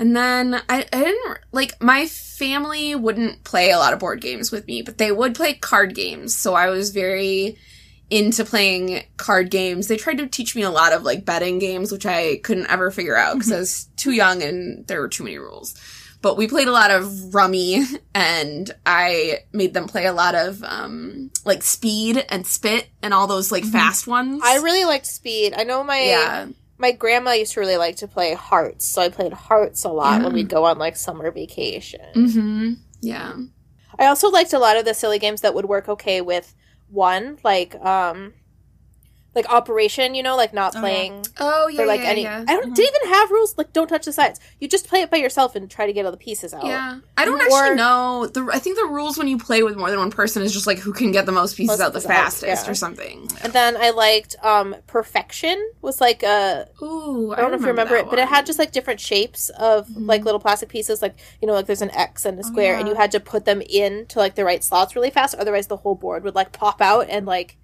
And 0.00 0.16
then 0.16 0.54
I, 0.68 0.86
I 0.92 1.04
didn't 1.04 1.38
like 1.52 1.80
my 1.80 2.06
family 2.06 2.94
wouldn't 2.94 3.44
play 3.44 3.70
a 3.70 3.78
lot 3.78 3.92
of 3.92 3.98
board 3.98 4.20
games 4.22 4.50
with 4.50 4.66
me, 4.66 4.80
but 4.80 4.96
they 4.98 5.12
would 5.12 5.34
play 5.34 5.52
card 5.54 5.94
games. 5.94 6.34
So 6.34 6.54
I 6.54 6.70
was 6.70 6.88
very 6.90 7.58
into 8.08 8.44
playing 8.44 9.04
card 9.18 9.50
games. 9.50 9.86
They 9.86 9.98
tried 9.98 10.18
to 10.18 10.26
teach 10.26 10.56
me 10.56 10.62
a 10.62 10.70
lot 10.70 10.92
of 10.94 11.02
like 11.02 11.24
betting 11.26 11.58
games, 11.58 11.92
which 11.92 12.06
I 12.06 12.38
couldn't 12.42 12.70
ever 12.70 12.90
figure 12.90 13.14
out 13.16 13.34
because 13.34 13.52
I 13.52 13.58
was 13.58 13.84
too 13.96 14.12
young 14.12 14.42
and 14.42 14.86
there 14.88 15.00
were 15.00 15.08
too 15.08 15.22
many 15.22 15.36
rules. 15.38 15.78
But 16.22 16.36
we 16.36 16.48
played 16.48 16.68
a 16.68 16.72
lot 16.72 16.90
of 16.90 17.34
rummy 17.34 17.84
and 18.14 18.70
I 18.86 19.40
made 19.52 19.74
them 19.74 19.86
play 19.86 20.06
a 20.06 20.12
lot 20.12 20.34
of 20.34 20.62
um 20.64 21.30
like 21.44 21.62
speed 21.62 22.24
and 22.30 22.46
spit 22.46 22.88
and 23.02 23.12
all 23.14 23.26
those 23.26 23.52
like 23.52 23.64
Mhm. 23.64 23.72
fast 23.72 24.06
ones. 24.06 24.40
I 24.44 24.56
really 24.56 24.84
liked 24.86 25.06
Speed. 25.06 25.54
I 25.56 25.64
know 25.64 25.84
my 25.84 26.00
yeah. 26.00 26.46
My 26.80 26.92
grandma 26.92 27.32
used 27.32 27.52
to 27.54 27.60
really 27.60 27.76
like 27.76 27.96
to 27.96 28.08
play 28.08 28.34
Hearts, 28.34 28.86
so 28.86 29.02
I 29.02 29.08
played 29.10 29.32
Hearts 29.32 29.84
a 29.84 29.90
lot 29.90 30.18
Yeah. 30.20 30.24
when 30.24 30.32
we'd 30.34 30.48
go 30.48 30.64
on 30.64 30.78
like 30.78 30.96
summer 30.96 31.30
vacation. 31.30 32.00
Mm-hmm. 32.16 32.72
Yeah. 33.02 33.34
I 33.98 34.06
also 34.06 34.30
liked 34.30 34.52
a 34.54 34.58
lot 34.58 34.76
of 34.78 34.84
the 34.84 34.94
silly 34.94 35.18
games 35.18 35.42
that 35.42 35.54
would 35.54 35.66
work 35.66 35.88
okay 35.88 36.20
with 36.20 36.54
one, 36.88 37.38
like 37.44 37.74
um 37.84 38.32
like 39.34 39.48
Operation, 39.48 40.14
you 40.14 40.22
know, 40.22 40.36
like 40.36 40.52
not 40.52 40.74
Oh, 40.74 40.80
playing 40.80 41.24
Oh 41.38 41.68
yeah. 41.68 41.76
for 41.80 41.86
like 41.86 42.00
yeah, 42.00 42.06
any 42.08 42.22
yeah. 42.22 42.44
I 42.48 42.54
don't 42.56 42.74
didn't 42.74 42.94
even 42.96 43.14
have 43.14 43.30
rules 43.30 43.56
like 43.56 43.72
don't 43.72 43.86
touch 43.88 44.04
the 44.06 44.12
sides. 44.12 44.40
You 44.58 44.66
just 44.68 44.88
play 44.88 45.02
it 45.02 45.10
by 45.10 45.18
yourself 45.18 45.54
and 45.54 45.70
try 45.70 45.86
to 45.86 45.92
get 45.92 46.04
all 46.04 46.10
the 46.10 46.16
pieces 46.16 46.52
out. 46.52 46.64
Yeah, 46.66 46.98
I 47.16 47.24
don't 47.24 47.40
Or- 47.40 47.42
actually 47.42 47.76
know. 47.76 48.26
The 48.26 48.48
I 48.52 48.58
think 48.58 48.76
the 48.76 48.86
rules 48.86 49.16
when 49.18 49.28
you 49.28 49.38
play 49.38 49.62
with 49.62 49.76
more 49.76 49.88
than 49.90 49.98
one 50.00 50.10
person 50.10 50.42
is 50.42 50.52
just 50.52 50.66
like 50.66 50.78
who 50.78 50.92
can 50.92 51.12
get 51.12 51.26
the 51.26 51.32
most 51.32 51.56
pieces 51.56 51.78
Most 51.78 51.80
out 51.86 51.92
the 51.92 51.98
pieces 52.00 52.10
out, 52.10 52.16
fastest 52.16 52.66
yeah. 52.66 52.70
or 52.70 52.74
something. 52.74 53.28
And 53.42 53.52
then 53.52 53.76
I 53.76 53.90
liked 53.90 54.36
um 54.42 54.74
Perfection 54.86 55.58
was 55.80 56.00
like 56.00 56.22
a 56.22 56.68
Ooh, 56.82 57.32
I 57.32 57.40
don't 57.40 57.50
know 57.50 57.56
if 57.56 57.62
you 57.62 57.68
remember 57.68 57.94
that 57.94 58.04
it, 58.06 58.10
but 58.10 58.18
it 58.18 58.28
had 58.28 58.46
just 58.46 58.58
like 58.58 58.72
different 58.72 59.00
shapes 59.00 59.48
of 59.50 59.86
Mhm. 59.88 60.08
like 60.08 60.24
little 60.24 60.40
plastic 60.40 60.68
pieces, 60.68 61.02
like 61.02 61.14
you 61.40 61.46
know, 61.46 61.54
like 61.54 61.66
there's 61.66 61.82
an 61.82 61.90
X 61.92 62.24
and 62.24 62.36
a 62.38 62.42
Oh, 62.44 62.46
square, 62.46 62.76
and 62.76 62.88
you 62.88 62.94
had 62.96 63.10
to 63.12 63.20
put 63.20 63.44
them 63.44 63.62
in 63.68 64.06
to 64.06 64.18
like 64.18 64.34
the 64.34 64.44
right 64.44 64.62
slots 64.64 64.94
really 64.96 65.10
fast, 65.10 65.34
otherwise 65.36 65.68
the 65.68 65.76
whole 65.78 65.94
board 65.94 66.24
would 66.24 66.34
like 66.34 66.52
pop 66.52 66.80
out 66.80 67.06
and 67.08 67.26
like 67.26 67.56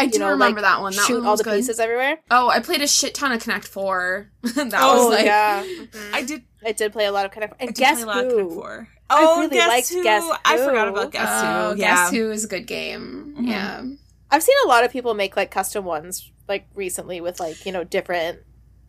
I 0.00 0.04
you 0.04 0.10
do 0.12 0.18
know, 0.20 0.30
remember 0.30 0.60
like, 0.60 0.70
that 0.70 0.80
one. 0.80 0.94
That 0.94 1.06
shoot 1.06 1.18
one 1.18 1.26
all 1.26 1.36
the 1.36 1.44
good. 1.44 1.56
pieces 1.56 1.78
everywhere. 1.80 2.18
Oh, 2.30 2.48
I 2.48 2.60
played 2.60 2.80
a 2.82 2.86
shit 2.86 3.14
ton 3.14 3.32
of 3.32 3.42
Connect 3.42 3.66
Four. 3.66 4.30
that 4.42 4.72
oh 4.74 5.08
was 5.08 5.14
like 5.16 5.26
yeah, 5.26 5.64
I 6.12 6.22
did. 6.22 6.42
I 6.64 6.72
did 6.72 6.92
play 6.92 7.06
a 7.06 7.12
lot 7.12 7.24
of 7.26 7.32
kind 7.32 7.44
of 7.44 7.52
I 7.60 7.66
did 7.66 7.74
guess 7.76 8.02
play 8.02 8.02
a 8.02 8.06
lot 8.06 8.24
who? 8.24 8.30
Connect 8.30 8.52
Four. 8.52 8.88
I 9.10 9.24
Oh, 9.24 9.40
really 9.40 9.56
guess 9.56 9.68
liked 9.68 9.88
who? 9.90 10.02
Guess 10.02 10.30
I 10.44 10.56
forgot 10.58 10.88
about 10.88 11.10
Guess 11.12 11.28
oh, 11.28 11.72
Who. 11.74 11.80
Yeah. 11.80 11.94
Guess 11.94 12.10
Who 12.12 12.30
is 12.30 12.44
a 12.44 12.48
good 12.48 12.66
game. 12.66 13.34
Mhm. 13.38 13.48
Yeah. 13.48 13.82
I've 14.30 14.42
seen 14.42 14.56
a 14.64 14.68
lot 14.68 14.84
of 14.84 14.92
people 14.92 15.14
make 15.14 15.36
like 15.36 15.50
custom 15.50 15.84
ones 15.84 16.30
like 16.48 16.66
recently 16.74 17.20
with 17.20 17.40
like 17.40 17.64
you 17.66 17.72
know 17.72 17.84
different. 17.84 18.40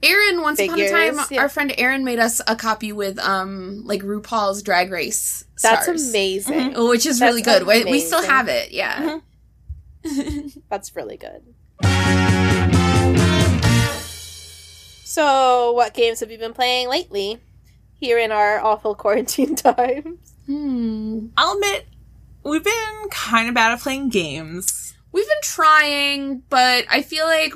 Aaron, 0.04 0.41
once 0.41 0.58
Figures, 0.58 0.89
upon 0.89 1.02
a 1.02 1.12
time, 1.12 1.26
yeah. 1.30 1.41
our 1.41 1.50
friend 1.50 1.74
Aaron 1.78 2.04
made 2.04 2.17
us 2.17 2.41
a 2.47 2.56
copy 2.56 2.91
with 2.91 3.19
um 3.19 3.84
like 3.86 4.02
RuPaul's 4.02 4.63
Drag 4.63 4.91
Race. 4.91 5.45
That's 5.62 5.88
amazing. 5.88 6.74
Oh, 6.76 6.89
Which 6.89 7.06
is 7.06 7.19
That's 7.19 7.30
really 7.30 7.43
good. 7.43 7.67
We, 7.67 7.86
we 7.86 8.00
still 8.00 8.24
have 8.24 8.47
it. 8.47 8.71
Yeah. 8.71 9.19
That's 10.70 10.96
really 10.96 11.18
good. 11.18 11.44
So, 15.04 15.74
what 15.74 15.94
games 15.94 16.22
have 16.22 16.32
you 16.32 16.38
been 16.38 16.54
playing 16.54 16.88
lately? 16.88 17.40
Here 18.00 18.18
in 18.18 18.32
our 18.32 18.60
awful 18.60 18.96
quarantine 18.96 19.56
times. 19.58 20.34
hmm. 20.46 21.28
I'll 21.38 21.56
admit, 21.56 21.86
we've 22.44 22.64
been 22.64 23.10
kind 23.12 23.50
of 23.50 23.54
bad 23.54 23.74
at 23.74 23.82
playing 23.82 24.10
games. 24.10 24.94
We've 25.12 25.28
been 25.28 25.36
trying, 25.44 26.44
but 26.50 26.86
I 26.90 27.02
feel 27.02 27.26
like 27.26 27.54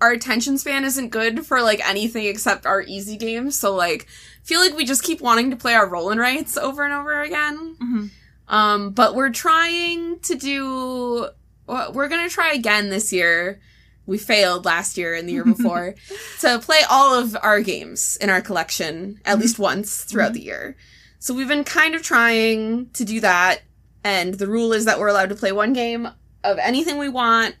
our 0.00 0.12
attention 0.12 0.58
span 0.58 0.84
isn't 0.84 1.08
good 1.08 1.46
for 1.46 1.62
like 1.62 1.86
anything 1.88 2.26
except 2.26 2.66
our 2.66 2.82
easy 2.82 3.16
games. 3.16 3.58
So 3.58 3.74
like, 3.74 4.06
feel 4.42 4.60
like 4.60 4.76
we 4.76 4.84
just 4.84 5.02
keep 5.02 5.20
wanting 5.20 5.50
to 5.50 5.56
play 5.56 5.74
our 5.74 5.88
roll 5.88 6.10
and 6.10 6.20
rights 6.20 6.56
over 6.56 6.84
and 6.84 6.92
over 6.92 7.20
again. 7.22 7.76
Mm-hmm. 7.82 8.06
Um, 8.48 8.90
but 8.90 9.14
we're 9.14 9.30
trying 9.30 10.20
to 10.20 10.34
do. 10.34 11.28
Well, 11.70 11.92
We're 11.92 12.08
gonna 12.08 12.28
try 12.28 12.52
again 12.52 12.90
this 12.90 13.12
year. 13.12 13.60
We 14.06 14.18
failed 14.18 14.64
last 14.64 14.98
year 14.98 15.14
and 15.14 15.28
the 15.28 15.32
year 15.34 15.44
before 15.44 15.94
to 16.40 16.58
play 16.58 16.80
all 16.90 17.14
of 17.14 17.36
our 17.42 17.60
games 17.60 18.16
in 18.20 18.28
our 18.28 18.40
collection 18.40 19.20
at 19.24 19.38
least 19.38 19.54
mm-hmm. 19.54 19.62
once 19.62 20.02
throughout 20.04 20.32
the 20.32 20.40
mm-hmm. 20.40 20.46
year. 20.46 20.76
So 21.20 21.32
we've 21.32 21.46
been 21.46 21.64
kind 21.64 21.94
of 21.94 22.02
trying 22.02 22.90
to 22.94 23.04
do 23.04 23.20
that. 23.20 23.62
And 24.02 24.34
the 24.34 24.48
rule 24.48 24.72
is 24.72 24.86
that 24.86 24.98
we're 24.98 25.08
allowed 25.08 25.28
to 25.28 25.34
play 25.36 25.52
one 25.52 25.72
game 25.72 26.08
of 26.42 26.58
anything 26.58 26.98
we 26.98 27.08
want 27.08 27.54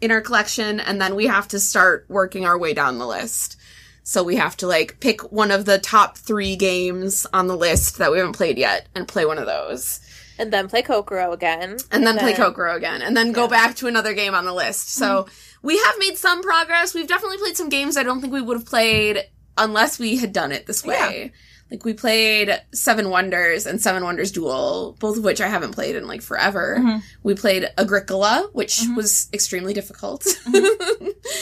in 0.00 0.12
our 0.12 0.20
collection, 0.20 0.78
and 0.78 1.00
then 1.00 1.16
we 1.16 1.26
have 1.26 1.48
to 1.48 1.58
start 1.58 2.04
working 2.08 2.46
our 2.46 2.58
way 2.58 2.74
down 2.74 2.98
the 2.98 3.06
list. 3.06 3.56
So 4.04 4.22
we 4.22 4.36
have 4.36 4.56
to 4.58 4.66
like 4.66 5.00
pick 5.00 5.32
one 5.32 5.50
of 5.50 5.64
the 5.64 5.78
top 5.78 6.16
three 6.16 6.54
games 6.54 7.26
on 7.32 7.46
the 7.46 7.56
list 7.56 7.98
that 7.98 8.12
we 8.12 8.18
haven't 8.18 8.34
played 8.34 8.56
yet 8.56 8.86
and 8.94 9.08
play 9.08 9.26
one 9.26 9.38
of 9.38 9.46
those. 9.46 10.00
And 10.38 10.52
then 10.52 10.68
play 10.68 10.82
Kokoro 10.82 11.32
again. 11.32 11.78
And 11.90 12.06
then 12.06 12.16
play 12.18 12.32
Then- 12.32 12.36
Kokoro 12.52 12.76
again. 12.76 13.02
And 13.02 13.16
then 13.16 13.32
go 13.32 13.42
Yeah. 13.42 13.46
Mm-hmm. 13.46 13.52
back 13.52 13.76
to 13.76 13.86
another 13.88 14.14
game 14.14 14.34
on 14.34 14.44
the 14.44 14.52
list. 14.54 14.94
So 14.94 15.26
we 15.62 15.76
have 15.78 15.94
made 15.98 16.16
some 16.16 16.42
progress. 16.42 16.94
We've 16.94 17.08
definitely 17.08 17.38
played 17.38 17.56
some 17.56 17.68
games 17.68 17.96
I 17.96 18.02
don't 18.04 18.20
think 18.20 18.32
we 18.32 18.40
would 18.42 18.56
have 18.56 18.66
played 18.66 19.24
unless 19.56 19.98
we 19.98 20.16
had 20.18 20.32
done 20.32 20.52
it 20.52 20.66
this 20.66 20.84
way. 20.84 21.32
Like 21.70 21.84
we 21.84 21.92
played 21.92 22.62
Seven 22.72 23.10
Wonders 23.10 23.66
and 23.66 23.80
Seven 23.80 24.02
Wonders 24.02 24.32
Duel, 24.32 24.96
both 25.00 25.18
of 25.18 25.24
which 25.24 25.40
I 25.40 25.48
haven't 25.48 25.72
played 25.72 25.96
in 25.96 26.06
like 26.06 26.22
forever. 26.22 26.78
Mhm. 26.80 27.02
We 27.22 27.34
played 27.34 27.68
Agricola, 27.76 28.48
which 28.54 28.76
Mhm. 28.80 28.96
was 28.96 29.28
extremely 29.34 29.74
difficult. 29.74 30.26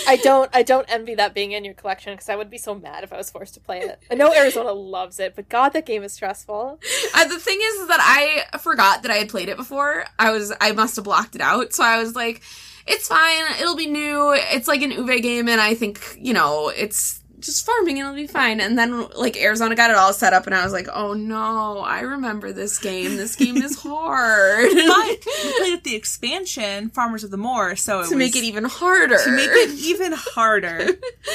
I 0.09 0.17
don't 0.23 0.51
I 0.55 0.62
don't 0.62 0.87
envy 0.91 1.15
that 1.17 1.35
being 1.35 1.53
in 1.53 1.65
your 1.65 1.75
collection 1.75 2.12
because 2.15 2.29
I 2.29 2.37
would 2.37 2.51
be 2.51 2.59
so 2.59 2.75
mad 2.75 3.05
if 3.05 3.12
I 3.12 3.17
was 3.17 3.31
forced 3.31 3.55
to 3.55 3.61
play 3.61 3.81
it. 3.81 4.01
I 4.11 4.15
know 4.15 4.33
Arizona 4.35 4.73
loves 4.73 5.21
it, 5.21 5.35
but 5.37 5.49
god 5.49 5.71
that 5.75 5.87
game 5.87 6.03
is 6.03 6.12
stressful. 6.12 6.81
Uh, 7.15 7.25
the 7.27 7.39
thing 7.39 7.59
is, 7.62 7.75
is 7.83 7.89
that 7.89 8.01
I 8.01 8.59
forgot 8.59 9.03
that 9.03 9.11
I 9.11 9.17
had 9.17 9.29
played 9.29 9.49
it 9.49 9.57
before. 9.57 10.05
I 10.19 10.31
was 10.33 10.53
I 10.61 10.73
must 10.73 10.97
have 10.97 11.05
blocked 11.05 11.35
it 11.35 11.41
out. 11.41 11.73
So 11.73 11.83
I 11.85 11.99
was 11.99 12.15
like, 12.15 12.43
it's 12.87 13.09
fine. 13.09 13.45
It'll 13.61 13.77
be 13.77 13.87
new. 13.87 14.33
It's 14.33 14.69
like 14.69 14.83
an 14.83 14.93
Uwe 14.93 15.21
game, 15.23 15.49
and 15.49 15.61
I 15.61 15.75
think 15.75 16.01
you 16.21 16.33
know 16.35 16.69
it's 16.69 17.21
just 17.40 17.66
farming. 17.66 17.99
and 18.01 18.07
It'll 18.09 18.14
be 18.14 18.27
fine. 18.27 18.61
And 18.61 18.79
then 18.79 19.09
like 19.16 19.37
Arizona 19.37 19.75
got 19.75 19.90
it 19.90 19.96
all 19.96 20.12
set 20.12 20.33
up, 20.33 20.46
and 20.46 20.55
I 20.55 20.64
was 20.64 20.72
like, 20.72 20.88
oh 20.92 21.12
no, 21.14 21.79
I 21.81 22.01
remember 22.01 22.53
this 22.53 22.79
game. 22.79 23.16
This 23.16 23.37
game 23.37 23.57
is 23.57 23.79
hard. 23.83 24.68
But 24.70 25.27
we 25.44 25.57
played 25.59 25.72
with 25.72 25.83
the 25.85 25.94
expansion, 25.94 26.90
Farmers 26.90 27.25
of 27.25 27.31
the 27.31 27.37
Moor, 27.37 27.77
so 27.77 28.01
it 28.01 28.09
to 28.09 28.16
make 28.16 28.37
it 28.37 28.44
even 28.44 28.64
harder. 28.64 29.18
to 29.22 29.31
make 29.31 29.51
it 29.51 29.70
even 29.81 30.12
harder. 30.14 30.88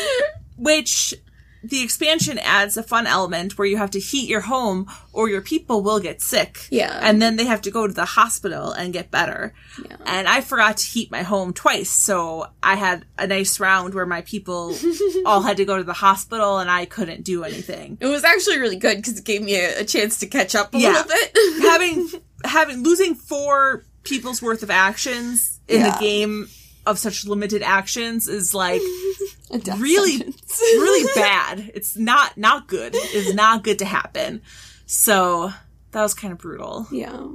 Which 0.57 1.13
the 1.63 1.83
expansion 1.83 2.39
adds 2.39 2.75
a 2.77 2.83
fun 2.83 3.05
element 3.05 3.57
where 3.57 3.67
you 3.67 3.77
have 3.77 3.91
to 3.91 3.99
heat 3.99 4.27
your 4.29 4.41
home 4.41 4.87
or 5.13 5.29
your 5.29 5.41
people 5.41 5.81
will 5.83 5.99
get 5.99 6.21
sick. 6.21 6.67
Yeah. 6.71 6.99
And 7.01 7.21
then 7.21 7.35
they 7.35 7.45
have 7.45 7.61
to 7.61 7.71
go 7.71 7.85
to 7.87 7.93
the 7.93 8.05
hospital 8.05 8.71
and 8.71 8.91
get 8.93 9.11
better. 9.11 9.53
Yeah. 9.85 9.97
And 10.05 10.27
I 10.27 10.41
forgot 10.41 10.77
to 10.77 10.85
heat 10.87 11.11
my 11.11 11.21
home 11.23 11.53
twice. 11.53 11.89
So 11.89 12.47
I 12.63 12.75
had 12.75 13.05
a 13.17 13.27
nice 13.27 13.59
round 13.59 13.93
where 13.93 14.05
my 14.07 14.21
people 14.21 14.75
all 15.25 15.41
had 15.41 15.57
to 15.57 15.65
go 15.65 15.77
to 15.77 15.83
the 15.83 15.93
hospital 15.93 16.57
and 16.57 16.69
I 16.71 16.85
couldn't 16.85 17.23
do 17.23 17.43
anything. 17.43 17.97
It 18.01 18.07
was 18.07 18.23
actually 18.23 18.57
really 18.59 18.77
good 18.77 18.97
because 18.97 19.19
it 19.19 19.25
gave 19.25 19.41
me 19.43 19.55
a, 19.55 19.81
a 19.81 19.85
chance 19.85 20.17
to 20.19 20.27
catch 20.27 20.55
up 20.55 20.73
a 20.73 20.79
Yeah. 20.79 20.89
little 20.93 21.07
bit. 21.07 21.61
having 21.61 22.09
having 22.43 22.83
losing 22.83 23.13
four 23.13 23.85
people's 24.03 24.41
worth 24.41 24.63
of 24.63 24.71
actions 24.71 25.59
in 25.67 25.81
Yeah. 25.81 25.95
a 25.95 25.99
game 25.99 26.49
of 26.85 26.97
such 26.99 27.25
limited 27.25 27.61
actions 27.61 28.27
is 28.27 28.53
like 28.55 28.81
really 29.77 30.17
sentence. 30.17 30.61
really 30.73 31.09
bad. 31.15 31.71
It's 31.75 31.95
not 31.97 32.37
not 32.37 32.67
good. 32.67 32.93
It's 32.95 33.33
not 33.33 33.63
good 33.63 33.79
to 33.79 33.85
happen. 33.85 34.41
So 34.85 35.51
that 35.91 36.01
was 36.01 36.13
kind 36.13 36.31
of 36.33 36.39
brutal. 36.39 36.87
yeah. 36.91 37.25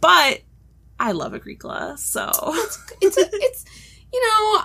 But 0.00 0.40
I 0.98 1.12
love 1.12 1.34
Agricola, 1.34 1.96
so 1.98 2.30
It's 3.02 3.16
a, 3.16 3.28
it's 3.32 3.64
you 4.12 4.20
know, 4.28 4.62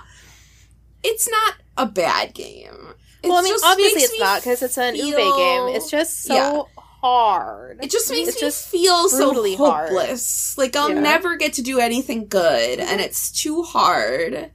it's 1.04 1.28
not 1.30 1.54
a 1.76 1.86
bad 1.86 2.34
game. 2.34 2.74
It 3.22 3.28
well, 3.28 3.38
I 3.38 3.42
mean, 3.42 3.54
obviously 3.64 4.02
it's 4.02 4.12
me 4.12 4.18
not 4.18 4.40
because 4.42 4.62
it's 4.62 4.76
an 4.78 4.94
Uwe 4.94 5.14
feel- 5.14 5.36
game. 5.36 5.76
It's 5.76 5.90
just 5.90 6.22
so 6.24 6.34
Yeah. 6.34 6.75
Hard. 7.00 7.78
It 7.82 7.90
just 7.90 8.10
makes 8.10 8.28
It's 8.30 8.36
me 8.36 8.40
just 8.40 8.68
feel 8.68 9.08
so 9.08 9.26
brutally 9.28 9.56
hard. 9.56 9.88
hopeless. 9.90 10.56
Like 10.58 10.74
I'll 10.76 10.90
Yeah. 10.90 11.00
never 11.00 11.36
get 11.36 11.52
to 11.54 11.62
do 11.62 11.78
anything 11.80 12.26
good, 12.28 12.80
and 12.80 13.00
it's 13.00 13.30
too 13.30 13.62
hard. 13.62 14.50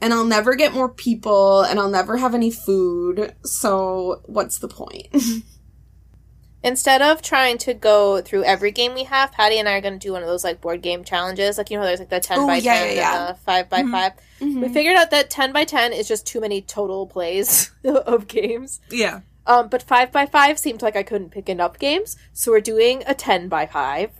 And 0.00 0.12
I'll 0.12 0.24
never 0.24 0.54
get 0.56 0.74
more 0.74 0.88
people, 0.90 1.62
and 1.62 1.78
I'll 1.80 1.88
never 1.88 2.18
have 2.18 2.34
any 2.34 2.50
food. 2.50 3.34
So 3.44 4.20
what's 4.26 4.58
the 4.58 4.68
point? 4.68 5.06
Instead 6.62 7.00
of 7.00 7.22
trying 7.22 7.58
to 7.58 7.74
go 7.74 8.20
through 8.20 8.42
every 8.42 8.72
game 8.72 8.92
we 8.94 9.04
have, 9.04 9.30
Patty 9.30 9.58
and 9.58 9.68
I 9.68 9.74
are 9.74 9.80
going 9.80 9.98
to 9.98 10.04
do 10.04 10.12
one 10.12 10.22
of 10.22 10.28
those 10.28 10.42
like 10.42 10.60
board 10.60 10.82
game 10.82 11.04
challenges. 11.04 11.58
Like 11.58 11.70
you 11.70 11.78
know, 11.78 11.84
there's 11.84 12.00
like 12.00 12.08
the 12.10 12.18
ten 12.18 12.40
Oh, 12.40 12.46
by 12.46 12.56
yeah, 12.56 12.74
ten 12.74 12.88
yeah, 12.88 12.94
yeah. 12.94 13.28
and 13.28 13.36
the 13.36 13.40
five 13.40 13.68
by 13.70 13.82
Mhm. 13.82 13.90
5 13.92 14.12
We 14.62 14.68
figured 14.68 14.96
out 14.96 15.10
that 15.12 15.30
ten 15.30 15.52
by 15.52 15.64
ten 15.64 15.92
is 15.92 16.08
just 16.08 16.26
too 16.26 16.40
many 16.40 16.60
total 16.60 17.06
plays 17.06 17.70
of 17.84 18.26
games. 18.26 18.80
yeah. 18.90 19.20
Um, 19.46 19.68
but 19.68 19.82
five 19.82 20.10
by 20.10 20.26
five 20.26 20.58
seemed 20.58 20.82
like 20.82 20.96
I 20.96 21.02
couldn't 21.02 21.30
pick 21.30 21.48
enough 21.48 21.78
games, 21.78 22.16
so 22.32 22.50
we're 22.50 22.60
doing 22.60 23.02
a 23.06 23.14
ten 23.14 23.48
by 23.48 23.66
five. 23.66 24.10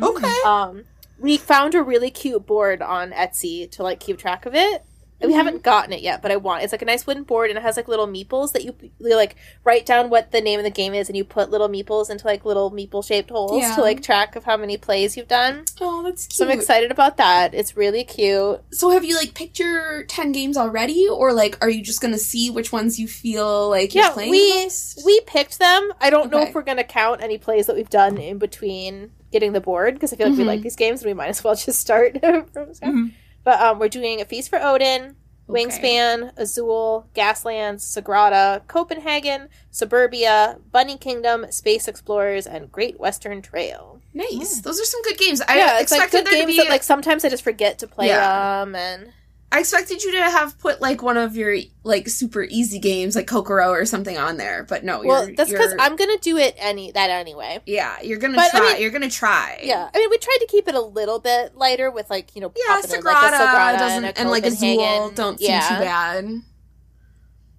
Okay. 0.00 0.40
Um, 0.44 0.84
we 1.18 1.36
found 1.38 1.74
a 1.74 1.82
really 1.82 2.10
cute 2.10 2.46
board 2.46 2.82
on 2.82 3.12
Etsy 3.12 3.70
to 3.72 3.82
like 3.82 4.00
keep 4.00 4.18
track 4.18 4.46
of 4.46 4.54
it. 4.54 4.84
And 5.20 5.30
we 5.30 5.36
haven't 5.36 5.62
gotten 5.62 5.92
it 5.94 6.02
yet, 6.02 6.20
but 6.20 6.30
I 6.32 6.36
want. 6.36 6.64
It's 6.64 6.72
like 6.72 6.82
a 6.82 6.84
nice 6.84 7.06
wooden 7.06 7.22
board, 7.22 7.48
and 7.48 7.58
it 7.58 7.62
has 7.62 7.76
like 7.78 7.88
little 7.88 8.06
meeples 8.06 8.52
that 8.52 8.62
you, 8.64 8.74
you 8.98 9.16
like 9.16 9.36
write 9.62 9.86
down 9.86 10.10
what 10.10 10.32
the 10.32 10.40
name 10.40 10.58
of 10.60 10.64
the 10.64 10.70
game 10.70 10.92
is, 10.92 11.08
and 11.08 11.16
you 11.16 11.24
put 11.24 11.50
little 11.50 11.68
meeples 11.68 12.10
into 12.10 12.26
like 12.26 12.44
little 12.44 12.70
meeple 12.70 13.02
shaped 13.06 13.30
holes 13.30 13.62
Yeah. 13.62 13.74
to 13.76 13.80
like 13.80 14.02
track 14.02 14.36
of 14.36 14.44
how 14.44 14.56
many 14.58 14.76
plays 14.76 15.16
you've 15.16 15.28
done. 15.28 15.64
Oh, 15.80 16.02
that's 16.02 16.26
cute. 16.26 16.34
So 16.36 16.44
I'm 16.44 16.50
excited 16.50 16.90
about 16.90 17.16
that. 17.16 17.54
It's 17.54 17.74
really 17.76 18.04
cute. 18.04 18.60
So 18.72 18.90
have 18.90 19.04
you 19.04 19.16
like 19.16 19.32
picked 19.34 19.58
your 19.58 20.02
ten 20.04 20.32
games 20.32 20.56
already, 20.58 21.08
or 21.08 21.32
like 21.32 21.56
are 21.62 21.70
you 21.70 21.82
just 21.82 22.02
gonna 22.02 22.18
see 22.18 22.50
which 22.50 22.70
ones 22.72 22.98
you 22.98 23.08
feel 23.08 23.70
like 23.70 23.94
you're 23.94 24.04
Yeah, 24.04 24.10
playing 24.10 24.30
we-? 24.32 24.68
We 25.06 25.20
picked 25.22 25.58
them. 25.58 25.90
I 26.00 26.10
don't 26.10 26.30
know 26.30 26.42
if 26.42 26.54
we're 26.54 26.62
gonna 26.62 26.84
count 26.84 27.22
any 27.22 27.38
plays 27.38 27.66
that 27.66 27.76
we've 27.76 27.88
done 27.88 28.18
in 28.18 28.38
between 28.38 29.12
getting 29.32 29.52
the 29.52 29.60
board 29.60 29.94
because 29.94 30.12
I 30.12 30.16
feel 30.16 30.28
like 30.28 30.36
we 30.38 30.44
Mhm. 30.44 30.48
like 30.48 30.62
these 30.62 30.76
games, 30.76 31.00
and 31.02 31.08
we 31.08 31.14
might 31.14 31.28
as 31.28 31.42
well 31.42 31.54
just 31.54 31.80
start 31.80 32.18
from 32.52 32.74
scratch. 32.74 32.92
Mhm. 32.92 33.12
But 33.44 33.60
um, 33.60 33.78
we're 33.78 33.88
doing 33.88 34.20
a 34.20 34.24
feast 34.24 34.48
for 34.50 34.58
Odin, 34.60 35.16
Okay. 35.48 35.62
Wingspan, 35.66 36.32
Azul, 36.38 37.06
Gaslands, 37.14 37.82
Sagrada, 37.82 38.66
Copenhagen, 38.66 39.50
Suburbia, 39.70 40.56
Bunny 40.72 40.96
Kingdom, 40.96 41.44
Space 41.52 41.86
Explorers, 41.86 42.46
and 42.46 42.72
Great 42.72 42.98
Western 42.98 43.42
Trail. 43.42 44.00
Nice. 44.14 44.60
Those 44.62 44.80
are 44.80 44.84
some 44.84 45.02
good 45.02 45.18
games. 45.18 45.42
I 45.42 45.58
yeah, 45.58 45.80
it's 45.80 45.92
like 45.92 46.10
good 46.10 46.24
there 46.24 46.32
to 46.32 46.38
games 46.38 46.52
be. 46.52 46.56
that 46.58 46.70
like 46.70 46.82
sometimes 46.82 47.24
I 47.26 47.28
just 47.28 47.44
forget 47.44 47.78
to 47.80 47.86
play 47.86 48.06
Yeah. 48.08 48.64
them, 48.64 48.74
and 48.74 49.12
I 49.54 49.60
expected 49.60 50.02
you 50.02 50.10
to 50.12 50.22
have 50.22 50.58
put 50.58 50.80
like 50.80 51.00
one 51.00 51.16
of 51.16 51.36
your 51.36 51.56
like 51.84 52.08
super 52.08 52.42
easy 52.42 52.80
games, 52.80 53.14
like 53.14 53.28
Kokoro 53.28 53.68
or 53.70 53.84
something, 53.86 54.18
on 54.18 54.36
there. 54.36 54.64
But 54.64 54.82
no, 54.82 55.00
well, 55.04 55.28
that's 55.36 55.48
because 55.48 55.72
I'm 55.78 55.94
gonna 55.94 56.18
do 56.18 56.36
it 56.38 56.56
any 56.58 56.90
that 56.90 57.08
anyway. 57.08 57.60
Yeah, 57.64 58.00
you're 58.02 58.18
gonna 58.18 58.34
But, 58.34 58.52
I 58.52 58.58
try. 58.58 58.72
mean- 58.72 58.82
you're 58.82 58.90
gonna 58.90 59.08
try. 59.08 59.60
Yeah, 59.62 59.88
I 59.94 59.98
mean, 59.98 60.10
we 60.10 60.18
tried 60.18 60.38
to 60.40 60.46
keep 60.48 60.66
it 60.66 60.74
a 60.74 60.80
little 60.80 61.20
bit 61.20 61.54
lighter 61.56 61.88
with 61.92 62.10
like 62.10 62.34
you 62.34 62.40
know, 62.40 62.52
Yeah, 62.56 62.74
popping 62.80 62.90
in, 62.96 63.00
Sagrada, 63.00 63.04
like, 63.04 63.32
a 63.32 63.36
Sagrada 63.36 63.78
doesn't 63.78 64.04
and, 64.04 64.16
a 64.16 64.20
and 64.22 64.30
like 64.30 64.44
Azul 64.44 64.76
Copenhagen. 64.76 65.14
don't 65.14 65.38
seem 65.38 65.60
too 65.60 65.84
bad. 65.84 66.28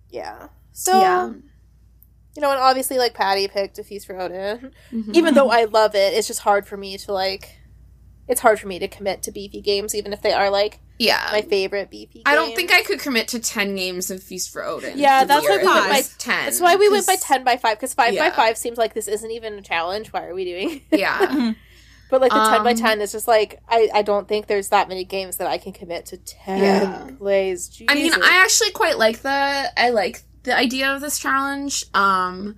Yeah. 0.09 0.47
So 0.73 0.99
yeah. 0.99 1.27
you 2.35 2.41
know, 2.41 2.51
and 2.51 2.59
obviously 2.59 2.97
like 2.97 3.13
Patty 3.13 3.47
picked 3.47 3.79
a 3.79 3.83
feast 3.85 4.05
for 4.07 4.19
Odin. 4.19 4.71
Mhm. 4.91 5.15
even 5.15 5.33
though 5.33 5.49
I 5.49 5.63
love 5.63 5.95
it, 5.95 6.13
it's 6.13 6.27
just 6.27 6.41
hard 6.41 6.67
for 6.67 6.75
me 6.77 6.97
to 6.97 7.13
like. 7.13 7.57
It's 8.27 8.41
hard 8.41 8.59
for 8.59 8.67
me 8.67 8.79
to 8.79 8.87
commit 8.87 9.21
to 9.23 9.31
beefy 9.31 9.61
games, 9.61 9.93
even 9.95 10.11
if 10.11 10.21
they 10.21 10.33
are 10.33 10.49
like 10.49 10.79
yeah. 10.99 11.27
my 11.31 11.41
favorite 11.41 11.89
beefy. 11.89 12.21
I 12.25 12.35
don't 12.35 12.55
think 12.55 12.71
I 12.71 12.81
could 12.83 12.99
commit 12.99 13.27
to 13.29 13.39
ten 13.39 13.75
games 13.75 14.09
of 14.11 14.21
Feast 14.23 14.51
for 14.51 14.63
Odin. 14.63 14.97
Yeah, 14.97 15.21
for 15.21 15.27
that's 15.27 15.45
why 15.47 15.57
we 15.57 15.63
went 15.65 15.89
by- 15.89 16.01
ten. 16.17 16.45
That's 16.45 16.59
why 16.61 16.75
we 16.75 16.89
went 16.89 17.05
by 17.07 17.13
'cause- 17.15 17.23
ten 17.23 17.43
by 17.43 17.57
five 17.57 17.77
because 17.77 17.93
five 17.93 18.17
by 18.17 18.29
five 18.31 18.57
seems 18.57 18.77
like 18.77 18.93
this 18.93 19.07
isn't 19.07 19.31
even 19.31 19.53
a 19.55 19.61
challenge. 19.61 20.13
Why 20.13 20.25
are 20.25 20.33
we 20.33 20.45
doing? 20.45 20.81
Yeah, 20.91 21.53
but 22.09 22.21
like 22.21 22.31
the 22.31 22.37
ten 22.49 22.63
by 22.63 22.71
Um, 22.71 22.77
ten 22.77 23.01
is 23.01 23.11
just 23.11 23.27
like 23.27 23.59
I 23.67 23.89
I 23.93 24.01
don't 24.03 24.27
think 24.27 24.47
there's 24.47 24.69
that 24.69 24.87
many 24.89 25.03
games 25.03 25.37
that 25.37 25.47
I 25.47 25.57
can 25.57 25.73
commit 25.73 26.05
to 26.07 26.17
ten 26.17 26.59
Yeah. 26.59 27.09
plays. 27.17 27.81
I 27.87 27.95
mean, 27.95 28.13
I 28.13 28.41
actually 28.43 28.71
quite 28.71 28.97
like 28.97 29.21
the. 29.21 29.29
I 29.77 29.89
like 29.89 30.23
the 30.43 30.55
idea 30.55 30.93
of 30.93 31.01
this 31.01 31.17
challenge. 31.19 31.85
Um, 31.93 32.55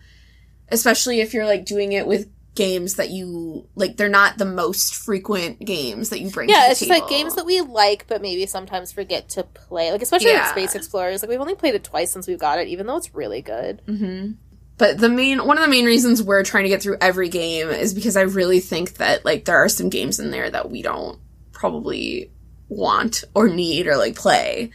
especially 0.70 1.22
if 1.22 1.34
you're 1.34 1.46
like 1.46 1.64
doing 1.66 1.94
it 1.94 2.06
with 2.06 2.28
games 2.58 2.96
that 2.96 3.10
you 3.12 3.66
like. 3.76 3.96
They're 3.96 4.10
not 4.10 4.38
the 4.38 4.44
most 4.46 4.96
frequent 4.96 5.60
games 5.64 6.10
that 6.10 6.20
you 6.20 6.30
bring. 6.30 6.50
to 6.50 6.54
yeah, 6.54 6.70
it's 6.70 6.80
just 6.80 6.92
like 6.92 7.08
games 7.08 7.36
that 7.36 7.46
we 7.46 7.62
like, 7.62 8.06
but 8.08 8.22
maybe 8.22 8.46
sometimes 8.46 8.92
forget 8.92 9.30
to 9.30 9.44
play. 9.44 9.92
Like 9.94 10.02
especially 10.02 10.32
Yeah. 10.32 10.42
like 10.42 10.50
Space 10.50 10.76
Explorers. 10.76 11.22
Like 11.22 11.30
we've 11.30 11.40
only 11.40 11.56
played 11.56 11.76
it 11.76 11.86
twice 11.86 12.12
since 12.12 12.28
we've 12.28 12.38
got 12.38 12.60
it, 12.60 12.68
even 12.68 12.86
though 12.86 12.98
it's 12.98 13.16
really 13.16 13.42
good. 13.42 13.82
hmm 13.86 14.32
But 14.78 14.98
the 14.98 15.08
main 15.08 15.46
one 15.48 15.58
of 15.58 15.64
the 15.64 15.70
main 15.70 15.86
reasons 15.86 16.22
we're 16.22 16.44
trying 16.44 16.64
to 16.64 16.70
get 16.70 16.82
through 16.82 16.98
every 17.00 17.30
game 17.30 17.70
is 17.70 17.94
because 17.94 18.18
I 18.18 18.24
really 18.24 18.60
think 18.60 18.96
that 18.96 19.24
like 19.24 19.46
there 19.46 19.58
are 19.58 19.70
some 19.70 19.88
games 19.90 20.20
in 20.20 20.32
there 20.32 20.50
that 20.52 20.70
we 20.70 20.82
don't 20.82 21.20
probably 21.54 22.32
want 22.70 23.24
or 23.34 23.48
need 23.48 23.88
or 23.88 23.96
like 23.98 24.16
play. 24.16 24.72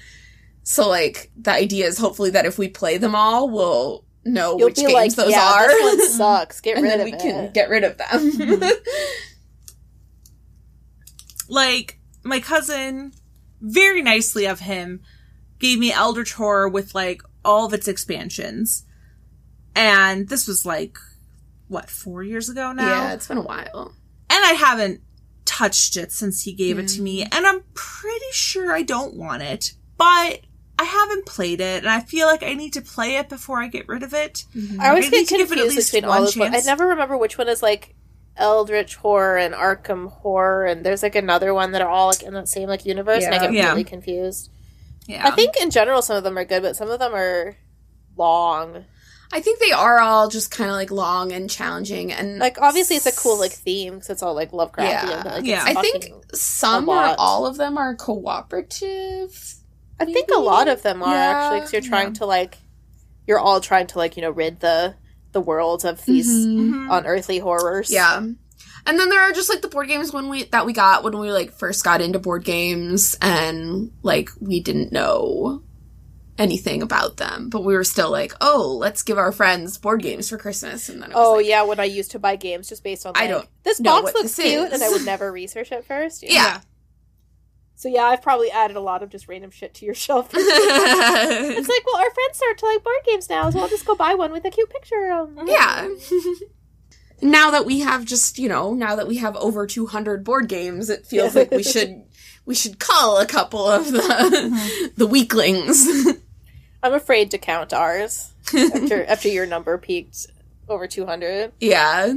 So 0.63 0.89
like 0.89 1.31
the 1.37 1.51
idea 1.53 1.87
is 1.87 1.99
hopefully 1.99 2.31
that 2.31 2.47
if 2.47 2.57
we 2.59 2.69
play 2.69 2.97
them 2.97 3.15
all, 3.15 3.51
we'll 3.51 4.05
know 4.25 4.59
You'll 4.59 4.69
which 4.69 4.77
be 4.77 4.83
games 4.83 4.93
like, 4.95 5.15
those 5.15 5.31
yeah, 5.31 5.53
are. 5.55 5.69
this 5.69 5.83
one 5.83 6.09
sucks. 6.11 6.61
Get 6.61 6.77
and 6.77 6.85
rid 6.85 6.93
then 6.93 7.01
of 7.01 7.05
we 7.07 7.13
it. 7.13 7.21
can 7.21 7.53
get 7.53 7.69
rid 7.69 7.85
of 7.85 7.99
them. 7.99 8.61
like 11.49 11.99
my 12.23 12.41
cousin 12.41 13.13
very 13.61 14.03
nicely 14.03 14.47
of 14.47 14.61
him 14.61 15.01
gave 15.59 15.79
me 15.79 15.93
eldritch 15.93 16.33
horror 16.35 16.69
with 16.69 16.95
like 16.95 17.23
all 17.45 17.67
of 17.67 17.73
its 17.75 17.89
expansions 17.89 18.85
and 19.75 20.29
this 20.29 20.47
was 20.47 20.65
like 20.67 20.97
what 21.69 21.89
four 21.91 22.23
years 22.23 22.49
ago 22.49 22.73
now 22.73 22.89
yeah, 22.89 23.13
it's 23.13 23.29
been 23.29 23.39
a 23.39 23.43
while. 23.43 23.95
and 24.31 24.45
i 24.45 24.53
haven't 24.53 25.01
touched 25.45 25.97
it 25.97 26.11
since 26.13 26.43
he 26.43 26.53
gave 26.53 26.79
it 26.79 26.89
to 26.89 27.03
me 27.03 27.23
and 27.23 27.47
i'm 27.47 27.63
pretty 27.75 28.25
sure 28.33 28.73
i 28.73 28.83
don't 28.83 29.15
want 29.15 29.43
it 29.43 29.73
but 29.97 30.41
i 30.83 30.85
haven't 30.85 31.27
played 31.27 31.61
it 31.61 31.83
and 31.85 31.89
i 31.89 32.01
feel 32.01 32.27
like 32.27 32.43
i 32.43 32.55
need 32.55 32.73
to 32.73 32.83
play 32.83 33.17
it 33.17 33.29
before 33.29 33.63
i 33.63 33.69
get 33.69 33.87
rid 33.89 34.03
of 34.03 34.13
it 34.15 34.45
mm-hmm. 34.57 34.81
I 34.81 34.89
always 34.91 35.07
I 35.07 35.11
get 35.11 35.17
need 35.19 35.29
to 35.29 35.37
give 35.39 35.53
it 35.53 35.59
at 35.59 35.59
confused 35.59 35.77
least 35.77 35.93
between 35.93 36.09
one 36.09 36.19
all 36.19 36.25
those. 36.25 36.37
ones. 36.37 36.55
I 36.55 36.61
never 36.71 36.87
remember 36.89 37.17
which 37.17 37.39
one 37.39 37.49
is 37.49 37.63
like 37.63 37.95
Eldritch 38.37 38.97
Horror 38.97 39.37
and 39.37 39.55
Arkham 39.55 40.11
Horror, 40.11 40.65
and 40.65 40.85
there's 40.85 41.03
like 41.03 41.15
another 41.15 41.53
one 41.53 41.73
that 41.73 41.83
are 41.83 41.89
all 41.89 42.09
like 42.09 42.23
in 42.23 42.33
that 42.35 42.49
same 42.49 42.69
like 42.69 42.87
universe, 42.87 43.25
and 43.25 43.35
I 43.35 43.39
get 43.39 43.53
Yeah. 43.53 43.69
really 43.71 43.85
confused. 43.85 44.51
yeah 45.07 45.27
I 45.27 45.33
think 45.33 45.57
in 45.61 45.71
general 45.71 46.01
some 46.03 46.17
of 46.17 46.25
them 46.25 46.39
are 46.39 46.45
good, 46.47 46.63
but 46.63 46.75
some 46.77 46.91
of 46.91 46.99
them 46.99 47.15
are 47.15 47.57
long. 48.17 48.85
I 49.35 49.41
think 49.41 49.61
they 49.61 49.73
are 49.73 49.99
all 49.99 50.29
just 50.29 50.51
kind 50.51 50.69
of 50.71 50.77
like 50.77 50.91
long 50.91 51.33
and 51.33 51.49
challenging 51.49 52.13
and 52.13 52.39
Like 52.39 52.61
obviously 52.61 52.97
it's 52.97 53.07
a 53.07 53.13
cool 53.17 53.39
like 53.39 53.53
theme 53.53 53.95
because 53.95 54.11
it's 54.11 54.23
all 54.23 54.35
like 54.35 54.51
Lovecraftian. 54.53 54.79
Yeah. 55.09 55.23
but, 55.25 55.33
like, 55.35 55.45
Yeah. 55.45 55.65
I 55.67 55.75
think 55.75 56.07
some 56.35 56.89
or 56.89 57.15
all 57.19 57.47
of 57.47 57.57
them 57.57 57.79
are 57.79 57.95
cooperative. 57.95 59.55
I 60.03 60.13
think 60.13 60.29
a 60.35 60.39
lot 60.41 60.69
of 60.69 60.83
them 60.83 61.03
are 61.03 61.13
Yeah, 61.15 61.21
actually 61.21 61.59
because 61.61 61.73
you're 61.73 61.83
trying 61.83 62.09
yeah. 62.09 62.13
to 62.21 62.27
like 62.27 62.59
you're 63.27 63.39
all 63.39 63.61
trying 63.61 63.87
to 63.89 63.99
like 63.99 64.17
you 64.17 64.23
know 64.23 64.31
rid 64.31 64.61
the 64.61 64.95
the 65.33 65.41
world 65.41 65.85
of 65.85 66.05
these 66.05 66.29
Mhm. 66.29 66.89
unearthly 66.91 67.39
horrors. 67.39 67.91
Yeah. 67.91 68.19
And 68.85 68.99
then 68.99 69.09
there 69.11 69.21
are 69.21 69.33
just 69.33 69.49
like 69.49 69.63
the 69.63 69.69
board 69.69 69.89
games 69.89 70.13
when 70.13 70.29
we 70.29 70.45
that 70.45 70.67
we 70.67 70.73
got 70.73 71.05
when 71.05 71.17
we 71.19 71.31
like 71.33 71.53
first 71.53 71.85
got 71.85 72.01
into 72.01 72.19
board 72.19 72.45
games 72.45 73.17
and 73.23 73.93
like 74.03 74.31
we 74.41 74.61
didn't 74.61 74.93
know 74.93 75.63
anything 76.39 76.83
about 76.83 77.19
them, 77.19 77.49
but 77.51 77.63
we 77.63 77.75
were 77.75 77.85
still 77.85 78.11
like, 78.11 78.33
"Oh, 78.41 78.77
let's 78.81 79.03
give 79.03 79.19
our 79.19 79.31
friends 79.33 79.79
board 79.79 80.03
games 80.03 80.29
for 80.31 80.39
Christmas." 80.39 80.89
And 80.89 81.01
then 81.03 81.13
it 81.13 81.15
was 81.15 81.27
Oh 81.27 81.35
like, 81.37 81.47
yeah, 81.47 81.63
when 81.63 81.79
I 81.79 81.85
used 81.85 82.11
to 82.13 82.19
buy 82.19 82.37
games 82.37 82.69
just 82.69 82.83
based 82.83 83.07
on 83.07 83.13
I 83.15 83.27
don't 83.29 83.47
this 83.63 83.79
box 83.79 84.05
looks 84.15 84.23
this 84.23 84.37
cute, 84.37 84.67
is. 84.69 84.73
and 84.73 84.83
I 84.83 84.89
would 84.89 85.05
never 85.05 85.31
research 85.31 85.71
it 85.71 85.85
first. 85.85 86.23
Yeah. 86.29 86.61
So 87.83 87.89
yeah, 87.89 88.05
I've 88.05 88.23
probably 88.23 88.49
added 88.49 88.77
a 88.77 88.81
lot 88.81 89.03
of 89.03 89.11
just 89.11 89.27
random 89.27 89.51
shit 89.51 89.75
to 89.75 89.85
your 89.85 89.95
shelf. 90.07 90.31
it's 90.33 91.69
like, 91.69 91.85
well, 91.85 91.97
our 91.97 92.11
friends 92.13 92.37
start 92.37 92.57
to 92.59 92.67
like 92.67 92.85
board 92.85 92.95
games 93.05 93.29
now, 93.29 93.51
so 93.51 93.59
I'll 93.59 93.69
just 93.69 93.85
go 93.85 93.97
buy 93.97 94.15
one 94.15 94.31
with 94.31 94.45
a 94.45 94.51
cute 94.51 94.71
picture. 94.71 95.11
Um, 95.11 95.37
yeah. 95.49 95.89
now 97.21 97.51
that 97.51 97.67
we 97.67 97.81
have 97.81 98.05
just, 98.05 98.39
you 98.39 98.49
know, 98.49 98.73
now 98.73 98.95
that 98.95 99.09
we 99.09 99.17
have 99.17 99.35
over 99.35 99.67
200 99.67 100.23
board 100.23 100.49
games, 100.49 100.91
it 100.91 101.07
feels 101.07 101.35
like 101.35 101.51
we 101.51 101.63
should 101.65 102.05
we 102.47 102.55
should 102.55 102.79
call 102.79 103.19
a 103.19 103.27
couple 103.27 103.67
of 103.67 103.91
the 103.91 104.93
the 104.97 105.07
weaklings. 105.09 106.07
I'm 106.85 106.95
afraid 106.95 107.33
to 107.33 107.39
count 107.39 107.73
ours 107.73 108.33
after 108.55 109.05
after 109.07 109.27
your 109.27 109.47
number 109.47 109.77
peaked 109.77 110.29
over 110.69 110.87
200. 110.87 111.51
yeah. 111.59 112.15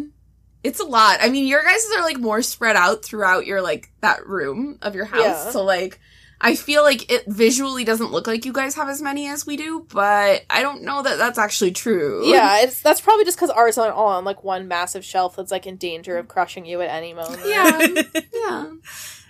It's 0.66 0.80
a 0.80 0.86
lot. 0.86 1.20
I 1.22 1.30
mean, 1.30 1.47
your 1.47 1.63
guys 1.63 1.86
are 1.95 2.01
like 2.01 2.18
more 2.18 2.41
spread 2.41 2.76
out 2.76 3.03
throughout 3.05 3.45
your 3.45 3.61
like 3.61 3.91
that 4.01 4.26
room 4.28 4.78
of 4.82 4.95
your 4.95 5.05
house. 5.05 5.22
Yeah. 5.22 5.51
So 5.51 5.63
like 5.63 5.99
I 6.41 6.55
feel 6.55 6.84
like 6.84 7.11
it 7.11 7.24
visually 7.28 7.86
doesn't 7.86 8.11
look 8.11 8.28
like 8.28 8.45
you 8.45 8.51
guys 8.51 8.76
have 8.76 8.89
as 8.89 9.01
many 9.01 9.28
as 9.28 9.45
we 9.45 9.55
do, 9.57 9.86
but 9.91 10.43
I 10.49 10.61
don't 10.61 10.84
know 10.84 11.01
that 11.01 11.18
that's 11.18 11.38
actually 11.38 11.72
true. 11.72 12.28
Yeah, 12.28 12.61
it's 12.61 12.82
that's 12.82 12.99
probably 13.01 13.26
just 13.26 13.38
because 13.38 13.49
ours 13.49 13.78
aren't 13.78 13.95
all 13.95 14.07
on 14.07 14.26
like 14.26 14.43
one 14.43 14.68
massive 14.68 15.05
shelf 15.05 15.38
that's 15.38 15.51
like 15.51 15.66
in 15.66 15.78
danger 15.78 16.18
of 16.18 16.28
crushing 16.28 16.66
you 16.66 16.82
at 16.82 16.89
any 16.89 17.13
moment. 17.13 17.41
Yeah. 17.45 17.88
Yeah. 18.34 18.72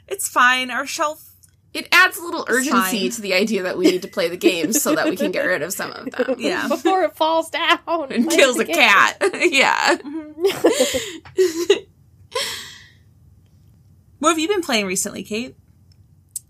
It's 0.08 0.28
fine. 0.28 0.72
Our 0.72 0.86
shelf. 0.86 1.35
It 1.76 1.88
adds 1.91 2.17
a 2.17 2.23
little 2.23 2.45
urgency 2.47 3.01
fine. 3.01 3.09
to 3.11 3.21
the 3.21 3.34
idea 3.34 3.63
that 3.63 3.78
we 3.78 3.86
need 3.86 4.01
to 4.03 4.07
play 4.07 4.30
the 4.30 4.38
games 4.38 4.82
so 4.82 4.95
that 4.95 5.09
we 5.09 5.15
can 5.17 5.32
get 5.32 5.41
rid 5.45 5.61
of 5.61 5.73
some 5.73 5.91
of 5.91 6.09
them. 6.09 6.36
Yeah. 6.39 6.67
Before 6.69 7.03
it 7.03 7.15
falls 7.15 7.49
down 7.49 7.80
And 8.09 8.26
Play 8.28 8.36
kills 8.38 8.57
a 8.59 8.63
game. 8.63 8.76
cat. 8.76 9.17
yeah. 9.51 9.97
What 14.19 14.30
have 14.30 14.39
you 14.39 14.47
been 14.47 14.61
playing 14.61 14.86
recently, 14.88 15.23
Kate? 15.23 15.55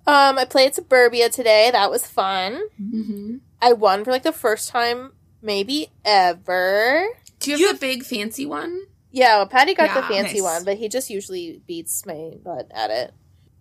um, 0.07 0.37
I 0.37 0.45
played 0.45 0.75
Suburbia 0.75 1.29
today. 1.29 1.69
That 1.71 1.89
was 1.89 2.05
fun. 2.05 2.59
hmm 2.77 3.37
I 3.61 3.73
won 3.73 4.03
for 4.05 4.11
like 4.11 4.23
the 4.23 4.31
first 4.31 4.69
time 4.69 5.13
maybe 5.41 5.87
ever. 6.05 7.07
Do 7.39 7.49
you 7.49 7.53
have 7.55 7.59
You 7.59 7.67
the 7.67 7.73
have- 7.73 7.81
big 7.81 8.03
fancy 8.03 8.45
one? 8.45 8.81
Yeah, 9.11 9.37
well, 9.37 9.47
Patty 9.47 9.73
got 9.73 9.95
the 9.95 10.01
fancy 10.13 10.35
nice. 10.35 10.43
one, 10.43 10.65
but 10.65 10.77
he 10.77 10.89
just 10.89 11.09
usually 11.09 11.61
beats 11.65 12.05
my 12.05 12.31
butt 12.43 12.69
at 12.73 12.91
it. 12.91 13.13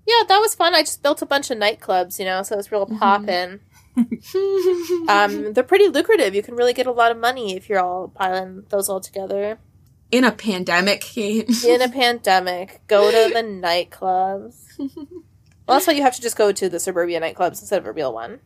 Yeah, 0.07 0.23
that 0.29 0.39
was 0.39 0.55
fun. 0.55 0.75
I 0.75 0.83
just 0.83 1.03
built 1.03 1.23
a 1.23 1.27
bunch 1.27 1.51
of 1.51 1.59
nightclubs, 1.59 2.19
you 2.19 2.25
know, 2.25 2.43
so 2.43 2.59
it's 2.59 2.71
real 2.73 2.87
poppin'. 2.87 3.61
Um, 5.09 5.53
they're 5.53 5.63
pretty 5.63 5.87
lucrative. 5.87 6.35
You 6.35 6.43
can 6.43 6.57
really 6.57 6.73
get 6.73 6.89
a 6.89 6.91
lot 6.91 7.13
of 7.13 7.17
money 7.17 7.55
if 7.55 7.69
you're 7.69 7.79
all 7.79 8.09
piling 8.09 8.65
those 8.71 8.89
all 8.89 9.01
together. 9.01 9.59
In 10.11 10.25
a 10.25 10.33
pandemic 10.33 11.05
game. 11.15 11.47
In 11.65 11.81
a 11.81 11.89
pandemic, 12.03 12.81
go 12.89 13.11
to 13.13 13.33
the 13.33 13.41
nightclubs. 13.41 14.57
Well, 15.67 15.79
that's 15.79 15.87
why 15.87 15.95
you 15.95 16.03
have 16.03 16.15
to 16.15 16.21
just 16.21 16.37
go 16.37 16.53
to 16.53 16.69
the 16.69 16.79
suburbia 16.79 17.21
nightclubs 17.23 17.61
instead 17.61 17.79
of 17.79 17.87
a 17.87 17.93
real 17.93 18.13
one. 18.13 18.41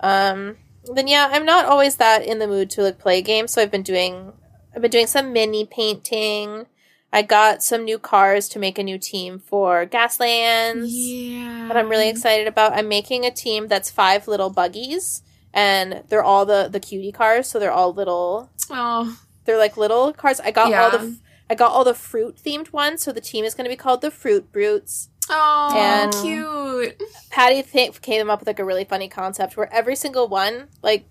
Um, 0.00 0.58
then 0.94 1.08
yeah, 1.08 1.30
I'm 1.32 1.46
not 1.46 1.64
always 1.64 1.96
that 1.96 2.22
in 2.22 2.38
the 2.38 2.46
mood 2.46 2.68
to 2.70 2.82
like 2.82 2.98
play 2.98 3.22
games, 3.22 3.52
so 3.52 3.62
I've 3.62 3.70
been 3.70 3.82
doing 3.82 4.34
I've 4.74 4.82
been 4.82 4.90
doing 4.90 5.06
some 5.06 5.32
mini 5.32 5.64
painting. 5.64 6.66
I 7.12 7.22
got 7.22 7.62
some 7.62 7.84
new 7.84 7.98
cars 7.98 8.48
to 8.50 8.58
make 8.58 8.78
a 8.78 8.82
new 8.82 8.98
team 8.98 9.38
for 9.38 9.86
Gaslands 9.86 10.86
yeah. 10.88 11.68
that 11.68 11.76
I'm 11.76 11.88
really 11.88 12.08
excited 12.08 12.46
about. 12.46 12.72
I'm 12.72 12.88
making 12.88 13.24
a 13.24 13.30
team 13.30 13.68
that's 13.68 13.90
five 13.90 14.28
little 14.28 14.50
buggies, 14.50 15.22
and 15.54 16.02
they're 16.08 16.24
all 16.24 16.44
the 16.44 16.68
the 16.70 16.80
cutie 16.80 17.12
cars, 17.12 17.48
so 17.48 17.58
they're 17.58 17.72
all 17.72 17.92
little. 17.92 18.50
Oh. 18.70 19.18
They're 19.44 19.58
like 19.58 19.76
little 19.76 20.12
cars. 20.12 20.40
I 20.40 20.50
got 20.50 20.72
all 20.74 20.90
the 20.90 21.16
I 21.48 21.54
got 21.54 21.70
all 21.70 21.84
the 21.84 21.94
fruit 21.94 22.36
themed 22.36 22.72
ones, 22.72 23.02
so 23.02 23.12
the 23.12 23.20
team 23.20 23.44
is 23.44 23.54
going 23.54 23.66
to 23.66 23.70
be 23.70 23.76
called 23.76 24.00
the 24.00 24.10
Fruit 24.10 24.50
Brutes. 24.52 25.10
Oh, 25.30 25.72
And- 25.76 26.12
cute. 26.12 27.02
Patty 27.30 27.62
th- 27.62 28.00
came 28.00 28.30
up 28.30 28.40
with 28.40 28.46
like 28.46 28.58
a 28.58 28.64
really 28.64 28.84
funny 28.84 29.08
concept 29.08 29.56
where 29.56 29.72
every 29.72 29.96
single 29.96 30.28
one, 30.28 30.68
like, 30.82 31.08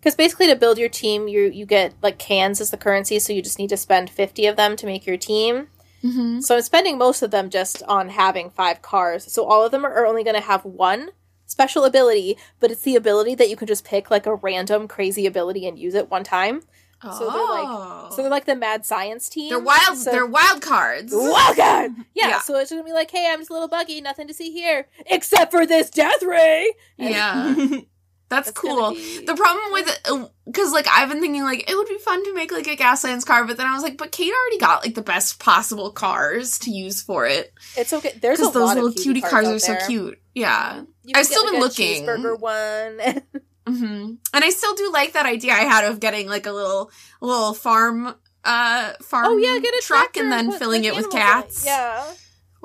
because 0.00 0.14
basically 0.16 0.46
to 0.48 0.56
build 0.56 0.78
your 0.78 0.88
team, 0.88 1.28
you 1.28 1.42
you 1.42 1.66
get 1.66 1.94
like 2.02 2.18
cans 2.18 2.60
as 2.60 2.70
the 2.70 2.76
currency, 2.76 3.18
so 3.18 3.32
you 3.32 3.42
just 3.42 3.58
need 3.58 3.68
to 3.70 3.76
spend 3.76 4.10
fifty 4.10 4.46
of 4.46 4.56
them 4.56 4.74
to 4.76 4.86
make 4.86 5.06
your 5.06 5.16
team. 5.18 5.68
Mm-hmm. 6.02 6.40
So 6.40 6.56
I'm 6.56 6.62
spending 6.62 6.96
most 6.98 7.20
of 7.22 7.30
them 7.30 7.50
just 7.50 7.82
on 7.84 8.08
having 8.08 8.48
five 8.50 8.80
cars. 8.80 9.30
So 9.32 9.44
all 9.44 9.64
of 9.64 9.70
them 9.70 9.84
are 9.84 10.06
only 10.06 10.24
going 10.24 10.34
to 10.34 10.40
have 10.40 10.64
one 10.64 11.10
special 11.44 11.84
ability, 11.84 12.38
but 12.58 12.70
it's 12.70 12.80
the 12.82 12.96
ability 12.96 13.34
that 13.34 13.50
you 13.50 13.56
can 13.56 13.66
just 13.66 13.84
pick 13.84 14.10
like 14.10 14.24
a 14.24 14.34
random 14.36 14.88
crazy 14.88 15.26
ability 15.26 15.66
and 15.66 15.78
use 15.78 15.94
it 15.94 16.10
one 16.10 16.24
time. 16.24 16.62
So 17.02 17.30
they're 17.30 17.44
like- 17.44 18.12
So 18.12 18.16
they're 18.22 18.30
like 18.30 18.44
the 18.46 18.54
mad 18.56 18.84
science 18.86 19.28
team. 19.28 19.46
Oh. 19.46 19.56
they're 19.56 19.64
wild. 19.64 19.98
So- 19.98 20.10
they're 20.10 20.26
wild 20.26 20.60
cards. 20.62 21.12
Wild 21.14 21.56
card! 21.56 21.92
Yeah, 22.14 22.28
Yeah. 22.28 22.40
so 22.40 22.56
it's 22.58 22.70
gonna 22.70 22.84
be 22.84 22.92
like, 22.92 23.10
hey, 23.10 23.26
I'm 23.30 23.38
just 23.40 23.50
a 23.50 23.52
little 23.54 23.68
buggy, 23.68 24.00
nothing 24.02 24.28
to 24.28 24.34
see 24.34 24.52
here, 24.52 24.86
except 25.06 25.50
for 25.50 25.64
this 25.66 25.88
death 25.90 26.22
ray. 26.22 26.72
And 26.98 27.10
Yeah, 27.10 27.54
that's 28.30 28.50
gonna 28.52 28.74
cool. 28.80 28.90
be- 28.92 29.24
The 29.26 29.34
problem 29.34 29.72
with 29.72 30.30
because 30.46 30.72
like 30.72 30.86
I've 30.88 31.08
been 31.10 31.20
thinking 31.20 31.42
like 31.42 31.68
it 31.70 31.74
would 31.76 31.88
be 31.88 31.98
fun 31.98 32.24
to 32.24 32.34
make 32.34 32.50
like 32.52 32.66
a 32.68 32.76
Gaslands 32.76 33.26
car, 33.26 33.44
but 33.44 33.56
then 33.58 33.66
I 33.66 33.74
was 33.74 33.82
like, 33.82 33.98
but 33.98 34.12
Kate 34.12 34.32
already 34.32 34.58
got 34.58 34.82
like 34.84 34.94
the 34.94 35.02
best 35.02 35.38
possible 35.38 35.90
cars 35.90 36.58
to 36.60 36.70
use 36.70 37.02
for 37.02 37.26
it 37.26 37.52
It's 37.76 37.92
okay. 37.92 38.12
There's 38.20 38.38
a 38.38 38.42
because 38.44 38.54
those 38.54 38.62
lot 38.68 38.74
little 38.76 38.88
of 38.90 38.96
cutie, 38.96 39.20
cars, 39.20 39.46
out 39.46 39.54
are 39.54 39.58
so 39.58 39.72
there. 39.72 39.86
cute. 39.86 40.22
Yeah. 40.34 40.82
I've 41.14 41.26
still 41.26 41.44
been 41.44 41.56
a 41.56 41.60
looking. 41.60 42.06
Cheeseburger 42.06 42.38
one. 42.40 43.22
hmm 43.66 44.14
And 44.32 44.44
I 44.44 44.50
still 44.50 44.74
do 44.74 44.90
like 44.92 45.12
that 45.12 45.26
idea 45.26 45.52
I 45.52 45.64
had 45.64 45.84
of 45.84 46.00
getting 46.00 46.26
like 46.28 46.46
a 46.46 46.52
little 46.52 46.90
little 47.20 47.52
farm 47.52 48.14
uh 48.44 48.92
farm 49.02 49.26
oh 49.28 49.36
yeah, 49.36 49.58
get 49.58 49.74
a 49.74 49.82
truck 49.84 50.16
and 50.16 50.32
then 50.32 50.50
filling 50.52 50.84
it 50.84 50.94
with 50.96 51.10
cats. 51.10 51.64
Yeah, 51.66 52.04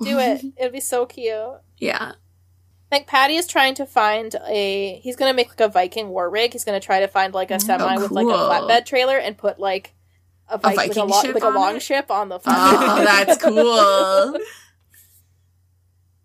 do 0.01 0.17
it. 0.19 0.41
It'd 0.57 0.71
be 0.71 0.79
so 0.79 1.05
cute. 1.05 1.35
yeah. 1.79 2.13
I 2.91 2.97
think 2.97 3.07
Patty 3.07 3.35
is 3.35 3.47
trying 3.47 3.75
to 3.75 3.85
find 3.85 4.35
a. 4.47 4.99
He's 5.01 5.15
gonna 5.15 5.33
make 5.33 5.49
like 5.49 5.61
a 5.61 5.67
Viking 5.67 6.09
war 6.09 6.29
rig. 6.29 6.53
He's 6.53 6.63
gonna 6.63 6.79
try 6.79 6.99
to 6.99 7.07
find 7.07 7.33
like 7.33 7.51
a 7.51 7.59
semi 7.59 7.97
with 7.97 8.11
like 8.11 8.27
a 8.27 8.29
flatbed 8.29 8.85
trailer 8.85 9.17
and 9.17 9.37
put 9.37 9.59
like 9.59 9.93
a, 10.47 10.57
Vi- 10.57 10.73
like, 10.73 10.91
a, 10.91 10.93
Viking 10.93 11.09
lo- 11.09 11.21
ship 11.21 11.33
like 11.33 11.43
a 11.43 11.49
long 11.49 11.75
it? 11.77 11.81
ship 11.81 12.11
on 12.11 12.29
the. 12.29 12.39
Oh, 12.45 13.03
that's 13.03 13.41
cool. 13.43 14.39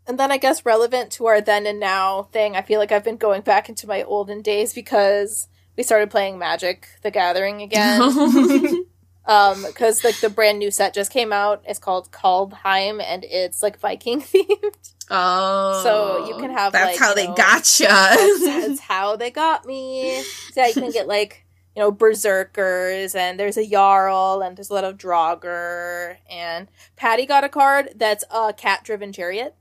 And 0.06 0.18
then 0.18 0.32
I 0.32 0.38
guess 0.38 0.66
relevant 0.66 1.12
to 1.12 1.26
our 1.26 1.40
then 1.40 1.66
and 1.68 1.78
now 1.78 2.24
thing, 2.32 2.56
I 2.56 2.62
feel 2.62 2.80
like 2.80 2.90
I've 2.90 3.04
been 3.04 3.16
going 3.16 3.42
back 3.42 3.68
into 3.68 3.86
my 3.86 4.02
olden 4.02 4.42
days 4.42 4.74
because 4.74 5.46
we 5.76 5.84
started 5.84 6.10
playing 6.10 6.36
Magic 6.36 6.88
the 7.02 7.12
Gathering 7.12 7.62
again. 7.62 8.02
um, 9.24 9.62
because 9.62 10.02
like 10.02 10.18
the 10.18 10.28
brand 10.28 10.58
new 10.58 10.72
set 10.72 10.94
just 10.94 11.12
came 11.12 11.32
out. 11.32 11.62
It's 11.64 11.78
called 11.78 12.10
Kaldheim 12.10 13.00
and 13.00 13.24
it's 13.24 13.62
like 13.62 13.78
Viking 13.78 14.20
themed. 14.20 14.94
Oh, 15.10 15.80
So 15.82 16.28
you 16.28 16.36
can 16.40 16.50
oh, 16.50 16.54
have, 16.54 16.72
That's 16.72 16.92
like, 16.92 16.98
how 16.98 17.10
you 17.10 17.14
they 17.16 17.26
know, 17.26 17.34
gotcha. 17.34 17.84
That's, 17.84 18.44
that's 18.44 18.80
how 18.80 19.16
they 19.16 19.30
got 19.30 19.66
me. 19.66 20.22
So 20.52 20.60
yeah, 20.60 20.68
you 20.68 20.74
can 20.74 20.90
get 20.90 21.06
like 21.06 21.44
you 21.76 21.82
know 21.82 21.90
berserkers 21.90 23.14
and 23.14 23.38
there's 23.38 23.56
a 23.56 23.66
jarl 23.66 24.42
and 24.42 24.56
there's 24.56 24.70
a 24.70 24.74
lot 24.74 24.84
of 24.84 24.96
draugr 24.96 26.16
and 26.28 26.68
Patty 26.96 27.26
got 27.26 27.44
a 27.44 27.48
card 27.48 27.90
that's 27.96 28.24
a 28.30 28.52
cat 28.52 28.84
driven 28.84 29.12
chariot. 29.12 29.54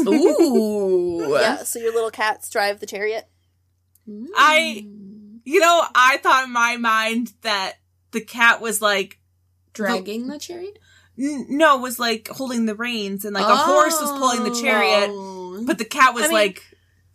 Ooh. 0.00 1.36
Yeah, 1.40 1.62
so 1.64 1.78
your 1.78 1.92
little 1.92 2.10
cats 2.10 2.48
drive 2.50 2.80
the 2.80 2.86
chariot. 2.86 3.28
I- 4.36 4.84
mm. 4.86 5.40
You 5.46 5.60
know, 5.60 5.84
I 5.94 6.16
thought 6.18 6.44
in 6.44 6.52
my 6.52 6.78
mind 6.78 7.34
that 7.42 7.74
the 8.12 8.22
cat 8.22 8.62
was 8.62 8.80
like, 8.80 9.18
dragging 9.74 10.26
the 10.28 10.38
chariot. 10.38 10.78
N- 11.18 11.46
no, 11.48 11.78
was 11.78 11.98
like 11.98 12.28
holding 12.28 12.66
the 12.66 12.74
reins 12.74 13.24
and 13.24 13.34
like 13.34 13.44
a 13.46 13.56
horse 13.56 14.00
was 14.00 14.10
pulling 14.12 14.44
the 14.44 14.60
chariot, 14.60 15.08
Oh. 15.10 15.64
but 15.66 15.78
the 15.78 15.84
cat 15.84 16.14
was 16.14 16.24
I 16.24 16.26
mean- 16.28 16.34
like 16.34 16.62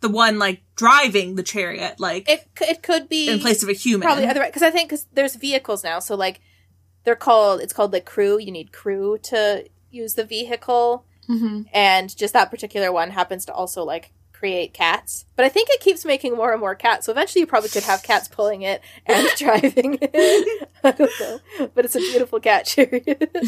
the 0.00 0.08
one 0.08 0.38
like 0.38 0.62
driving 0.76 1.34
the 1.34 1.42
chariot, 1.42 2.00
like 2.00 2.28
It 2.28 2.48
it 2.62 2.82
could 2.82 3.08
be 3.08 3.28
in 3.28 3.38
place 3.40 3.62
of 3.62 3.68
a 3.68 3.74
human. 3.74 4.06
probably 4.06 4.26
other 4.26 4.44
because 4.44 4.62
I 4.62 4.70
think 4.70 4.88
because 4.88 5.06
there's 5.12 5.36
vehicles 5.36 5.84
now, 5.84 5.98
so 5.98 6.14
like 6.14 6.40
they're 7.04 7.16
called 7.16 7.60
it's 7.60 7.72
called 7.74 7.92
like 7.92 8.04
crew. 8.06 8.38
You 8.38 8.50
need 8.52 8.72
crew 8.72 9.18
to 9.24 9.66
use 9.90 10.14
the 10.14 10.24
vehicle, 10.24 11.04
Mhm. 11.28 11.66
and 11.72 12.14
just 12.16 12.32
that 12.32 12.50
particular 12.50 12.90
one 12.92 13.10
happens 13.10 13.44
to 13.46 13.52
also 13.52 13.84
like 13.84 14.12
create 14.40 14.72
cats. 14.72 15.26
But 15.36 15.44
I 15.44 15.50
think 15.50 15.68
it 15.70 15.80
keeps 15.82 16.06
making 16.06 16.34
more 16.34 16.50
and 16.50 16.60
more 16.60 16.74
cats. 16.74 17.04
So 17.06 17.12
eventually, 17.12 17.40
you 17.40 17.46
probably 17.46 17.68
could 17.68 17.82
have 17.84 18.02
cats 18.02 18.26
pulling 18.26 18.62
it 18.62 18.80
and 19.04 19.28
driving 19.36 19.98
it. 20.00 20.68
I 20.84 20.90
don't 20.92 21.10
know, 21.20 21.68
but 21.74 21.84
it's 21.84 21.94
a 21.94 21.98
beautiful 21.98 22.40
cat 22.40 22.64
chariot. 22.64 23.30
I 23.36 23.42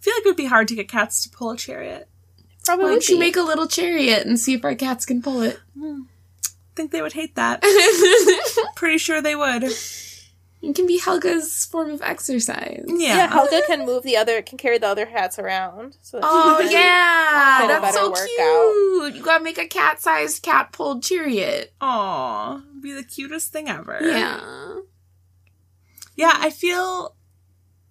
feel 0.00 0.14
like 0.14 0.24
it 0.24 0.26
would 0.26 0.36
be 0.36 0.44
hard 0.46 0.68
to 0.68 0.74
get 0.74 0.88
cats 0.90 1.22
to 1.22 1.30
pull 1.30 1.50
a 1.52 1.56
chariot. 1.56 2.06
Probably 2.64 2.84
Why 2.84 2.90
would 2.90 2.94
don't 2.96 3.08
you 3.08 3.16
be. 3.16 3.20
make 3.20 3.36
a 3.36 3.42
little 3.42 3.66
chariot 3.66 4.26
and 4.26 4.38
see 4.38 4.52
if 4.54 4.64
our 4.64 4.74
cats 4.74 5.06
can 5.06 5.22
pull 5.22 5.40
it? 5.42 5.58
I 5.82 6.00
think 6.76 6.90
they 6.90 7.00
would 7.02 7.14
hate 7.14 7.34
that. 7.36 7.64
Pretty 8.76 8.98
sure 8.98 9.22
they 9.22 9.34
would. 9.34 9.64
It 10.62 10.76
can 10.76 10.86
be 10.86 10.98
Helga's 10.98 11.66
form 11.66 11.90
of 11.90 12.00
exercise. 12.02 12.84
Yeah. 12.86 13.16
Yeah, 13.16 13.26
Helga 13.28 13.62
can 13.66 13.84
move 13.84 14.04
the 14.04 14.16
other, 14.16 14.40
can 14.42 14.56
carry 14.58 14.78
the 14.78 14.86
other 14.86 15.06
hats 15.06 15.38
around. 15.38 15.96
So 16.02 16.18
that 16.18 16.26
Oh 16.26 16.60
yeah, 16.60 17.66
that's 17.80 17.96
so 17.96 18.12
better 18.12 18.26
cute. 18.26 19.14
You 19.16 19.22
gotta 19.24 19.42
make 19.42 19.58
a 19.58 19.66
cat-sized 19.66 20.42
cat-pulled 20.42 21.02
chariot. 21.02 21.72
Aw. 21.80 22.62
Be 22.80 22.92
the 22.92 23.02
cutest 23.02 23.52
thing 23.52 23.68
ever. 23.68 23.98
Yeah. 24.00 24.40
Yeah, 26.14 26.32
I 26.34 26.50
feel 26.50 27.16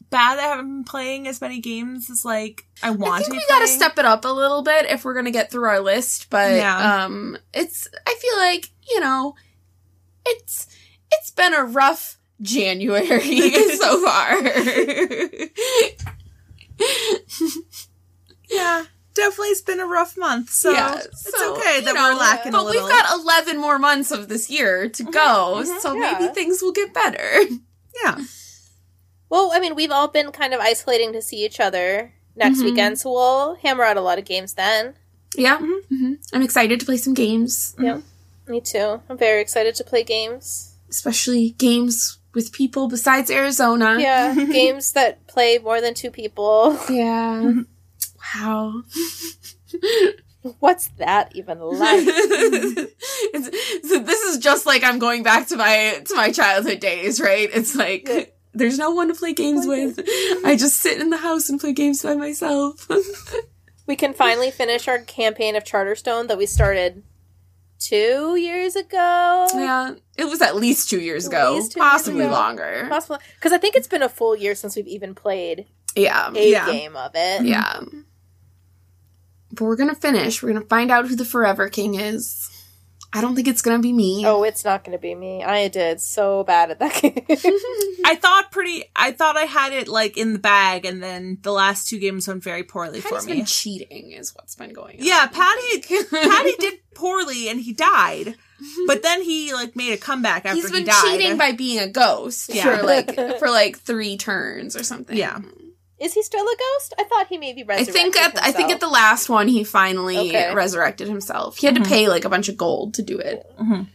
bad 0.10 0.38
that 0.38 0.44
I 0.46 0.48
haven't 0.48 0.68
been 0.68 0.84
playing 0.84 1.28
as 1.28 1.40
many 1.42 1.60
games 1.60 2.10
as 2.10 2.24
like 2.26 2.66
I 2.84 2.92
want 2.92 3.14
I 3.14 3.18
think 3.20 3.26
to 3.28 3.32
be 3.32 3.38
we 3.38 3.46
gotta 3.50 3.68
step 3.68 3.98
it 3.98 4.06
up 4.06 4.26
a 4.26 4.30
little 4.30 4.62
bit 4.62 4.86
if 4.86 5.04
we're 5.06 5.14
gonna 5.14 5.32
get 5.32 5.52
through 5.52 5.66
our 5.68 5.80
list, 5.80 6.30
but 6.30 6.54
Yeah. 6.54 7.04
um 7.06 7.38
it's 7.54 7.88
I 8.08 8.16
feel 8.20 8.38
like, 8.38 8.70
you 8.90 9.00
know, 9.00 9.36
it's 10.26 10.68
it's 11.12 11.32
been 11.32 11.54
a 11.54 11.64
rough 11.64 12.18
January 12.42 13.52
so 13.76 14.06
far. 14.06 14.38
Yeah, 18.50 18.84
definitely 19.14 19.48
it's 19.50 19.62
been 19.62 19.80
a 19.80 19.86
rough 19.86 20.18
month. 20.18 20.50
So 20.50 20.72
Yeah, 20.72 20.96
it's 21.00 21.32
so, 21.32 21.56
okay 21.56 21.82
that 21.82 21.96
know, 21.96 22.12
we're 22.14 22.20
lacking 22.20 22.52
but 22.52 22.60
a 22.60 22.64
little. 22.64 22.82
But 22.82 22.90
we've 22.94 23.02
got 23.02 23.20
11 23.20 23.58
more 23.58 23.80
months 23.80 24.12
of 24.12 24.28
this 24.28 24.50
year 24.50 24.90
to 24.90 25.04
go, 25.04 25.62
mhm, 25.64 25.80
so 25.80 25.94
yeah. 25.94 26.18
maybe 26.20 26.34
things 26.34 26.62
will 26.62 26.74
get 26.74 26.94
better. 26.94 27.44
yeah. 28.04 28.18
Well, 29.30 29.52
I 29.54 29.60
mean, 29.62 29.76
we've 29.76 29.92
all 29.92 30.10
been 30.10 30.32
kind 30.34 30.54
of 30.54 30.60
isolating 30.60 31.14
to 31.14 31.22
see 31.22 31.46
each 31.46 31.62
other 31.62 32.14
next 32.36 32.60
Mhm. 32.60 32.66
weekend, 32.66 33.00
so 33.00 33.12
we'll 33.14 33.56
hammer 33.56 33.84
out 33.86 33.96
a 33.96 34.02
lot 34.02 34.20
of 34.20 34.26
games 34.26 34.54
then. 34.56 34.96
Yeah, 35.38 35.60
Mhm. 35.60 35.86
hmm 35.88 36.14
I'm 36.34 36.42
excited 36.42 36.80
to 36.82 36.86
play 36.86 36.98
some 36.98 37.14
games, 37.14 37.74
Yeah, 37.80 38.02
Me 38.48 38.60
too. 38.60 39.02
I'm 39.08 39.18
very 39.18 39.40
excited 39.40 39.76
to 39.76 39.84
play 39.86 40.04
games. 40.04 40.74
especially 40.90 41.52
games 41.52 42.18
with 42.34 42.52
people 42.52 42.88
besides 42.88 43.30
Arizona. 43.30 43.98
Yeah, 44.00 44.34
games 44.52 44.94
that 44.94 45.28
play 45.28 45.58
more 45.58 45.82
than 45.82 45.94
two 45.94 46.12
people. 46.12 46.78
Yeah. 46.90 47.54
wow. 48.36 48.84
What's 50.60 50.88
that 50.98 51.36
even 51.36 51.60
like? 51.60 52.04
it's, 53.34 53.90
so 53.90 54.00
this 54.00 54.22
is 54.24 54.40
just 54.40 54.66
like 54.66 54.84
I'm 54.84 54.98
going 54.98 55.22
back 55.24 55.48
to 55.50 55.56
my 55.56 56.02
to 56.06 56.16
my 56.16 56.32
childhood 56.32 56.80
days, 56.80 57.22
right? 57.22 57.50
It's 57.54 57.76
like 57.76 58.08
Yeah. 58.08 58.24
there's 58.54 58.80
no 58.80 58.90
one 58.92 59.10
to 59.10 59.14
play 59.14 59.34
games 59.34 59.68
with. 59.68 60.00
I 60.44 60.56
just 60.58 60.78
sit 60.78 61.00
in 61.00 61.12
the 61.12 61.18
house 61.18 61.50
and 61.50 61.60
play 61.60 61.74
games 61.74 62.02
by 62.02 62.16
myself. 62.16 62.88
we 63.86 63.96
can 63.96 64.14
finally 64.14 64.50
finish 64.50 64.88
our 64.88 65.00
campaign 65.00 65.56
of 65.56 65.64
Charterstone 65.64 66.28
that 66.28 66.40
we 66.40 66.48
started 66.48 67.04
two 67.82 68.36
years 68.38 68.76
ago. 68.78 69.48
yeah, 69.54 69.94
it 70.18 70.26
was 70.26 70.42
at 70.42 70.56
least 70.56 70.90
two 70.90 71.02
years 71.02 71.26
At 71.28 71.32
ago, 71.34 71.54
least 71.56 71.72
two 71.74 71.80
years 71.80 71.90
possibly 71.92 72.24
ago. 72.26 72.32
longer. 72.32 72.86
Possible 72.90 73.18
because 73.36 73.52
I 73.52 73.58
think 73.58 73.76
it's 73.76 73.88
been 73.88 74.04
a 74.04 74.10
full 74.10 74.36
year 74.36 74.56
since 74.56 74.76
we've 74.76 74.88
even 74.88 75.14
played 75.16 75.66
Yeah, 75.96 76.32
a 76.34 76.50
Yeah. 76.52 76.66
game 76.72 76.96
of 76.96 77.12
it. 77.16 77.44
yeah. 77.46 77.82
But 79.54 79.66
we're 79.66 79.76
gonna 79.76 79.96
finish. 79.96 80.42
We're 80.42 80.54
gonna 80.54 80.66
find 80.66 80.92
out 80.92 81.08
who 81.08 81.16
the 81.16 81.26
Forever 81.26 81.68
King 81.70 81.96
is. 81.96 82.48
I 83.14 83.20
don't 83.22 83.36
think 83.36 83.48
it's 83.48 83.62
gonna 83.62 83.80
be 83.80 83.92
me. 83.92 84.26
Oh, 84.26 84.44
it's 84.44 84.64
not 84.64 84.84
going 84.86 84.98
to 84.98 85.02
be 85.02 85.14
me. 85.16 85.44
I 85.44 85.68
did 85.68 86.00
so 86.00 86.44
bad 86.46 86.72
at 86.72 86.80
that 86.80 87.02
game. 87.02 87.26
I 88.06 88.16
thought 88.16 88.52
pretty. 88.52 88.86
I 88.96 89.12
thought 89.12 89.36
I 89.36 89.44
had 89.44 89.74
it 89.74 89.88
like 89.90 90.18
in 90.18 90.32
the 90.34 90.40
bag, 90.40 90.86
and 90.86 91.04
then 91.04 91.38
the 91.42 91.52
last 91.52 91.90
two 91.90 92.00
games 92.00 92.28
went 92.28 92.42
very 92.44 92.64
poorly 92.64 93.02
Patty's 93.02 93.22
for 93.24 93.28
been 93.28 93.38
me. 93.40 93.44
cheating, 93.46 94.12
is 94.12 94.34
what's 94.34 94.56
been 94.56 94.72
going 94.74 95.00
on. 95.00 95.06
Yeah, 95.06 95.28
Patty. 95.28 95.82
Patty 95.82 96.06
Patty 96.30 96.54
did 96.60 96.74
poorly, 96.96 97.50
and 97.50 97.60
he 97.60 97.74
died. 97.74 98.36
But 98.86 99.02
then 99.02 99.24
he 99.24 99.54
like 99.56 99.76
made 99.76 99.92
a 99.92 99.98
comeback 99.98 100.46
after 100.46 100.54
He's 100.56 100.70
been 100.70 100.82
he 100.82 100.86
died. 100.86 101.02
cheating 101.04 101.36
by 101.36 101.52
being 101.52 101.80
a 101.80 101.88
ghost 101.90 102.52
Yeah. 102.54 102.78
for 102.78 102.84
like 102.84 103.16
for 103.40 103.50
like 103.50 103.80
three 103.80 104.18
turns 104.18 104.76
or 104.76 104.84
something. 104.84 105.18
Yeah. 105.18 105.40
Is 106.02 106.14
he 106.16 106.24
still 106.24 106.44
a 106.46 106.56
ghost? 106.58 106.94
I 106.98 107.04
thought 107.04 107.28
he 107.28 107.38
maybe 107.38 107.62
I 107.62 107.66
resurrected 107.66 107.94
think 107.94 108.18
at 108.18 108.44
I 108.44 108.52
think 108.52 108.72
at 108.72 108.80
the 108.80 108.90
last 108.90 109.30
one 109.30 109.48
he 109.48 109.64
finally 109.64 110.18
Okay. 110.30 110.54
resurrected 110.54 111.08
himself. 111.08 111.58
He 111.58 111.68
had 111.68 111.76
Mhm. 111.76 111.84
to 111.84 111.90
pay 111.90 112.08
like 112.10 112.26
a 112.26 112.30
bunch 112.30 112.50
of 112.50 112.58
gold 112.58 112.96
to 112.96 113.04
do 113.04 113.20
it. 113.20 113.46
Mhm. 113.62 113.88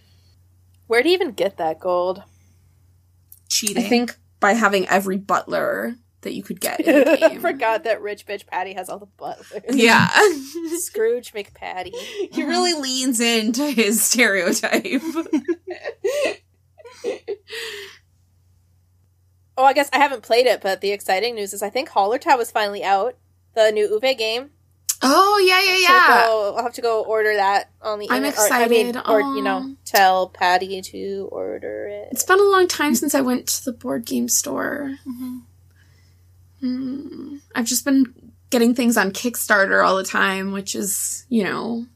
Where 0.86 1.00
would 1.00 1.06
he 1.06 1.12
even 1.14 1.32
get 1.32 1.56
that 1.58 1.80
gold? 1.80 2.22
cheating. 3.48 3.84
I 3.84 3.88
think 3.88 4.16
by 4.40 4.52
having 4.54 4.88
every 4.88 5.16
butler 5.18 5.94
that 6.22 6.32
you 6.34 6.42
could 6.42 6.60
get 6.60 6.80
in 6.80 7.04
the 7.04 7.24
I 7.32 7.38
forgot 7.38 7.84
that 7.84 8.02
rich 8.02 8.26
bitch 8.26 8.44
Patty 8.46 8.72
has 8.74 8.88
all 8.88 8.98
the 8.98 9.06
butlers. 9.06 9.52
Yeah. 9.72 10.08
Scrooge 10.78 11.32
McPatty. 11.32 11.92
he 12.32 12.42
really 12.44 12.74
leans 12.74 13.20
into 13.20 13.64
his 13.70 14.02
stereotype. 14.02 15.02
Oh, 19.58 19.64
I 19.64 19.72
guess 19.72 19.88
I 19.92 19.98
haven't 19.98 20.22
played 20.22 20.46
it, 20.46 20.60
but 20.60 20.80
the 20.80 20.92
exciting 20.92 21.34
news 21.34 21.52
is 21.52 21.62
I 21.62 21.70
think 21.70 21.88
Hallertau 21.90 22.38
is 22.40 22.50
finally 22.50 22.84
out. 22.84 23.16
The 23.54 23.70
new 23.72 23.88
Uwe 23.88 24.16
game. 24.18 24.50
oh 25.02 25.38
yeah, 25.46 25.60
yeah, 25.62 25.76
So 25.76 25.92
yeah. 25.92 26.26
go- 26.26 26.54
I'll 26.56 26.62
have 26.62 26.74
to 26.74 26.82
go 26.82 27.02
order 27.04 27.34
that 27.36 27.70
on 27.82 27.98
the 27.98 28.08
I'm 28.10 28.24
internet- 28.24 28.38
or, 28.50 28.54
I 28.54 28.68
mean, 28.68 28.88
excited. 28.88 29.10
or 29.10 29.20
you 29.36 29.42
know, 29.42 29.74
tell 29.86 30.28
Patty 30.28 30.80
to 30.82 31.28
order 31.32 31.86
it. 31.88 32.08
It's 32.12 32.24
been 32.24 32.38
a 32.38 32.42
long 32.42 32.66
time 32.68 32.94
since 32.94 33.14
I 33.14 33.20
went 33.22 33.46
to 33.48 33.64
the 33.64 33.72
board 33.72 34.04
game 34.04 34.28
store. 34.28 34.96
Mhm. 35.08 35.42
Hmm. 36.60 37.36
I've 37.54 37.66
just 37.66 37.84
been 37.84 38.32
getting 38.50 38.74
things 38.74 38.96
on 38.96 39.10
Kickstarter 39.10 39.84
all 39.86 39.96
the 39.96 40.04
time, 40.04 40.52
which 40.52 40.74
is, 40.74 41.26
you 41.28 41.44
know, 41.44 41.86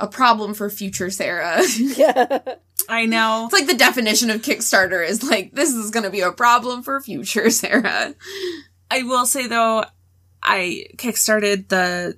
a 0.00 0.06
problem 0.06 0.54
for 0.54 0.70
future 0.70 1.10
Sarah. 1.10 1.62
yeah. 1.78 2.38
I 2.88 3.04
know. 3.06 3.44
It's 3.44 3.52
like 3.52 3.66
the 3.66 3.74
definition 3.76 4.30
of 4.30 4.40
Kickstarter 4.42 5.06
is 5.06 5.22
like, 5.22 5.52
this 5.54 5.74
is 5.74 5.90
going 5.90 6.04
to 6.04 6.10
be 6.10 6.20
a 6.20 6.32
problem 6.32 6.82
for 6.82 7.00
future 7.00 7.50
Sarah. 7.50 8.14
I 8.90 9.02
will 9.02 9.26
say 9.26 9.46
though, 9.46 9.84
I 10.42 10.86
kickstarted 10.96 11.68
the 11.68 12.16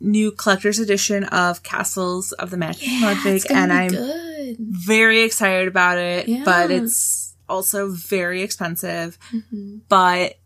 new 0.00 0.32
collector's 0.32 0.78
edition 0.78 1.24
of 1.24 1.62
Castles 1.62 2.32
of 2.32 2.50
the 2.50 2.56
Mad 2.56 2.76
King 2.78 3.02
Ludwig, 3.02 3.42
and 3.50 3.72
I'm 3.72 3.90
good. 3.90 4.56
very 4.58 5.22
excited 5.22 5.68
about 5.68 5.98
it. 5.98 6.28
Yeah. 6.28 6.42
But 6.44 6.70
it's 6.70 7.34
also 7.48 7.88
very 7.90 8.42
expensive. 8.42 9.18
Mhm. 9.32 9.80
But 9.88 10.38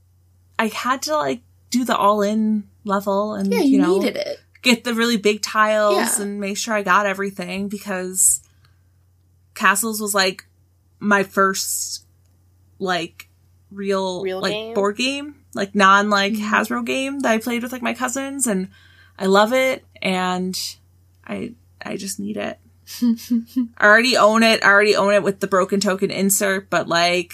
I 0.58 0.66
had 0.68 1.02
to 1.02 1.16
like 1.16 1.42
do 1.70 1.84
the 1.84 1.96
all-in 1.96 2.64
level, 2.84 3.34
and 3.34 3.52
Yeah, 3.52 3.60
you, 3.60 3.64
you, 3.64 3.78
know, 3.78 3.98
needed 3.98 4.16
it. 4.16 4.38
get 4.62 4.84
the 4.84 4.94
really 4.94 5.16
big 5.16 5.42
tiles 5.42 5.96
Yeah. 6.18 6.22
and 6.24 6.40
make 6.40 6.56
sure 6.56 6.74
I 6.74 6.82
got 6.82 7.06
everything 7.06 7.68
because 7.68 8.40
Castles 9.54 10.00
was 10.00 10.14
like 10.14 10.46
my 10.98 11.22
first 11.22 12.04
like 12.78 13.28
real, 13.70 14.22
Real 14.22 14.40
like 14.40 14.52
game? 14.52 14.74
board 14.74 14.96
game, 14.96 15.36
like 15.54 15.74
non 15.74 16.10
like 16.10 16.32
Mhm. 16.34 16.48
Hasbro 16.50 16.84
game 16.84 17.20
that 17.20 17.32
I 17.32 17.38
played 17.38 17.62
with 17.62 17.72
like 17.72 17.82
my 17.82 17.94
cousins 17.94 18.46
and 18.46 18.68
I 19.18 19.26
love 19.26 19.52
it 19.52 19.84
and 20.02 20.58
I 21.26 21.54
I 21.84 21.96
just 21.96 22.18
need 22.18 22.36
it. 22.36 22.58
I 23.78 23.84
already 23.86 24.16
own 24.16 24.42
it. 24.42 24.62
I 24.64 24.68
already 24.68 24.96
own 24.96 25.14
it 25.14 25.22
with 25.22 25.40
the 25.40 25.46
broken 25.46 25.80
token 25.80 26.10
insert, 26.10 26.68
but 26.70 26.88
like 26.88 27.32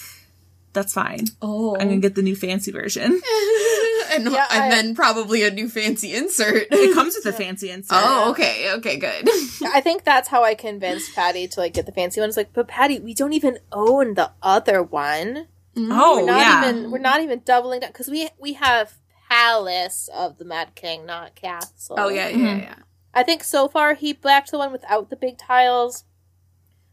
that's 0.72 0.92
fine. 0.94 1.26
oh. 1.42 1.74
I'm 1.78 1.88
gonna 1.88 2.00
get 2.00 2.14
the 2.14 2.22
new 2.22 2.36
fancy 2.36 2.70
version. 2.72 3.20
and, 4.12 4.24
Yeah, 4.30 4.46
and 4.50 4.62
I- 4.64 4.70
then 4.70 4.94
probably 4.94 5.42
a 5.44 5.50
new 5.50 5.68
fancy 5.68 6.14
insert. 6.14 6.66
It 6.70 6.94
comes 6.98 7.14
with 7.16 7.26
a 7.26 7.36
fancy 7.36 7.70
insert. 7.70 7.98
Oh, 8.00 8.30
okay, 8.30 8.72
okay, 8.74 8.96
good. 8.96 9.28
I 9.74 9.80
think 9.80 10.04
that's 10.04 10.28
how 10.28 10.42
I 10.44 10.54
convinced 10.54 11.14
Patty 11.14 11.48
to 11.48 11.60
like 11.60 11.74
get 11.74 11.86
the 11.86 11.92
fancy 11.92 12.20
one. 12.20 12.28
It's 12.28 12.36
like, 12.36 12.52
but 12.52 12.68
Patty, 12.68 12.98
we 13.00 13.14
don't 13.14 13.32
even 13.32 13.58
own 13.72 14.14
the 14.14 14.30
other 14.42 14.82
one. 14.82 15.46
Oh, 15.76 16.20
we're 16.20 16.26
not 16.26 16.38
yeah. 16.40 16.68
even 16.70 16.90
we're 16.90 16.98
not 16.98 17.20
even 17.22 17.42
doubling 17.44 17.80
down 17.80 17.90
because 17.90 18.08
we 18.08 18.28
we 18.38 18.54
have 18.54 18.94
Palace 19.28 20.08
of 20.14 20.36
the 20.38 20.44
Mad 20.44 20.74
King, 20.74 21.06
not 21.06 21.34
Castle. 21.36 21.94
Oh 21.98 22.08
yeah, 22.08 22.28
yeah, 22.28 22.36
Mhm. 22.36 22.62
yeah. 22.62 22.74
I 23.14 23.22
think 23.22 23.42
so 23.44 23.68
far 23.68 23.94
he 23.94 24.12
backed 24.12 24.50
the 24.50 24.58
one 24.58 24.72
without 24.72 25.08
the 25.10 25.16
big 25.16 25.38
tiles, 25.38 26.04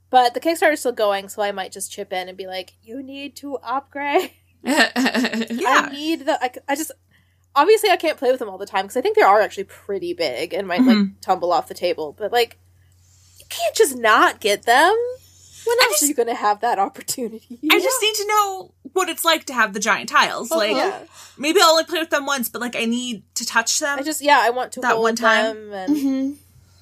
but 0.10 0.34
the 0.34 0.40
Kickstarter's 0.40 0.80
still 0.80 0.92
going, 0.92 1.30
so 1.30 1.42
I 1.42 1.52
might 1.52 1.72
just 1.72 1.92
chip 1.92 2.12
in 2.14 2.28
and 2.30 2.38
be 2.38 2.48
like, 2.48 2.74
"You 2.82 3.02
need 3.04 3.36
to 3.38 3.56
upgrade. 3.58 4.32
Yeah. 4.64 5.88
I 5.88 5.90
need 5.92 6.26
the. 6.26 6.38
I, 6.44 6.52
I 6.68 6.76
just 6.76 6.92
obviously 7.56 7.90
I 7.90 7.98
can't 7.98 8.18
play 8.18 8.30
with 8.32 8.40
them 8.40 8.50
all 8.50 8.58
the 8.58 8.66
time 8.66 8.84
because 8.86 8.98
I 8.98 9.02
think 9.02 9.16
they 9.16 9.22
are 9.24 9.42
actually 9.42 9.64
pretty 9.66 10.14
big 10.14 10.54
and 10.54 10.68
might 10.68 10.82
like 10.82 10.98
Mhm. 10.98 11.14
tumble 11.22 11.52
off 11.54 11.68
the 11.68 11.74
table. 11.74 12.14
But 12.18 12.32
like, 12.32 12.58
you 13.40 13.46
can't 13.50 13.76
just 13.76 13.96
not 13.98 14.40
get 14.40 14.64
them. 14.64 14.94
When 15.66 15.78
I 15.80 15.84
else 15.86 15.94
just- 16.00 16.04
are 16.04 16.06
you 16.08 16.14
going 16.14 16.28
to 16.30 16.36
have 16.36 16.62
that 16.62 16.80
opportunity? 16.80 17.60
I 17.72 17.80
just 17.80 18.02
need 18.02 18.16
to 18.16 18.28
know 18.28 18.74
what 18.94 19.10
it's 19.10 19.26
like 19.26 19.46
to 19.46 19.54
have 19.54 19.74
the 19.74 19.80
giant 19.80 20.10
tiles. 20.10 20.50
Like 20.52 20.76
yeah. 20.76 21.00
maybe 21.38 21.60
I'll 21.62 21.72
only 21.72 21.84
play 21.84 22.00
with 22.00 22.10
them 22.10 22.26
once, 22.26 22.48
but 22.50 22.62
like 22.62 22.76
I 22.76 22.86
need 22.86 23.24
to 23.36 23.46
touch 23.46 23.80
them. 23.80 24.00
I 24.00 24.04
just 24.04 24.22
yeah, 24.22 24.40
I 24.42 24.50
want 24.52 24.72
to 24.74 24.82
That 24.82 25.00
one 25.00 25.16
time. 25.16 25.70
them, 25.70 25.74
and 25.74 25.96
Mm-hmm. 25.98 26.34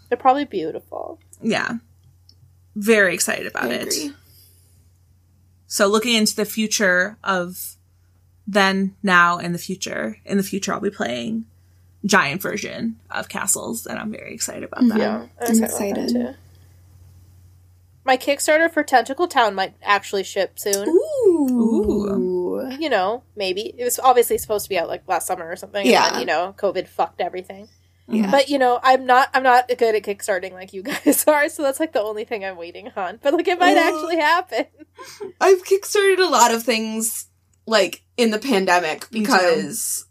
they're 0.09 0.17
probably 0.17 0.45
beautiful. 0.45 1.19
yeah. 1.41 1.76
Very 2.76 3.13
excited 3.13 3.47
about 3.47 3.65
I 3.65 3.73
it. 3.76 3.82
agree. 3.84 4.13
So 5.67 5.88
looking 5.88 6.13
into 6.15 6.36
the 6.36 6.45
future 6.45 7.17
of 7.23 7.76
then, 8.47 8.95
now, 9.01 9.39
and 9.39 9.53
the 9.55 9.59
future. 9.59 10.17
In 10.26 10.38
the 10.38 10.43
future 10.43 10.73
I'll 10.73 10.80
be 10.80 10.89
playing 10.91 11.45
giant 12.05 12.41
version 12.41 12.99
of 13.09 13.28
castles, 13.30 13.88
and 13.88 13.97
I'm 13.97 14.11
very 14.11 14.34
excited 14.34 14.63
about 14.63 14.88
that. 14.89 14.97
Yeah, 14.99 15.15
I'm 15.15 15.28
about 15.39 15.47
that 15.47 15.63
excited. 15.63 16.09
too. 16.09 16.30
My 18.03 18.17
Kickstarter 18.17 18.71
for 18.71 18.84
Tentacle 18.84 19.28
Town 19.28 19.55
might 19.55 19.73
actually 19.82 20.23
ship 20.23 20.59
soon. 20.59 20.88
Ooh. 20.88 22.69
You 22.80 22.89
know, 22.89 23.23
maybe 23.36 23.73
it 23.76 23.84
was 23.84 23.97
obviously 23.97 24.38
supposed 24.38 24.65
to 24.65 24.69
be 24.69 24.78
out 24.78 24.88
like 24.88 25.01
last 25.07 25.26
summer 25.26 25.49
or 25.49 25.55
something. 25.55 25.86
Yeah. 25.88 26.05
and 26.05 26.13
then, 26.13 26.19
you 26.21 26.28
know, 26.28 26.53
COVID 26.57 26.88
fucked 26.88 27.19
everything. 27.19 27.67
Yeah. 28.08 28.30
But 28.30 28.49
you 28.49 28.60
know, 28.60 28.80
I'm 28.84 29.06
not 29.06 29.30
I'm 29.34 29.43
not 29.43 29.68
good 29.68 29.95
at 29.95 30.03
kickstarting 30.03 30.53
like 30.53 30.74
you 30.74 30.84
guys 31.06 31.26
are, 31.28 31.49
so 31.49 31.64
that's 31.64 31.80
like 31.80 31.93
the 31.93 32.01
only 32.01 32.24
thing 32.24 32.45
I'm 32.45 32.58
waiting 32.58 32.91
on. 32.95 33.20
But 33.22 33.34
like 33.34 33.47
it 33.47 33.60
might 33.60 33.78
actually 33.78 34.18
happen. 34.18 34.66
I've 35.41 35.64
kickstarted 35.64 36.20
a 36.20 36.30
lot 36.30 36.53
of 36.53 36.64
things 36.64 37.28
like 37.66 38.03
in 38.18 38.32
the 38.32 38.39
pandemic 38.39 39.10
because 39.10 40.06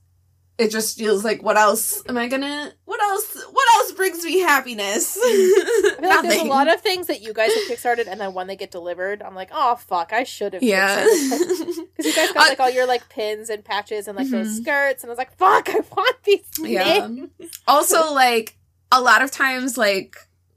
it 0.56 0.70
just 0.70 0.96
feels 0.98 1.24
like 1.24 1.42
what 1.42 1.56
else 1.56 2.02
am 2.08 2.16
I 2.16 2.28
gonna 2.28 2.72
what 2.84 3.00
else 3.02 3.34
what 3.50 3.68
else 3.76 3.92
brings 3.92 4.24
me 4.24 4.38
happiness? 4.40 5.16
I 5.20 5.96
feel 6.00 6.08
like 6.08 6.22
there's 6.22 6.42
a 6.42 6.44
lot 6.44 6.72
of 6.72 6.80
things 6.80 7.08
that 7.08 7.22
you 7.22 7.32
guys 7.32 7.52
have 7.54 7.64
kickstarted, 7.64 8.06
and 8.08 8.20
then 8.20 8.34
when 8.34 8.46
they 8.46 8.54
get 8.56 8.70
delivered, 8.70 9.22
I'm 9.22 9.34
like, 9.34 9.50
oh 9.52 9.76
fuck, 9.76 10.12
I 10.12 10.22
should 10.24 10.52
have. 10.54 10.62
Yeah. 10.62 11.02
Because 11.04 11.76
you 11.98 12.14
guys 12.14 12.32
got 12.32 12.48
like 12.48 12.60
all 12.60 12.70
your 12.70 12.86
like 12.86 13.08
pins 13.08 13.50
and 13.50 13.64
patches 13.64 14.06
and 14.06 14.16
like 14.16 14.28
those 14.30 14.48
Mhm. 14.60 14.62
skirts, 14.62 15.02
and 15.02 15.10
I 15.10 15.12
was 15.12 15.18
like, 15.18 15.36
fuck, 15.36 15.68
I 15.70 15.80
want 15.96 16.22
these. 16.24 16.44
Yeah. 16.60 17.08
also 17.66 18.12
like 18.12 18.56
a 18.92 19.00
lot 19.00 19.22
of 19.22 19.30
times 19.32 19.76
like 19.76 20.16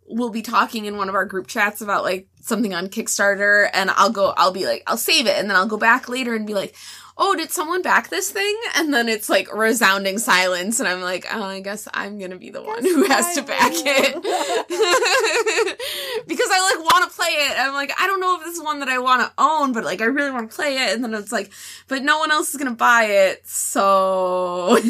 we'll 0.10 0.30
be 0.30 0.42
talking 0.42 0.86
in 0.86 0.96
one 0.98 1.10
of 1.10 1.16
our 1.16 1.26
group 1.26 1.48
chats 1.48 1.82
about 1.82 2.04
like 2.04 2.28
something 2.42 2.74
on 2.74 2.88
Kickstarter 2.88 3.70
and 3.74 3.90
I'll 3.92 4.10
go 4.12 4.34
I'll 4.38 4.52
be 4.54 4.66
like 4.66 4.84
I'll 4.88 4.96
save 4.96 5.26
it 5.28 5.36
and 5.38 5.50
then 5.50 5.58
I'll 5.58 5.66
go 5.68 5.78
back 5.78 6.08
later 6.08 6.34
and 6.36 6.46
be 6.48 6.54
like, 6.54 6.76
"Oh, 7.18 7.36
did 7.36 7.52
someone 7.52 7.82
back 7.82 8.10
this 8.10 8.32
thing?" 8.32 8.58
And 8.76 8.94
then 8.94 9.10
it's 9.10 9.30
like 9.30 9.54
resounding 9.54 10.20
silence 10.20 10.80
and 10.80 10.88
I'm 10.88 11.02
like, 11.02 11.26
"Oh, 11.32 11.44
I 11.44 11.60
guess 11.60 11.88
I'm 11.94 12.18
going 12.18 12.32
to 12.32 12.38
be 12.38 12.50
the 12.50 12.64
one 12.64 12.84
who 12.84 13.06
has 13.08 13.36
to 13.36 13.42
back 13.42 13.72
it." 13.74 14.16
because 16.28 16.50
I 16.52 16.76
like 16.76 16.94
want 16.94 17.10
to 17.10 17.16
play 17.16 17.30
it. 17.30 17.60
I'm 17.60 17.74
like, 17.74 17.92
I 18.00 18.08
don't 18.08 18.20
know 18.20 18.38
if 18.38 18.46
this 18.46 18.58
is 18.58 18.64
one 18.64 18.80
that 18.80 18.90
I 18.90 19.00
want 19.00 19.22
to 19.22 19.34
own, 19.38 19.74
but 19.74 19.84
like 19.84 20.02
I 20.02 20.06
really 20.06 20.32
want 20.32 20.50
to 20.50 20.56
play 20.56 20.78
it 20.78 20.94
and 20.94 21.04
then 21.04 21.14
it's 21.14 21.32
like, 21.32 21.52
but 21.88 22.04
no 22.04 22.20
one 22.20 22.32
else 22.32 22.50
is 22.50 22.56
going 22.56 22.72
to 22.72 22.76
buy 22.76 23.06
it. 23.06 23.48
So 23.48 24.80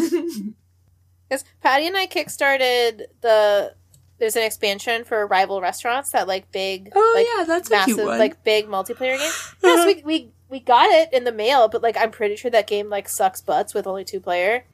Because 1.29 1.43
Patty 1.61 1.87
and 1.87 1.97
I 1.97 2.07
kickstarted 2.07 3.03
the. 3.21 3.75
There's 4.19 4.35
an 4.35 4.41
expansion 4.41 5.03
for 5.03 5.27
rival 5.27 5.61
restaurants 5.61 6.09
that 6.11 6.27
like 6.27 6.51
big, 6.51 6.91
Oh 6.95 7.13
like 7.15 7.27
yeah, 7.27 7.43
that's 7.43 7.69
massive, 7.69 8.03
like 8.03 8.43
big 8.43 8.67
multiplayer 8.67 9.19
game. 9.19 9.31
Yes, 9.63 9.85
we 9.85 10.01
we 10.03 10.31
we 10.49 10.59
got 10.59 10.89
it 10.89 11.11
in 11.11 11.23
the 11.23 11.31
mail, 11.31 11.67
but 11.67 11.81
like 11.81 11.97
I'm 11.97 12.11
pretty 12.11 12.35
sure 12.35 12.51
that 12.51 12.67
game 12.67 12.89
like 12.89 13.09
sucks 13.09 13.41
butts 13.41 13.73
with 13.73 13.87
only 13.87 14.05
two 14.05 14.19
player. 14.19 14.65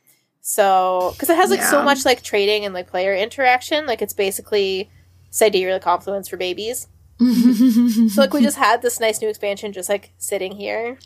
So 0.41 1.11
because 1.13 1.29
it 1.29 1.37
has 1.37 1.49
like 1.49 1.63
so 1.63 1.83
much 1.83 2.05
like 2.05 2.21
trading 2.21 2.65
and 2.65 2.73
like 2.73 2.87
player 2.87 3.15
interaction, 3.15 3.85
like 3.85 4.01
it's 4.01 4.13
basically 4.13 4.89
Sidereal 5.31 5.79
Confluence 5.79 6.27
for 6.27 6.37
babies. 6.37 6.87
So 7.19 8.21
like 8.21 8.33
we 8.33 8.41
just 8.41 8.57
had 8.57 8.81
this 8.81 8.99
nice 8.99 9.21
new 9.21 9.29
expansion 9.29 9.71
just 9.71 9.87
like 9.87 10.11
sitting 10.17 10.53
here 10.53 10.97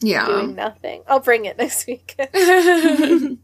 yeah. 0.00 0.26
doing 0.26 0.54
nothing. 0.54 1.02
I'll 1.06 1.20
bring 1.20 1.44
it 1.44 1.58
next 1.58 1.86
week. 1.86 2.14
but 2.32 2.32
yeah, 2.32 3.36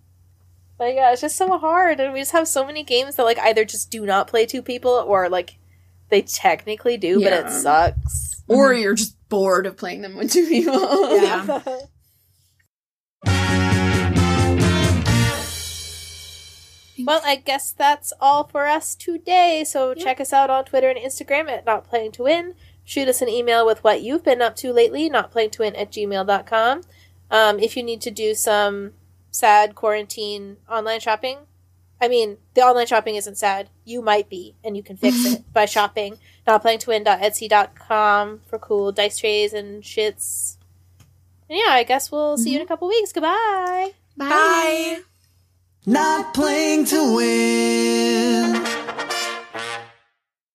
it's 1.12 1.20
just 1.20 1.36
so 1.36 1.58
hard, 1.58 2.00
and 2.00 2.12
we 2.12 2.20
just 2.20 2.32
have 2.32 2.48
so 2.48 2.66
many 2.66 2.82
games 2.82 3.16
that 3.16 3.24
like 3.24 3.38
either 3.38 3.64
just 3.64 3.90
do 3.90 4.06
not 4.06 4.26
play 4.26 4.46
two 4.46 4.62
people 4.62 4.92
or 4.92 5.28
like 5.28 5.58
they 6.08 6.22
technically 6.22 6.96
do, 6.96 7.22
but 7.22 7.32
it 7.32 7.50
sucks. 7.50 8.42
or 8.48 8.70
mm-hmm. 8.70 8.82
you're 8.82 8.94
just 8.94 9.13
bored 9.28 9.66
of 9.66 9.76
playing 9.76 10.02
them 10.02 10.16
with 10.16 10.32
two 10.32 10.46
people. 10.46 10.74
Yeah. 11.16 11.46
well, 17.04 17.20
I 17.24 17.36
guess 17.36 17.72
that's 17.72 18.12
all 18.20 18.44
for 18.44 18.66
us 18.66 18.94
today. 18.94 19.64
So 19.66 19.94
check 19.94 20.20
us 20.20 20.32
out 20.32 20.50
on 20.50 20.64
Twitter 20.64 20.88
and 20.88 20.98
Instagram 20.98 21.48
at 21.48 21.66
Not 21.66 21.88
Playing 21.88 22.12
to 22.12 22.24
Win. 22.24 22.54
Shoot 22.84 23.08
us 23.08 23.22
an 23.22 23.28
email 23.28 23.64
with 23.64 23.82
what 23.82 24.02
you've 24.02 24.24
been 24.24 24.42
up 24.42 24.56
to 24.56 24.72
lately, 24.72 25.08
notplayingtowin 25.08 25.78
at 25.78 25.90
gmail.com. 25.90 26.82
Um, 27.30 27.58
if 27.58 27.76
you 27.76 27.82
need 27.82 28.00
to 28.02 28.10
do 28.10 28.34
some 28.34 28.92
sad 29.30 29.74
quarantine 29.74 30.58
online 30.68 31.00
shopping, 31.00 31.38
I 32.00 32.08
mean, 32.08 32.36
the 32.52 32.60
online 32.60 32.86
shopping 32.86 33.14
isn't 33.14 33.38
sad. 33.38 33.70
You 33.84 34.02
might 34.02 34.28
be, 34.28 34.54
and 34.62 34.76
you 34.76 34.82
can 34.82 34.96
fix 34.98 35.24
it 35.24 35.42
by 35.52 35.64
shopping 35.64 36.18
notplayingtowin.etsy.com 36.46 38.40
for 38.46 38.58
cool 38.58 38.92
dice 38.92 39.18
trays 39.18 39.52
and 39.52 39.82
shits. 39.82 40.56
And 41.48 41.58
yeah, 41.58 41.72
I 41.72 41.82
guess 41.84 42.10
we'll 42.10 42.36
see 42.38 42.50
you 42.50 42.56
in 42.56 42.62
a 42.62 42.64
mm-hmm. 42.64 42.72
couple 42.72 42.88
weeks. 42.88 43.12
Goodbye. 43.12 43.92
Bye. 44.16 45.00
Not 45.86 46.32
playing 46.32 46.86
to 46.86 47.14
win. 47.16 49.10